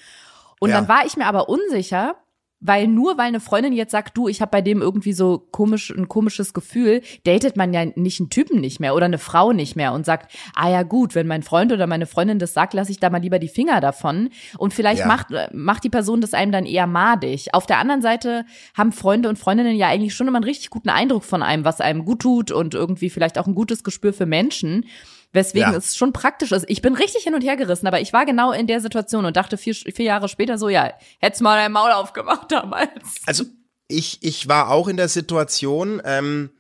Und 0.61 0.71
Ja. 0.71 0.77
dann 0.77 0.89
war 0.89 1.05
ich 1.07 1.17
mir 1.17 1.27
aber 1.27 1.49
unsicher, 1.49 2.17
weil 2.65 2.89
nur 2.89 3.19
weil 3.19 3.27
eine 3.27 3.41
Freundin 3.41 3.75
jetzt 3.75 3.93
sagt, 3.93 4.17
du, 4.17 4.27
ich 4.27 4.41
habe 4.41 4.51
bei 4.51 4.63
dem 4.63 4.81
irgendwie 4.81 5.13
so 5.13 5.47
komisch 5.51 5.91
ein 5.91 6.09
komisches 6.09 6.55
Gefühl, 6.55 7.03
datet 7.25 7.57
man 7.57 7.73
ja 7.75 7.85
nicht 7.95 8.21
einen 8.21 8.31
Typen 8.31 8.61
nicht 8.61 8.81
mehr 8.81 8.95
oder 8.95 9.05
eine 9.05 9.19
Frau 9.19 9.53
nicht 9.53 9.77
mehr 9.77 9.93
und 9.93 10.07
sagt, 10.07 10.35
ah 10.55 10.71
ja 10.71 10.83
gut, 10.83 11.15
wenn 11.15 11.27
mein 11.27 11.43
Freund 11.43 11.73
oder 11.73 11.87
meine 11.87 12.07
Freundin 12.07 12.39
das 12.39 12.55
sagt, 12.55 12.73
lasse 12.73 12.91
ich 12.91 12.99
da 12.99 13.11
mal 13.11 13.21
lieber 13.21 13.39
die 13.39 13.49
Finger 13.49 13.81
davon 13.81 14.31
und 14.57 14.73
vielleicht 14.73 15.01
Ja. 15.01 15.07
macht 15.07 15.27
macht 15.53 15.85
die 15.85 15.91
Person 15.91 16.23
das 16.23 16.33
einem 16.33 16.53
dann 16.53 16.65
eher 16.65 16.87
madig. 16.87 17.49
Auf 17.53 17.67
der 17.67 17.79
anderen 17.79 18.01
Seite 18.01 18.47
haben 18.75 18.93
Freunde 18.93 19.29
und 19.29 19.39
Freundinnen 19.39 19.77
ja 19.77 19.89
eigentlich 19.89 20.15
schon 20.15 20.27
immer 20.27 20.39
einen 20.39 20.45
richtig 20.45 20.71
guten 20.71 20.89
Eindruck 20.89 21.25
von 21.25 21.43
einem, 21.43 21.65
was 21.65 21.83
einem 21.83 22.05
gut 22.07 22.21
tut 22.23 22.51
und 22.51 22.75
irgendwie 22.75 23.11
vielleicht 23.11 23.39
auch 23.39 23.47
ein 23.47 23.55
gutes 23.55 23.85
Gespür 23.85 24.15
für 24.15 24.27
Menschen. 24.27 24.87
Weswegen 25.35 25.73
Ja. 25.73 25.77
es 25.77 25.97
schon 25.97 26.13
praktisch 26.13 26.53
ist. 26.53 26.65
Ich 26.69 26.81
bin 26.81 26.95
richtig 26.95 27.25
hin 27.25 27.35
und 27.35 27.43
her 27.43 27.57
gerissen, 27.57 27.87
aber 27.87 28.01
ich 28.01 28.13
war 28.13 28.25
genau 28.25 28.53
in 28.53 28.67
der 28.67 28.81
Situation 28.81 29.25
und 29.25 29.37
dachte 29.37 29.59
vier, 29.59 29.75
vier 29.75 30.05
Jahre 30.05 30.29
später 30.29 30.57
so, 30.59 30.69
ja, 30.69 30.93
hätt's 31.19 31.41
mal 31.41 31.57
dein 31.59 31.73
Maul 31.73 31.91
aufgemacht 31.91 32.51
damals. 32.53 33.21
Also 33.27 33.45
ich, 33.89 34.23
ich 34.23 34.49
war 34.49 34.71
auch 34.71 34.89
in 34.89 34.97
der 34.97 35.09
Situation, 35.09 36.01
ähm, 36.05 36.51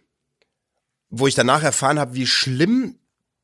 wo 1.08 1.26
ich 1.26 1.34
danach 1.34 1.62
erfahren 1.62 1.98
habe, 1.98 2.14
wie 2.14 2.26
schlimm 2.26 2.98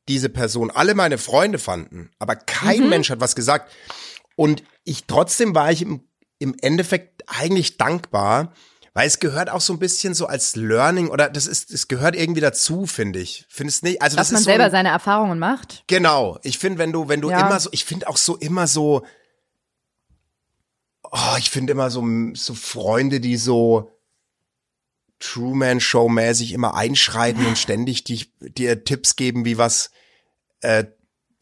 diese 0.09 0.29
Person 0.29 0.69
alle 0.69 0.93
meine 0.95 1.17
Freunde 1.17 1.57
fanden. 1.59 2.11
Aber 2.19 2.35
kein 2.35 2.89
Mensch 2.89 3.09
hat 3.09 3.21
was 3.21 3.35
gesagt. 3.35 3.71
Und 4.35 4.63
ich 4.83 5.05
trotzdem 5.05 5.55
war 5.55 5.71
ich 5.71 5.81
im, 5.81 6.03
im 6.39 6.55
Endeffekt 6.61 7.23
eigentlich 7.27 7.77
dankbar, 7.77 8.51
weil 8.93 9.07
es 9.07 9.19
gehört 9.19 9.49
auch 9.49 9.61
so 9.61 9.73
ein 9.73 9.79
bisschen 9.79 10.13
so 10.13 10.25
als 10.25 10.55
Learning 10.55 11.09
oder 11.09 11.29
das 11.29 11.47
ist, 11.47 11.71
es 11.71 11.87
gehört 11.87 12.15
irgendwie 12.15 12.41
dazu, 12.41 12.85
finde 12.85 13.19
ich. 13.19 13.45
Findest 13.49 13.83
nicht? 13.83 14.01
Also 14.01 14.17
Dass 14.17 14.27
das 14.27 14.33
man 14.33 14.39
ist 14.39 14.45
selber 14.45 14.63
so 14.63 14.65
ein, 14.65 14.71
seine 14.71 14.89
Erfahrungen 14.89 15.39
macht. 15.39 15.83
Genau. 15.87 16.39
Ich 16.43 16.57
finde, 16.57 16.79
wenn 16.79 16.91
du, 16.91 17.07
wenn 17.07 17.21
du 17.21 17.29
Ja. 17.29 17.39
immer 17.45 17.59
so, 17.59 17.69
ich 17.71 17.85
finde 17.85 18.09
auch 18.09 18.17
so 18.17 18.35
immer 18.35 18.67
so, 18.67 19.05
oh, 21.03 21.35
ich 21.37 21.49
finde 21.49 21.71
immer 21.71 21.89
so, 21.89 22.05
so 22.33 22.53
Freunde, 22.53 23.19
die 23.21 23.37
so 23.37 23.91
Truman-Show-mäßig 25.19 26.51
immer 26.51 26.75
einschreiten 26.75 27.45
und 27.45 27.57
ständig 27.57 28.03
die, 28.03 28.25
dir 28.39 28.83
Tipps 28.83 29.15
geben, 29.15 29.45
wie 29.45 29.57
was 29.57 29.91
äh, 30.61 30.85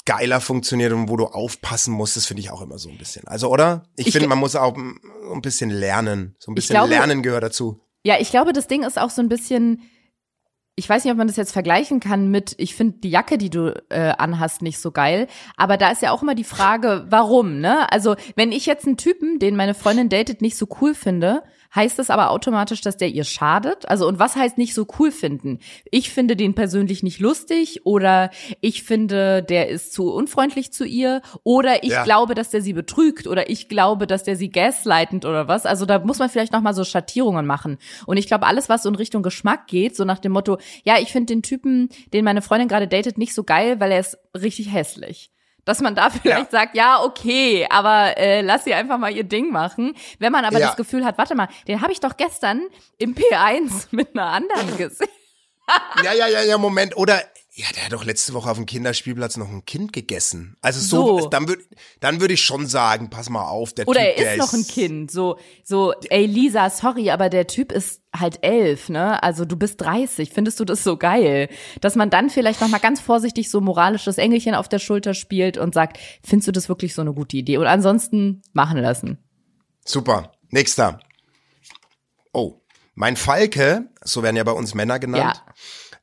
geiler 0.10 0.42
funktioniert 0.42 0.92
und 0.92 1.08
wo 1.08 1.18
du 1.18 1.26
aufpassen 1.28 1.94
musst, 1.94 2.16
das 2.18 2.26
finde 2.26 2.42
ich 2.42 2.50
auch 2.50 2.62
immer 2.64 2.80
so 2.80 2.90
ein 2.90 2.98
bisschen. 2.98 3.28
Also, 3.28 3.48
oder? 3.50 3.84
Ich, 3.96 4.08
Ich 4.08 4.14
finde, 4.14 4.28
man 4.28 4.40
muss 4.40 4.56
auch 4.56 4.76
ein 4.76 5.42
bisschen 5.44 5.70
lernen. 5.70 6.36
So 6.40 6.52
ein 6.52 6.56
bisschen 6.56 6.74
glaube- 6.74 6.90
Lernen 6.90 7.22
gehört 7.22 7.44
dazu. 7.44 7.80
Ja, 8.04 8.16
ich 8.20 8.32
glaube, 8.32 8.52
das 8.52 8.66
Ding 8.68 8.82
ist 8.84 8.98
auch 8.98 9.12
so 9.12 9.22
ein 9.22 9.30
bisschen, 9.30 9.84
ich 10.76 10.90
weiß 10.90 11.04
nicht, 11.04 11.12
ob 11.12 11.18
man 11.20 11.28
das 11.28 11.36
jetzt 11.36 11.52
vergleichen 11.52 12.00
kann 12.00 12.32
mit, 12.32 12.56
ich 12.58 12.74
finde 12.74 12.98
die 13.00 13.12
Jacke, 13.12 13.38
die 13.38 13.52
du 13.52 13.76
äh, 13.90 14.14
anhast, 14.18 14.64
nicht 14.64 14.80
so 14.80 14.92
geil. 14.92 15.28
Aber 15.58 15.78
da 15.78 15.92
ist 15.92 16.02
ja 16.02 16.12
auch 16.12 16.24
immer 16.24 16.34
die 16.36 16.44
Frage, 16.44 17.06
warum, 17.10 17.60
ne? 17.60 17.92
Also, 17.92 18.16
wenn 18.36 18.52
ich 18.52 18.66
jetzt 18.66 18.88
einen 18.88 18.98
Typen, 18.98 19.38
den 19.38 19.56
meine 19.56 19.76
Freundin 19.76 20.10
datet, 20.10 20.42
nicht 20.42 20.58
so 20.58 20.68
cool 20.82 20.96
finde, 20.96 21.44
heißt 21.76 22.00
das 22.00 22.10
aber 22.10 22.32
automatisch, 22.32 22.82
dass 22.82 22.98
der 22.98 23.10
ihr 23.10 23.24
schadet? 23.24 23.88
Also, 23.88 24.08
und 24.08 24.20
was 24.20 24.36
heißt 24.36 24.58
nicht 24.58 24.74
so 24.74 24.88
cool 25.00 25.12
finden? 25.12 25.60
Ich 25.92 26.10
finde 26.10 26.36
den 26.36 26.56
persönlich 26.56 27.04
nicht 27.04 27.20
lustig 27.20 27.86
oder 27.86 28.32
ich 28.62 28.84
finde, 28.84 29.44
der 29.44 29.70
ist 29.70 29.94
zu 29.94 30.12
unfreundlich 30.12 30.72
zu 30.74 30.84
ihr 30.86 31.22
oder 31.44 31.84
ich 31.84 31.92
Ja. 31.92 32.04
glaube, 32.04 32.34
dass 32.36 32.50
der 32.50 32.62
sie 32.62 32.74
betrügt 32.74 33.28
oder 33.28 33.50
ich 33.50 33.70
glaube, 33.70 34.08
dass 34.08 34.24
der 34.24 34.36
sie 34.36 34.50
gaslightend 34.50 35.26
oder 35.26 35.48
was. 35.48 35.66
Also 35.66 35.86
da 35.86 36.00
muss 36.00 36.20
man 36.20 36.30
vielleicht 36.30 36.54
noch 36.54 36.62
mal 36.62 36.74
so 36.74 36.84
Schattierungen 36.84 37.46
machen. 37.46 37.78
Und 38.06 38.18
ich 38.18 38.28
glaube, 38.28 38.46
alles, 38.48 38.70
was 38.70 38.84
so 38.84 38.90
in 38.90 38.96
Richtung 38.96 39.24
Geschmack 39.24 39.68
geht, 39.68 39.96
so 39.96 40.06
nach 40.06 40.20
dem 40.20 40.32
Motto, 40.32 40.58
ja, 40.84 40.98
ich 41.00 41.12
finde 41.12 41.34
den 41.34 41.44
Typen, 41.44 41.90
den 42.14 42.26
meine 42.26 42.42
Freundin 42.42 42.68
gerade 42.68 42.88
datet, 42.88 43.18
nicht 43.18 43.34
so 43.34 43.44
geil, 43.44 43.80
weil 43.80 43.92
er 43.92 44.00
ist 44.00 44.18
richtig 44.36 44.72
hässlich. 44.74 45.30
Dass 45.70 45.82
man 45.82 45.94
da 45.94 46.10
vielleicht 46.24 46.50
sagt, 46.50 46.74
ja, 46.76 47.00
okay, 47.04 47.68
aber 47.70 48.18
äh, 48.18 48.42
lass 48.42 48.64
sie 48.64 48.74
einfach 48.74 48.98
mal 48.98 49.12
ihr 49.16 49.24
Ding 49.24 49.52
machen. 49.52 49.94
Wenn 50.18 50.32
man 50.32 50.44
aber 50.44 50.58
Ja. 50.58 50.66
das 50.66 50.76
Gefühl 50.76 51.06
hat, 51.06 51.20
warte 51.20 51.36
mal, 51.36 51.48
den 51.68 51.82
habe 51.84 51.92
ich 51.92 52.00
doch 52.00 52.18
gestern 52.18 52.64
im 52.98 53.14
P1 53.14 53.86
mit 53.92 54.16
einer 54.18 54.26
anderen 54.26 54.78
gesehen. 54.78 55.08
Ja, 56.04 56.12
ja, 56.14 56.26
ja, 56.28 56.42
ja, 56.42 56.58
Moment. 56.58 56.98
Oder 56.98 57.22
Ja, 57.60 57.66
der 57.76 57.84
hat 57.84 57.92
doch 57.92 58.06
letzte 58.06 58.34
Woche 58.34 58.50
auf 58.50 58.56
dem 58.56 58.66
Kinderspielplatz 58.66 59.36
noch 59.36 59.50
ein 59.50 59.66
Kind 59.66 59.92
gegessen. 59.92 60.56
Also 60.62 60.80
so, 60.80 61.20
So. 61.20 61.28
dann 61.28 61.50
würde 61.50 61.62
dann 62.00 62.22
würde 62.22 62.34
ich 62.34 62.42
schon 62.42 62.68
sagen, 62.68 63.10
pass 63.10 63.30
mal 63.30 63.50
auf, 63.50 63.74
der 63.74 63.86
Oder 63.86 64.00
Typ, 64.00 64.18
er 64.18 64.34
ist 64.36 64.40
noch 64.40 64.54
ein 64.54 64.66
Kind. 64.66 65.12
So, 65.12 65.38
so, 65.66 65.94
ey 66.10 66.26
Lisa, 66.26 66.70
sorry, 66.70 67.12
aber 67.12 67.28
der 67.28 67.48
Typ 67.48 67.74
ist 67.74 68.02
halt 68.18 68.40
elf, 68.46 68.88
ne? 68.88 69.22
Also 69.24 69.44
du 69.44 69.58
bist 69.58 69.82
30. 69.82 70.30
Findest 70.30 70.62
du 70.62 70.64
das 70.64 70.86
so 70.86 70.96
geil? 70.96 71.50
Dass 71.82 71.96
man 71.96 72.10
dann 72.10 72.30
vielleicht 72.30 72.62
noch 72.62 72.70
mal 72.70 72.78
ganz 72.78 73.02
vorsichtig 73.02 73.50
so 73.50 73.60
moralisches 73.60 74.18
Engelchen 74.18 74.56
auf 74.56 74.70
der 74.70 74.80
Schulter 74.80 75.14
spielt 75.14 75.58
und 75.58 75.74
sagt, 75.74 75.98
findest 76.24 76.48
du 76.48 76.54
das 76.54 76.70
wirklich 76.70 76.96
so 76.96 77.02
eine 77.02 77.14
gute 77.14 77.36
Idee? 77.36 77.58
Und 77.58 77.68
ansonsten 77.68 78.42
machen 78.54 78.78
lassen. 78.78 79.18
Super. 79.84 80.32
Nächster. 80.50 81.02
Oh, 82.32 82.62
mein 82.96 83.18
Falke, 83.18 83.90
so 84.02 84.24
werden 84.24 84.38
ja 84.38 84.46
bei 84.46 84.54
uns 84.54 84.74
Männer 84.76 84.98
genannt, 84.98 85.42
Ja. 85.46 85.54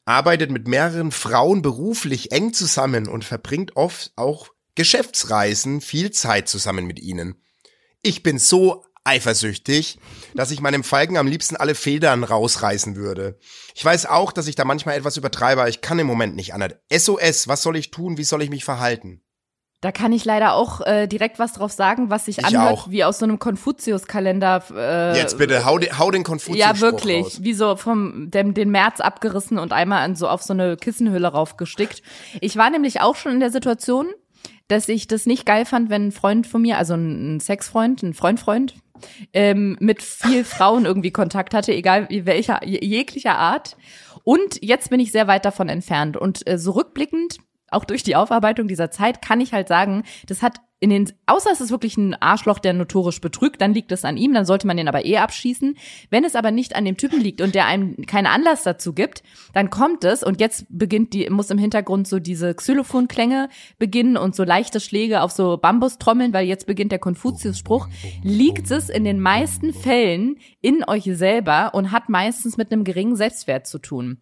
Arbeitet 0.07 0.51
mit 0.51 0.67
mehreren 0.69 1.13
Frauen 1.13 1.61
beruflich 1.61 2.33
eng 2.33 2.55
zusammen 2.55 3.09
und 3.09 3.25
verbringt 3.25 3.77
oft 3.77 4.13
auch 4.17 4.49
Geschäftsreisen 4.77 5.81
viel 5.81 6.11
Zeit 6.13 6.49
zusammen 6.49 6.87
mit 6.87 7.01
ihnen. 7.01 7.43
Ich 8.03 8.23
bin 8.23 8.39
so 8.39 8.85
eifersüchtig, 9.05 9.99
dass 10.35 10.51
ich 10.51 10.61
meinem 10.61 10.85
Falken 10.85 11.17
am 11.17 11.27
liebsten 11.27 11.57
alle 11.57 11.75
Federn 11.75 12.25
rausreißen 12.25 12.97
würde. 12.97 13.39
Ich 13.75 13.85
weiß 13.85 14.07
auch, 14.07 14.33
dass 14.33 14.49
ich 14.49 14.55
da 14.55 14.65
manchmal 14.65 14.97
etwas 14.97 15.17
übertreibe, 15.17 15.61
aber 15.63 15.71
ich 15.71 15.81
kann 15.81 15.99
im 15.99 16.07
Moment 16.07 16.37
nicht 16.37 16.55
anders. 16.55 16.75
SOS, 16.93 17.49
was 17.49 17.63
soll 17.63 17.77
ich 17.77 17.91
tun? 17.91 18.19
Wie 18.19 18.25
soll 18.25 18.43
ich 18.43 18.51
mich 18.51 18.65
verhalten? 18.65 19.23
Da 19.87 19.93
kann 19.93 20.11
ich 20.13 20.25
leider 20.25 20.55
auch 20.55 20.81
äh, 20.85 21.07
direkt 21.07 21.39
was 21.39 21.53
drauf 21.53 21.71
sagen, 21.71 22.11
was 22.11 22.25
sich 22.25 22.39
Ich 22.39 22.45
anhört 22.45 22.73
auch. 22.73 22.91
wie 22.91 23.05
aus 23.05 23.21
so 23.21 23.25
einem 23.25 23.39
Konfuzius-Kalender. 23.39 24.65
Äh, 24.77 25.17
Jetzt 25.17 25.39
bitte, 25.39 25.65
hau 25.65 25.79
den, 25.79 25.97
hau 25.97 26.11
den 26.11 26.25
Konfuzius 26.25 26.59
Ja, 26.59 26.81
wirklich. 26.81 27.25
raus. 27.25 27.39
Wie 27.45 27.55
so 27.55 27.77
vom 27.77 28.29
dem, 28.33 28.53
den 28.53 28.71
März 28.71 28.99
abgerissen 29.01 29.61
und 29.61 29.73
einmal 29.73 30.03
an 30.05 30.17
so 30.17 30.27
auf 30.29 30.43
so 30.43 30.53
eine 30.55 30.77
Kissenhülle 30.77 31.29
raufgestickt. 31.29 32.03
Ich 32.41 32.57
war 32.57 32.69
nämlich 32.71 33.01
auch 33.01 33.15
schon 33.15 33.31
in 33.35 33.39
der 33.39 33.51
Situation, 33.53 34.07
dass 34.67 34.89
ich 34.89 35.07
das 35.07 35.25
nicht 35.25 35.47
geil 35.47 35.65
fand, 35.65 35.89
wenn 35.89 36.09
ein 36.09 36.13
Freund 36.13 36.49
von 36.49 36.63
mir, 36.63 36.79
also 36.79 36.95
ein 36.95 37.39
Sexfreund, 37.39 38.03
ein 38.03 38.13
Freund-Freund, 38.13 38.75
ähm, 39.33 39.77
mit 39.79 40.03
viel 40.03 40.43
Frauen 40.57 40.85
irgendwie 40.85 41.13
Kontakt 41.13 41.55
hatte, 41.55 41.73
egal 41.73 42.09
wie 42.11 42.27
welcher, 42.27 42.67
je- 42.67 42.85
jeglicher 42.85 43.39
Art. 43.39 43.77
Und 44.25 44.59
jetzt 44.65 44.91
bin 44.91 44.99
ich 44.99 45.13
sehr 45.13 45.29
weit 45.29 45.45
davon 45.45 45.69
entfernt. 45.69 46.17
Und 46.17 46.45
äh, 46.51 46.59
so 46.59 46.73
rückblickend, 46.73 47.37
auch 47.71 47.85
durch 47.85 48.03
die 48.03 48.17
Aufarbeitung 48.17 48.69
dieser 48.69 48.91
Zeit, 48.91 49.23
kann 49.23 49.41
ich 49.41 49.53
halt 49.53 49.69
sagen, 49.69 50.05
das 50.27 50.43
hat 50.43 50.61
in 50.79 50.91
den, 50.91 51.11
außer 51.25 51.51
es 51.51 51.63
ist 51.63 51.71
wirklich 51.71 51.97
ein 51.97 52.15
Arschloch, 52.21 52.59
der 52.59 52.75
notorisch 52.75 53.23
betrügt, 53.23 53.63
dann 53.63 53.73
liegt 53.73 53.93
es 53.93 54.05
an 54.05 54.19
ihm, 54.19 54.35
dann 54.35 54.45
sollte 54.45 54.67
man 54.67 54.77
den 54.77 54.89
aber 54.89 55.07
eh 55.07 55.17
abschießen. 55.17 55.77
Wenn 56.11 56.25
es 56.25 56.35
aber 56.35 56.51
nicht 56.51 56.77
an 56.77 56.85
dem 56.85 56.99
Typen 56.99 57.21
liegt 57.21 57.41
und 57.41 57.55
der 57.55 57.65
einem 57.65 58.05
keinen 58.05 58.27
Anlass 58.27 58.63
dazu 58.63 58.93
gibt, 58.93 59.23
dann 59.55 59.71
kommt 59.71 60.05
es 60.05 60.23
und 60.23 60.39
jetzt 60.39 60.67
beginnt 60.69 61.15
die, 61.15 61.31
muss 61.31 61.51
im 61.51 61.57
Hintergrund 61.57 62.07
so 62.07 62.19
diese 62.19 62.55
Xylophonklänge 62.55 63.49
beginnen 63.79 64.19
und 64.19 64.37
so 64.37 64.45
leichte 64.45 64.79
Schläge 64.79 65.23
auf 65.23 65.33
so 65.33 65.57
Bambustrommeln, 65.57 66.35
weil 66.35 66.47
jetzt 66.47 66.67
beginnt 66.67 66.93
der 66.93 66.99
Konfuzius-Spruch, 66.99 67.89
liegt 68.23 68.71
es 68.71 68.91
in 68.91 69.05
den 69.05 69.19
meisten 69.19 69.73
Fällen 69.73 70.37
in 70.61 70.85
euch 70.87 71.05
selber 71.05 71.73
und 71.73 71.91
hat 71.91 72.11
meistens 72.11 72.59
mit 72.59 72.71
einem 72.71 72.85
geringen 72.85 73.17
Selbstwert 73.17 73.67
zu 73.67 73.79
tun. 73.79 74.21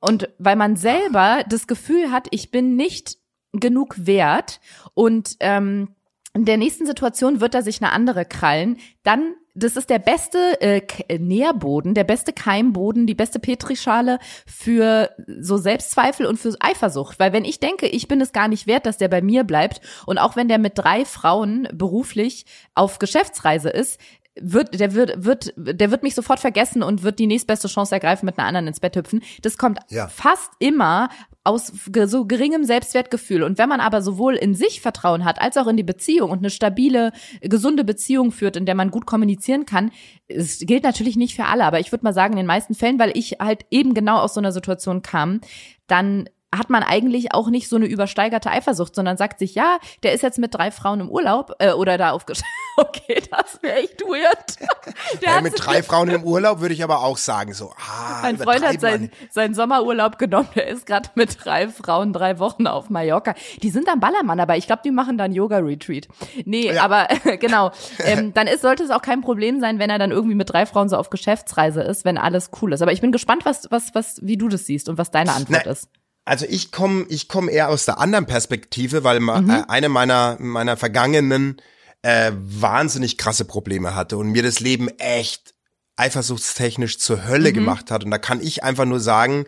Und 0.00 0.28
weil 0.38 0.56
man 0.56 0.76
selber 0.76 1.44
das 1.48 1.66
Gefühl 1.66 2.10
hat, 2.10 2.28
ich 2.30 2.50
bin 2.50 2.76
nicht 2.76 3.16
genug 3.52 3.94
wert 3.98 4.60
und 4.94 5.36
ähm, 5.40 5.94
in 6.34 6.44
der 6.44 6.58
nächsten 6.58 6.84
Situation 6.84 7.40
wird 7.40 7.54
er 7.54 7.62
sich 7.62 7.80
eine 7.82 7.92
andere 7.92 8.26
krallen, 8.26 8.76
dann 9.02 9.34
das 9.56 9.76
ist 9.76 9.88
der 9.88 9.98
beste 9.98 10.60
äh, 10.60 10.82
äh, 11.08 11.18
Nährboden, 11.18 11.94
der 11.94 12.04
beste 12.04 12.34
Keimboden, 12.34 13.06
die 13.06 13.14
beste 13.14 13.38
Petrischale 13.38 14.18
für 14.46 15.10
so 15.40 15.56
Selbstzweifel 15.56 16.26
und 16.26 16.38
für 16.38 16.54
Eifersucht. 16.60 17.18
Weil 17.18 17.32
wenn 17.32 17.46
ich 17.46 17.58
denke, 17.58 17.86
ich 17.86 18.06
bin 18.06 18.20
es 18.20 18.32
gar 18.32 18.48
nicht 18.48 18.66
wert, 18.66 18.84
dass 18.84 18.98
der 18.98 19.08
bei 19.08 19.22
mir 19.22 19.44
bleibt 19.44 19.80
und 20.04 20.18
auch 20.18 20.36
wenn 20.36 20.48
der 20.48 20.58
mit 20.58 20.72
drei 20.76 21.06
Frauen 21.06 21.68
beruflich 21.72 22.44
auf 22.74 22.98
Geschäftsreise 22.98 23.70
ist, 23.70 23.98
wird, 24.40 24.78
der 24.78 24.94
wird, 24.94 25.24
wird, 25.24 25.54
der 25.56 25.90
wird 25.90 26.02
mich 26.02 26.14
sofort 26.14 26.40
vergessen 26.40 26.82
und 26.82 27.02
wird 27.02 27.18
die 27.18 27.26
nächstbeste 27.26 27.68
Chance 27.68 27.94
ergreifen, 27.94 28.26
mit 28.26 28.38
einer 28.38 28.46
anderen 28.48 28.66
ins 28.68 28.80
Bett 28.80 28.96
hüpfen. 28.96 29.22
Das 29.42 29.56
kommt 29.58 29.78
Ja. 29.88 30.08
fast 30.08 30.50
immer 30.58 31.08
aus 31.44 31.72
so 32.06 32.24
geringem 32.26 32.64
Selbstwertgefühl. 32.64 33.44
Und 33.44 33.56
wenn 33.56 33.68
man 33.68 33.80
aber 33.80 34.02
sowohl 34.02 34.34
in 34.34 34.54
sich 34.54 34.80
Vertrauen 34.80 35.24
hat, 35.24 35.40
als 35.40 35.56
auch 35.56 35.68
in 35.68 35.76
die 35.76 35.84
Beziehung 35.84 36.30
und 36.30 36.38
eine 36.38 36.50
stabile, 36.50 37.12
gesunde 37.40 37.84
Beziehung 37.84 38.32
führt, 38.32 38.56
in 38.56 38.66
der 38.66 38.74
man 38.74 38.90
gut 38.90 39.06
kommunizieren 39.06 39.64
kann, 39.64 39.92
es 40.26 40.58
gilt 40.58 40.82
natürlich 40.82 41.16
nicht 41.16 41.36
für 41.36 41.44
alle, 41.44 41.64
aber 41.64 41.78
ich 41.78 41.92
würde 41.92 42.04
mal 42.04 42.12
sagen, 42.12 42.32
in 42.32 42.38
den 42.38 42.46
meisten 42.46 42.74
Fällen, 42.74 42.98
weil 42.98 43.16
ich 43.16 43.36
halt 43.40 43.64
eben 43.70 43.94
genau 43.94 44.18
aus 44.18 44.34
so 44.34 44.40
einer 44.40 44.50
Situation 44.52 45.02
kam, 45.02 45.40
dann 45.86 46.28
hat 46.58 46.70
man 46.70 46.82
eigentlich 46.82 47.32
auch 47.34 47.48
nicht 47.48 47.68
so 47.68 47.76
eine 47.76 47.86
übersteigerte 47.86 48.50
Eifersucht, 48.50 48.94
sondern 48.94 49.16
sagt 49.16 49.38
sich, 49.38 49.54
ja, 49.54 49.78
der 50.02 50.12
ist 50.12 50.22
jetzt 50.22 50.38
mit 50.38 50.54
drei 50.54 50.70
Frauen 50.70 51.00
im 51.00 51.08
Urlaub 51.10 51.52
äh, 51.58 51.72
oder 51.72 51.98
da 51.98 52.10
aufgestellt. 52.10 52.46
Okay, 52.78 53.22
das 53.30 53.62
wäre 53.62 53.76
echt 53.78 54.02
weird. 54.02 54.58
Der 55.22 55.36
hat 55.36 55.42
mit 55.42 55.54
drei 55.56 55.82
Frauen 55.82 56.10
im 56.10 56.24
Urlaub 56.24 56.60
würde 56.60 56.74
ich 56.74 56.84
aber 56.84 57.00
auch 57.02 57.16
sagen, 57.16 57.54
so, 57.54 57.72
ah, 57.78 58.18
mein 58.20 58.36
Freund 58.36 58.62
hat 58.66 58.82
seinen, 58.82 59.10
seinen 59.30 59.54
Sommerurlaub 59.54 60.18
genommen. 60.18 60.50
Der 60.54 60.66
ist 60.68 60.84
gerade 60.84 61.08
mit 61.14 61.42
drei 61.42 61.68
Frauen 61.68 62.12
drei 62.12 62.38
Wochen 62.38 62.66
auf 62.66 62.90
Mallorca. 62.90 63.34
Die 63.62 63.70
sind 63.70 63.88
am 63.88 64.00
Ballermann, 64.00 64.40
aber 64.40 64.58
ich 64.58 64.66
glaube, 64.66 64.82
die 64.84 64.90
machen 64.90 65.16
dann 65.16 65.32
Yoga-Retreat. 65.32 66.06
Nee, 66.44 66.70
Ja. 66.70 66.82
aber 66.84 67.08
genau. 67.40 67.70
Ähm, 68.00 68.34
dann 68.34 68.46
ist, 68.46 68.60
sollte 68.60 68.84
es 68.84 68.90
auch 68.90 69.00
kein 69.00 69.22
Problem 69.22 69.58
sein, 69.58 69.78
wenn 69.78 69.88
er 69.88 69.98
dann 69.98 70.10
irgendwie 70.10 70.34
mit 70.34 70.50
drei 70.52 70.66
Frauen 70.66 70.90
so 70.90 70.98
auf 70.98 71.08
Geschäftsreise 71.08 71.80
ist, 71.80 72.04
wenn 72.04 72.18
alles 72.18 72.50
cool 72.60 72.74
ist. 72.74 72.82
Aber 72.82 72.92
ich 72.92 73.00
bin 73.00 73.10
gespannt, 73.10 73.46
was, 73.46 73.70
was, 73.70 73.94
was, 73.94 74.18
wie 74.22 74.36
du 74.36 74.48
das 74.48 74.66
siehst 74.66 74.90
und 74.90 74.98
was 74.98 75.10
deine 75.10 75.32
Antwort 75.32 75.62
Na, 75.64 75.70
ist. 75.70 75.88
Also 76.26 76.44
ich 76.48 76.72
komme 76.72 77.06
ich 77.08 77.28
komm 77.28 77.48
eher 77.48 77.68
aus 77.70 77.84
der 77.86 77.98
anderen 77.98 78.26
Perspektive, 78.26 79.04
weil 79.04 79.20
Mhm. 79.20 79.48
äh, 79.48 79.62
eine 79.68 79.88
meiner, 79.88 80.36
meiner 80.40 80.76
vergangenen 80.76 81.62
äh, 82.02 82.32
wahnsinnig 82.34 83.16
krasse 83.16 83.44
Probleme 83.46 83.94
hatte 83.94 84.18
und 84.18 84.30
mir 84.30 84.42
das 84.42 84.60
Leben 84.60 84.88
echt 84.98 85.54
eifersuchtstechnisch 85.96 86.98
zur 86.98 87.18
Mhm. 87.18 87.28
Hölle 87.28 87.52
gemacht 87.52 87.90
hat. 87.90 88.04
Und 88.04 88.10
da 88.10 88.18
kann 88.18 88.40
ich 88.42 88.62
einfach 88.62 88.84
nur 88.84 89.00
sagen, 89.00 89.46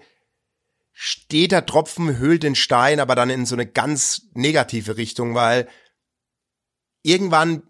steter 0.92 1.66
Tropfen 1.66 2.16
höhlt 2.16 2.42
den 2.42 2.54
Stein, 2.54 3.00
aber 3.00 3.14
dann 3.14 3.30
in 3.30 3.44
so 3.44 3.54
eine 3.54 3.66
ganz 3.66 4.22
negative 4.32 4.96
Richtung, 4.96 5.34
weil 5.34 5.68
irgendwann 7.02 7.62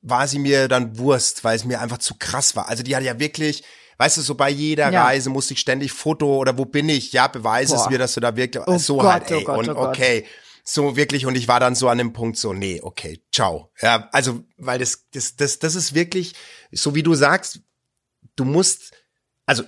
war 0.00 0.26
sie 0.26 0.38
mir 0.38 0.66
dann 0.68 0.98
Wurst, 0.98 1.44
weil 1.44 1.56
es 1.56 1.64
mir 1.64 1.80
einfach 1.80 1.98
zu 1.98 2.14
krass 2.18 2.56
war. 2.56 2.68
Also 2.68 2.82
die 2.82 2.96
hatte 2.96 3.06
ja 3.06 3.20
wirklich, 3.20 3.62
weißt 4.02 4.16
du, 4.16 4.20
so 4.22 4.34
bei 4.34 4.50
jeder 4.50 4.90
Ja. 4.90 5.04
Reise 5.04 5.30
musste 5.30 5.54
ich 5.54 5.60
ständig 5.60 5.92
Foto 5.92 6.36
oder 6.36 6.58
wo 6.58 6.64
bin 6.64 6.88
ich? 6.88 7.12
Ja, 7.12 7.28
beweise 7.28 7.76
es 7.76 7.88
mir, 7.88 7.98
dass 7.98 8.14
du 8.14 8.20
da 8.20 8.34
wirklich 8.36 8.62
Oh 8.66 8.76
so 8.78 8.96
Gott, 8.96 9.12
halt, 9.12 9.30
oh 9.30 9.34
ey. 9.34 9.44
Gott, 9.44 9.58
und 9.58 9.68
oh 9.70 9.74
Gott. 9.74 9.88
okay, 9.96 10.24
so 10.64 10.96
wirklich 10.96 11.24
und 11.26 11.36
ich 11.36 11.46
war 11.46 11.60
dann 11.60 11.74
so 11.76 11.88
an 11.88 11.98
dem 11.98 12.12
Punkt 12.12 12.36
so, 12.36 12.52
nee, 12.52 12.80
okay, 12.82 13.20
ciao. 13.32 13.70
Ja, 13.80 14.08
also 14.12 14.42
weil 14.56 14.78
das 14.80 15.06
das 15.12 15.36
das 15.36 15.58
das 15.60 15.74
ist 15.76 15.94
wirklich 15.94 16.34
so 16.72 16.94
wie 16.96 17.02
du 17.04 17.14
sagst, 17.14 17.60
du 18.36 18.44
musst 18.44 18.92
also 19.46 19.62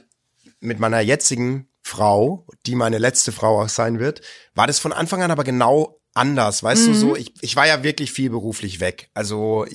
mit 0.60 0.80
meiner 0.80 1.00
jetzigen 1.00 1.68
Frau, 1.82 2.46
die 2.66 2.74
meine 2.74 2.98
letzte 2.98 3.30
Frau 3.32 3.60
auch 3.62 3.68
sein 3.68 3.98
wird, 4.00 4.20
war 4.54 4.66
das 4.66 4.78
von 4.80 4.92
Anfang 4.92 5.22
an 5.22 5.30
aber 5.30 5.44
genau 5.44 6.00
anders, 6.14 6.62
weißt 6.62 6.86
du, 6.86 6.90
Mhm. 6.90 6.94
so 6.94 7.16
ich 7.16 7.34
ich 7.40 7.54
war 7.56 7.66
ja 7.66 7.82
wirklich 7.84 8.10
viel 8.12 8.30
beruflich 8.30 8.80
weg. 8.80 9.10
Also 9.14 9.66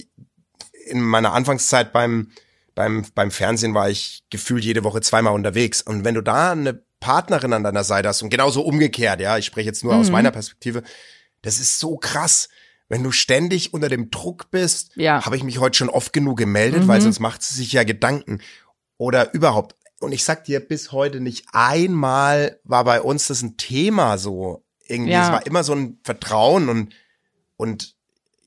in 0.85 1.01
meiner 1.01 1.33
Anfangszeit 1.33 1.93
beim 1.93 2.31
beim 2.79 3.03
beim 3.13 3.29
Fernsehen 3.29 3.73
war 3.73 3.89
ich 3.89 4.23
gefühlt 4.29 4.63
jede 4.63 4.85
Woche 4.85 5.01
zweimal 5.01 5.33
unterwegs 5.33 5.81
und 5.81 6.05
wenn 6.05 6.15
du 6.15 6.21
da 6.21 6.53
eine 6.53 6.81
Partnerin 7.01 7.51
an 7.51 7.63
deiner 7.65 7.83
Seite 7.83 8.07
hast 8.07 8.21
und 8.21 8.29
genauso 8.29 8.61
umgekehrt, 8.61 9.19
ja, 9.19 9.37
ich 9.37 9.45
spreche 9.45 9.67
jetzt 9.67 9.83
nur 9.83 9.93
Mhm. 9.93 9.99
aus 9.99 10.09
meiner 10.11 10.31
Perspektive, 10.31 10.83
das 11.41 11.59
ist 11.59 11.77
so 11.79 11.97
krass. 11.97 12.47
Wenn 12.87 13.03
du 13.03 13.11
ständig 13.11 13.73
unter 13.73 13.89
dem 13.89 14.09
Druck 14.11 14.49
bist, 14.49 14.91
Ja. 14.95 15.25
habe 15.25 15.35
ich 15.35 15.43
mich 15.43 15.59
heute 15.59 15.77
schon 15.77 15.89
oft 15.89 16.13
genug 16.13 16.37
gemeldet, 16.37 16.87
weil 16.87 17.01
sonst 17.01 17.19
macht 17.19 17.43
sie 17.43 17.55
sich 17.55 17.73
ja 17.73 17.83
Gedanken. 17.83 18.39
Oder 18.97 19.33
überhaupt. 19.33 19.75
Und 19.99 20.11
ich 20.13 20.23
sag 20.23 20.45
dir, 20.45 20.59
bis 20.61 20.91
heute 20.93 21.19
nicht 21.19 21.45
einmal 21.51 22.59
war 22.63 22.85
bei 22.85 23.01
uns 23.01 23.27
das 23.27 23.41
ein 23.41 23.57
Thema 23.57 24.17
so. 24.17 24.63
Irgendwie, 24.87 25.11
Ja. 25.11 25.25
es 25.25 25.31
war 25.31 25.45
immer 25.45 25.63
so 25.65 25.73
ein 25.75 25.99
Vertrauen 26.03 26.69
und, 26.69 26.93
und 27.57 27.95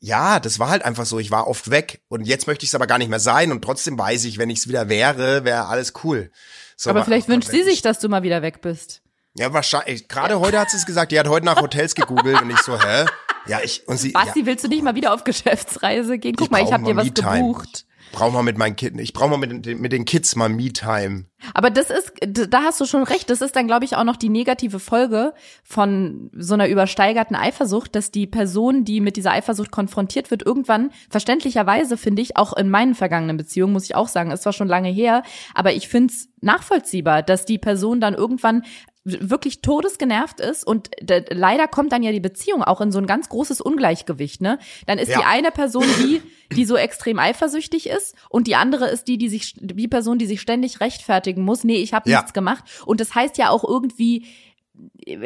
ja, 0.05 0.41
das 0.41 0.59
war 0.59 0.69
halt 0.69 0.85
einfach 0.85 1.07
so. 1.07 1.19
Ich 1.21 1.31
war 1.31 1.47
oft 1.47 1.71
weg 1.71 2.01
und 2.09 2.27
jetzt 2.27 2.49
möchte 2.49 2.65
ich 2.65 2.71
es 2.71 2.75
aber 2.75 2.89
gar 2.89 2.99
nicht 2.99 3.09
mehr 3.09 3.21
sein 3.21 3.53
und 3.53 3.63
trotzdem 3.63 3.97
weiß 3.97 4.25
ich, 4.25 4.37
wenn 4.37 4.51
ich 4.51 4.59
es 4.59 4.69
wieder 4.69 4.89
wäre, 4.89 5.45
wäre 5.45 5.67
alles 5.67 5.93
cool. 6.03 6.31
So, 6.77 6.91
Aber 6.91 7.05
vielleicht 7.05 7.29
wünscht 7.29 7.49
sie 7.49 7.61
ich- 7.61 7.65
sich, 7.67 7.83
dass 7.83 8.01
du 8.01 8.09
mal 8.09 8.25
wieder 8.25 8.43
weg 8.43 8.61
bist. 8.63 9.01
Ja, 9.35 9.53
wahrscheinlich. 9.53 10.09
Gerade 10.09 10.41
heute 10.41 10.59
hat 10.59 10.71
sie 10.71 10.77
es 10.77 10.85
gesagt. 10.85 11.13
Die 11.13 11.19
hat 11.19 11.29
heute 11.29 11.47
nach 11.47 11.61
Hotels 11.63 11.95
gegoogelt 11.95 12.43
und 12.43 12.51
ich 12.51 12.59
so, 12.59 12.79
hä? 12.83 13.07
Ja, 13.47 13.61
ich 13.63 13.87
und 13.89 13.97
sie. 13.97 14.11
Basti, 14.11 14.41
ja, 14.41 14.47
willst 14.47 14.65
du 14.65 14.69
nicht 14.69 14.83
mal 14.83 14.95
wieder 14.95 15.15
auf 15.15 15.25
Geschäftsreise 15.25 16.19
gehen? 16.19 16.35
Guck 16.37 16.49
Ich 16.49 16.51
mal, 16.51 16.63
ich 16.63 16.73
habe 16.73 16.85
dir 16.85 16.97
was 16.97 17.07
gebucht. 17.15 17.87
Brauch 18.13 18.33
mal 18.33 18.43
mit 18.43 18.59
meinen 18.59 18.77
Kindern. 18.77 19.01
Ich 19.01 19.13
brauche 19.13 19.31
mal 19.31 19.37
mit, 19.39 19.65
den- 19.67 19.81
mit 19.81 19.93
den 19.93 20.05
Kids 20.05 20.37
mal 20.37 20.49
Me-Time. 20.49 21.25
Aber 21.55 21.71
das 21.71 21.91
ist, 21.91 22.13
da 22.23 22.63
hast 22.63 22.81
du 22.81 22.85
schon 22.87 23.03
recht. 23.03 23.29
Das 23.29 23.41
ist 23.41 23.57
dann, 23.57 23.67
glaube 23.67 23.85
ich, 23.85 23.97
auch 23.97 24.05
noch 24.05 24.17
die 24.17 24.29
negative 24.29 24.79
Folge 24.79 25.35
von 25.65 26.31
so 26.37 26.55
einer 26.55 26.69
übersteigerten 26.69 27.35
Eifersucht, 27.35 27.95
dass 27.97 28.11
die 28.13 28.27
Person, 28.29 28.85
die 28.85 29.01
mit 29.01 29.17
dieser 29.17 29.33
Eifersucht 29.33 29.71
konfrontiert 29.73 30.31
wird, 30.31 30.45
irgendwann, 30.47 30.91
verständlicherweise 31.11 31.97
finde 31.97 32.23
ich, 32.23 32.37
auch 32.37 32.53
in 32.57 32.71
meinen 32.71 32.95
vergangenen 32.95 33.37
Beziehungen, 33.37 33.73
muss 33.73 33.85
ich 33.85 33.97
auch 33.97 34.09
sagen, 34.09 34.31
ist 34.31 34.43
zwar 34.43 34.53
schon 34.53 34.69
lange 34.69 34.91
her, 34.91 35.23
aber 35.55 35.73
ich 35.73 35.89
finde 35.89 36.13
es 36.13 36.29
nachvollziehbar, 36.41 37.23
dass 37.23 37.45
die 37.45 37.59
Person 37.59 38.01
dann 38.01 38.15
irgendwann 38.15 38.63
wirklich 39.05 39.63
todesgenervt 39.63 40.39
ist 40.41 40.65
und 40.65 40.91
leider 41.31 41.67
kommt 41.67 41.91
dann 41.93 42.03
ja 42.05 42.13
die 42.13 42.21
Beziehung 42.21 42.63
auch 42.63 42.81
in 42.81 42.93
so 42.93 42.99
ein 42.99 43.07
ganz 43.07 43.29
großes 43.29 43.61
Ungleichgewicht, 43.61 44.41
ne? 44.41 44.59
Dann 44.87 44.99
ist 44.99 45.09
Ja. 45.11 45.19
die 45.19 45.25
eine 45.25 45.51
Person 45.51 45.85
die, 45.99 46.23
die 46.55 46.65
so 46.65 46.77
extrem 46.77 47.19
eifersüchtig 47.19 47.89
ist 47.89 48.15
und 48.29 48.47
die 48.47 48.55
andere 48.55 48.87
ist 48.89 49.09
die, 49.09 49.19
die 49.19 49.29
sich 49.29 49.55
die 49.59 49.89
Person, 49.89 50.19
die 50.19 50.27
sich 50.27 50.41
ständig 50.41 50.81
rechtfertigen 50.81 51.43
muss, 51.43 51.65
nee, 51.65 51.77
ich 51.77 51.93
habe 51.95 52.09
Ja. 52.09 52.19
nichts 52.19 52.33
gemacht 52.33 52.63
und 52.87 53.01
das 53.01 53.15
heißt 53.15 53.39
ja 53.39 53.51
auch 53.51 53.65
irgendwie 53.65 54.27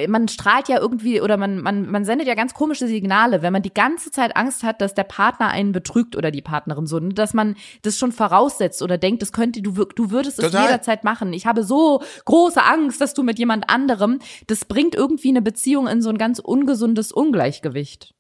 man 0.09 0.29
strahlt 0.29 0.69
ja 0.69 0.79
irgendwie 0.79 1.21
oder 1.21 1.37
man, 1.37 1.61
man, 1.61 1.89
man 1.91 2.05
sendet 2.05 2.27
ja 2.27 2.35
ganz 2.35 2.55
komische 2.55 2.87
Signale, 2.87 3.43
wenn 3.43 3.53
man 3.53 3.63
die 3.63 3.73
ganze 3.73 4.11
Zeit 4.11 4.37
Angst 4.37 4.63
hat, 4.63 4.81
dass 4.81 4.95
der 4.95 5.05
Partner 5.05 5.49
einen 5.49 5.73
betrügt 5.73 6.17
oder 6.17 6.31
die 6.31 6.43
Partnerin 6.43 6.87
so, 6.87 6.99
ne? 6.99 7.15
dass 7.15 7.35
man 7.35 7.57
das 7.83 7.99
schon 7.99 8.13
voraussetzt 8.13 8.83
oder 8.83 8.99
denkt, 8.99 9.23
das 9.23 9.33
könnte 9.33 9.63
du, 9.63 9.73
du 9.73 10.11
würdest 10.11 10.39
es 10.39 10.53
jederzeit 10.53 11.05
machen. 11.05 11.33
Ich 11.33 11.47
habe 11.47 11.65
so 11.65 12.03
große 12.25 12.63
Angst, 12.63 13.01
dass 13.01 13.15
du 13.15 13.23
mit 13.23 13.39
jemand 13.39 13.71
anderem, 13.71 14.19
das 14.47 14.65
bringt 14.65 14.95
irgendwie 14.95 15.29
eine 15.29 15.43
Beziehung 15.43 15.87
in 15.87 16.03
so 16.03 16.11
ein 16.11 16.19
ganz 16.19 16.39
ungesundes 16.39 17.13
Ungleichgewicht. 17.13 18.15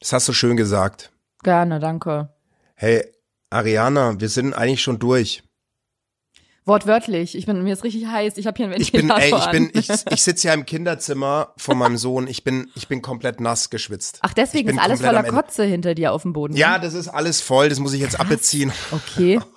Das 0.00 0.12
hast 0.12 0.28
du 0.28 0.32
schön 0.32 0.56
gesagt. 0.56 1.12
Gerne, 1.42 1.78
danke. 1.78 2.30
Hey, 2.74 3.04
Ariana, 3.50 4.18
wir 4.20 4.28
sind 4.28 4.54
eigentlich 4.54 4.82
schon 4.82 4.98
durch. 4.98 5.42
Wortwörtlich, 6.66 7.36
ich 7.36 7.46
bin 7.46 7.62
mir 7.62 7.72
ist 7.72 7.84
richtig 7.84 8.06
heiß. 8.06 8.36
Ich 8.36 8.46
habe 8.46 8.56
hier 8.56 8.66
einen 8.66 8.80
Ich 8.80 8.92
bin, 8.92 9.08
Ventilator 9.08 9.38
ey, 9.38 9.44
ich 9.44 9.50
bin, 9.50 9.70
ich, 9.72 9.88
ich 10.12 10.22
sitze 10.22 10.48
ja 10.48 10.54
im 10.54 10.66
Kinderzimmer 10.66 11.54
von 11.56 11.78
meinem 11.78 11.96
Sohn. 11.96 12.26
Ich 12.26 12.44
bin, 12.44 12.70
ich 12.74 12.86
bin 12.86 13.02
komplett 13.02 13.40
nass 13.40 13.70
geschwitzt. 13.70 14.18
Ach, 14.22 14.34
deswegen 14.34 14.68
ist 14.68 14.78
alles 14.78 15.00
voller. 15.00 15.22
Kotze 15.22 15.64
hinter 15.64 15.94
dir 15.94 16.12
auf 16.12 16.22
dem 16.22 16.32
Boden. 16.32 16.54
Ja, 16.54 16.78
das 16.78 16.94
ist 16.94 17.08
alles 17.08 17.40
voll. 17.40 17.68
Das 17.68 17.78
muss 17.78 17.92
ich 17.92 18.00
jetzt 18.00 18.18
abbeziehen. 18.18 18.72
Okay. 18.90 19.40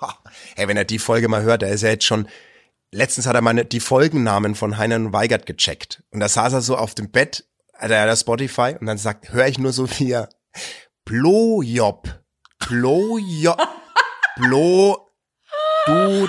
Hey, 0.56 0.66
wenn 0.66 0.76
er 0.76 0.84
die 0.84 0.98
Folge 0.98 1.28
mal 1.28 1.42
hört, 1.42 1.62
er 1.62 1.70
ist 1.70 1.82
ja 1.82 1.90
jetzt 1.90 2.04
schon. 2.04 2.26
Letztens 2.90 3.26
hat 3.26 3.34
er 3.34 3.40
meine 3.40 3.64
die 3.64 3.80
Folgennamen 3.80 4.54
von 4.54 4.78
Heinern 4.78 5.12
Weigert 5.12 5.46
gecheckt 5.46 6.02
und 6.10 6.20
da 6.20 6.28
saß 6.28 6.52
er 6.52 6.60
so 6.60 6.76
auf 6.76 6.94
dem 6.94 7.10
Bett, 7.10 7.44
hat 7.72 7.90
er 7.90 8.06
ja 8.06 8.16
Spotify 8.16 8.76
und 8.78 8.86
dann 8.86 8.98
sagt, 8.98 9.32
höre 9.32 9.46
ich 9.46 9.58
nur 9.58 9.72
so 9.72 9.88
wie 9.98 10.12
er 10.12 10.28
Blowjob, 11.04 12.08
Blowjob, 12.68 13.58
Blow, 14.36 14.96
du, 15.86 16.28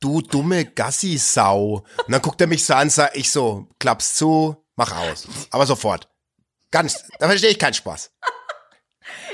du 0.00 0.20
dumme 0.22 0.64
Gassi-Sau. 0.64 1.84
Und 2.06 2.12
dann 2.12 2.22
guckt 2.22 2.40
er 2.40 2.46
mich 2.46 2.64
so 2.64 2.74
an, 2.74 2.90
sag 2.90 3.16
ich 3.16 3.30
so, 3.30 3.68
klapp's 3.78 4.14
zu, 4.14 4.56
mach 4.76 4.96
aus, 4.96 5.26
aber 5.50 5.66
sofort. 5.66 6.08
Ganz, 6.70 7.04
da 7.18 7.26
verstehe 7.28 7.50
ich 7.50 7.58
keinen 7.58 7.74
Spaß. 7.74 8.12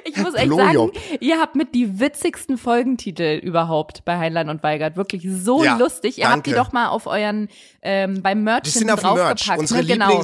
Ich 0.05 0.17
muss 0.19 0.35
echt 0.35 0.51
sagen, 0.51 0.71
Blowjob. 0.73 0.99
ihr 1.21 1.41
habt 1.41 1.57
mit 1.57 1.75
die 1.75 1.99
witzigsten 1.99 2.59
Folgentitel 2.59 3.39
überhaupt 3.43 4.05
bei 4.05 4.19
Heinlein 4.19 4.49
und 4.51 4.63
Weigert. 4.63 4.97
Wirklich 4.97 5.23
so 5.27 5.65
Ja, 5.65 5.77
lustig. 5.79 6.19
Ihr 6.19 6.29
habt 6.29 6.47
die 6.47 6.51
danke. 6.51 6.67
doch 6.67 6.73
mal 6.73 6.89
auf 6.89 7.07
euren, 7.07 7.49
ähm, 7.81 8.21
beim 8.23 8.45
Merch 8.45 8.65
Die 8.65 8.71
sind 8.71 8.91
auf 8.91 9.03
Merch. 9.03 9.17
draufgepackt. 9.41 9.61
Unsere 9.61 9.81
ne? 9.83 9.87
genau. 9.87 10.23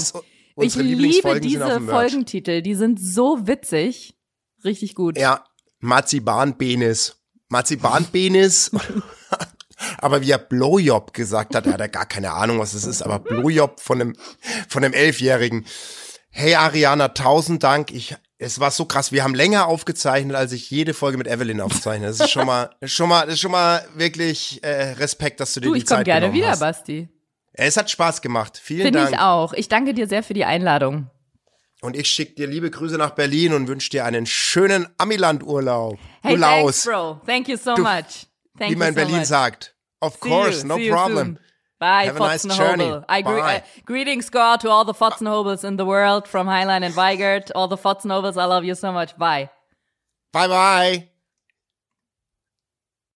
Ich 0.60 0.74
liebe 0.74 1.40
diese 1.40 1.80
Merch. 1.80 1.90
Folgentitel. 2.10 2.60
Die 2.62 2.74
sind 2.74 3.00
so 3.00 3.46
witzig. 3.46 4.14
Richtig 4.64 4.94
gut. 4.94 5.16
Ja, 5.16 5.44
Marzipanpenis. 5.80 7.16
Marzipanpenis. 7.48 8.70
aber 9.98 10.22
wie 10.22 10.30
er 10.30 10.38
Blowjob 10.38 11.12
gesagt 11.12 11.54
hat, 11.54 11.66
er 11.66 11.74
hat 11.74 11.80
ja 11.80 11.86
gar 11.86 12.06
keine 12.06 12.32
Ahnung, 12.32 12.58
was 12.58 12.72
das 12.72 12.84
ist, 12.84 13.02
aber 13.02 13.18
Blowjob 13.18 13.80
von 13.80 14.00
einem, 14.00 14.16
von 14.68 14.84
einem 14.84 14.94
Elfjährigen. 14.94 15.66
Hey 16.30 16.54
Ariana, 16.54 17.08
tausend 17.08 17.62
Dank. 17.62 17.90
Ich, 17.92 18.14
es 18.38 18.60
war 18.60 18.70
so 18.70 18.84
krass. 18.84 19.10
Wir 19.12 19.24
haben 19.24 19.34
länger 19.34 19.66
aufgezeichnet, 19.66 20.36
als 20.36 20.52
ich 20.52 20.70
jede 20.70 20.94
Folge 20.94 21.18
mit 21.18 21.26
Evelyn 21.26 21.60
aufzeichne. 21.60 22.06
Das 22.06 22.20
ist 22.20 22.30
schon 22.30 22.46
mal, 22.46 22.70
schon 22.84 23.08
mal, 23.08 23.24
das 23.24 23.34
ist 23.34 23.40
schon 23.40 23.50
mal 23.50 23.84
wirklich 23.94 24.62
äh, 24.62 24.92
Respekt, 24.92 25.40
dass 25.40 25.54
du 25.54 25.60
dir 25.60 25.68
Du, 25.68 25.74
die 25.74 25.80
ich 25.80 25.86
komme 25.86 25.98
Zeit 26.00 26.04
gerne 26.04 26.20
genommen 26.26 26.36
wieder, 26.38 26.50
hast. 26.50 26.60
Basti. 26.60 27.08
Es 27.54 27.76
hat 27.76 27.90
Spaß 27.90 28.22
gemacht. 28.22 28.60
Vielen 28.62 28.82
Finde 28.82 29.00
Dank. 29.00 29.12
ich 29.12 29.18
auch. 29.18 29.52
Ich 29.54 29.68
danke 29.68 29.94
dir 29.94 30.06
sehr 30.06 30.22
für 30.22 30.34
die 30.34 30.44
Einladung. 30.44 31.10
Und 31.80 31.96
ich 31.96 32.08
schicke 32.10 32.34
dir 32.34 32.46
liebe 32.46 32.70
Grüße 32.70 32.96
nach 32.98 33.10
Berlin 33.10 33.52
und 33.54 33.66
wünsche 33.68 33.90
dir 33.90 34.04
einen 34.04 34.26
schönen 34.26 34.88
Amiland-Urlaub. 34.98 35.98
Hey, 36.22 36.34
du 36.36 36.40
thanks, 36.40 36.84
bro. 36.84 37.20
Thank 37.26 37.48
you 37.48 37.56
so 37.56 37.74
Du- 37.74 37.82
much. 37.82 38.26
Thank 38.58 38.72
wie 38.72 38.76
man 38.76 38.88
in 38.88 38.94
so 38.94 39.00
Berlin 39.00 39.16
much. 39.18 39.26
sagt. 39.26 39.74
Of 40.00 40.14
See 40.14 40.28
course, 40.28 40.62
you. 40.62 40.68
no 40.68 40.88
problem. 40.90 41.26
soon. 41.26 41.38
Bye, 41.80 42.04
Have 42.06 42.16
a 42.16 42.18
nice. 42.18 42.44
I 43.08 43.22
gre 43.22 43.38
uh, 43.38 43.60
greetings 43.84 44.30
go 44.30 44.40
out 44.40 44.60
to 44.62 44.68
all 44.68 44.84
the 44.84 44.94
Fotzenhobels 44.94 45.62
in 45.64 45.76
the 45.76 45.84
world 45.84 46.26
from 46.26 46.48
Highline 46.48 46.82
and 46.82 46.94
Weigert. 46.94 47.52
All 47.54 47.68
the 47.68 47.76
Fotzenhobels, 47.76 48.36
I 48.36 48.46
love 48.46 48.64
you 48.64 48.74
so 48.74 48.90
much. 48.92 49.16
Bye. 49.16 49.50
Bye 50.32 50.48
bye. 50.48 51.08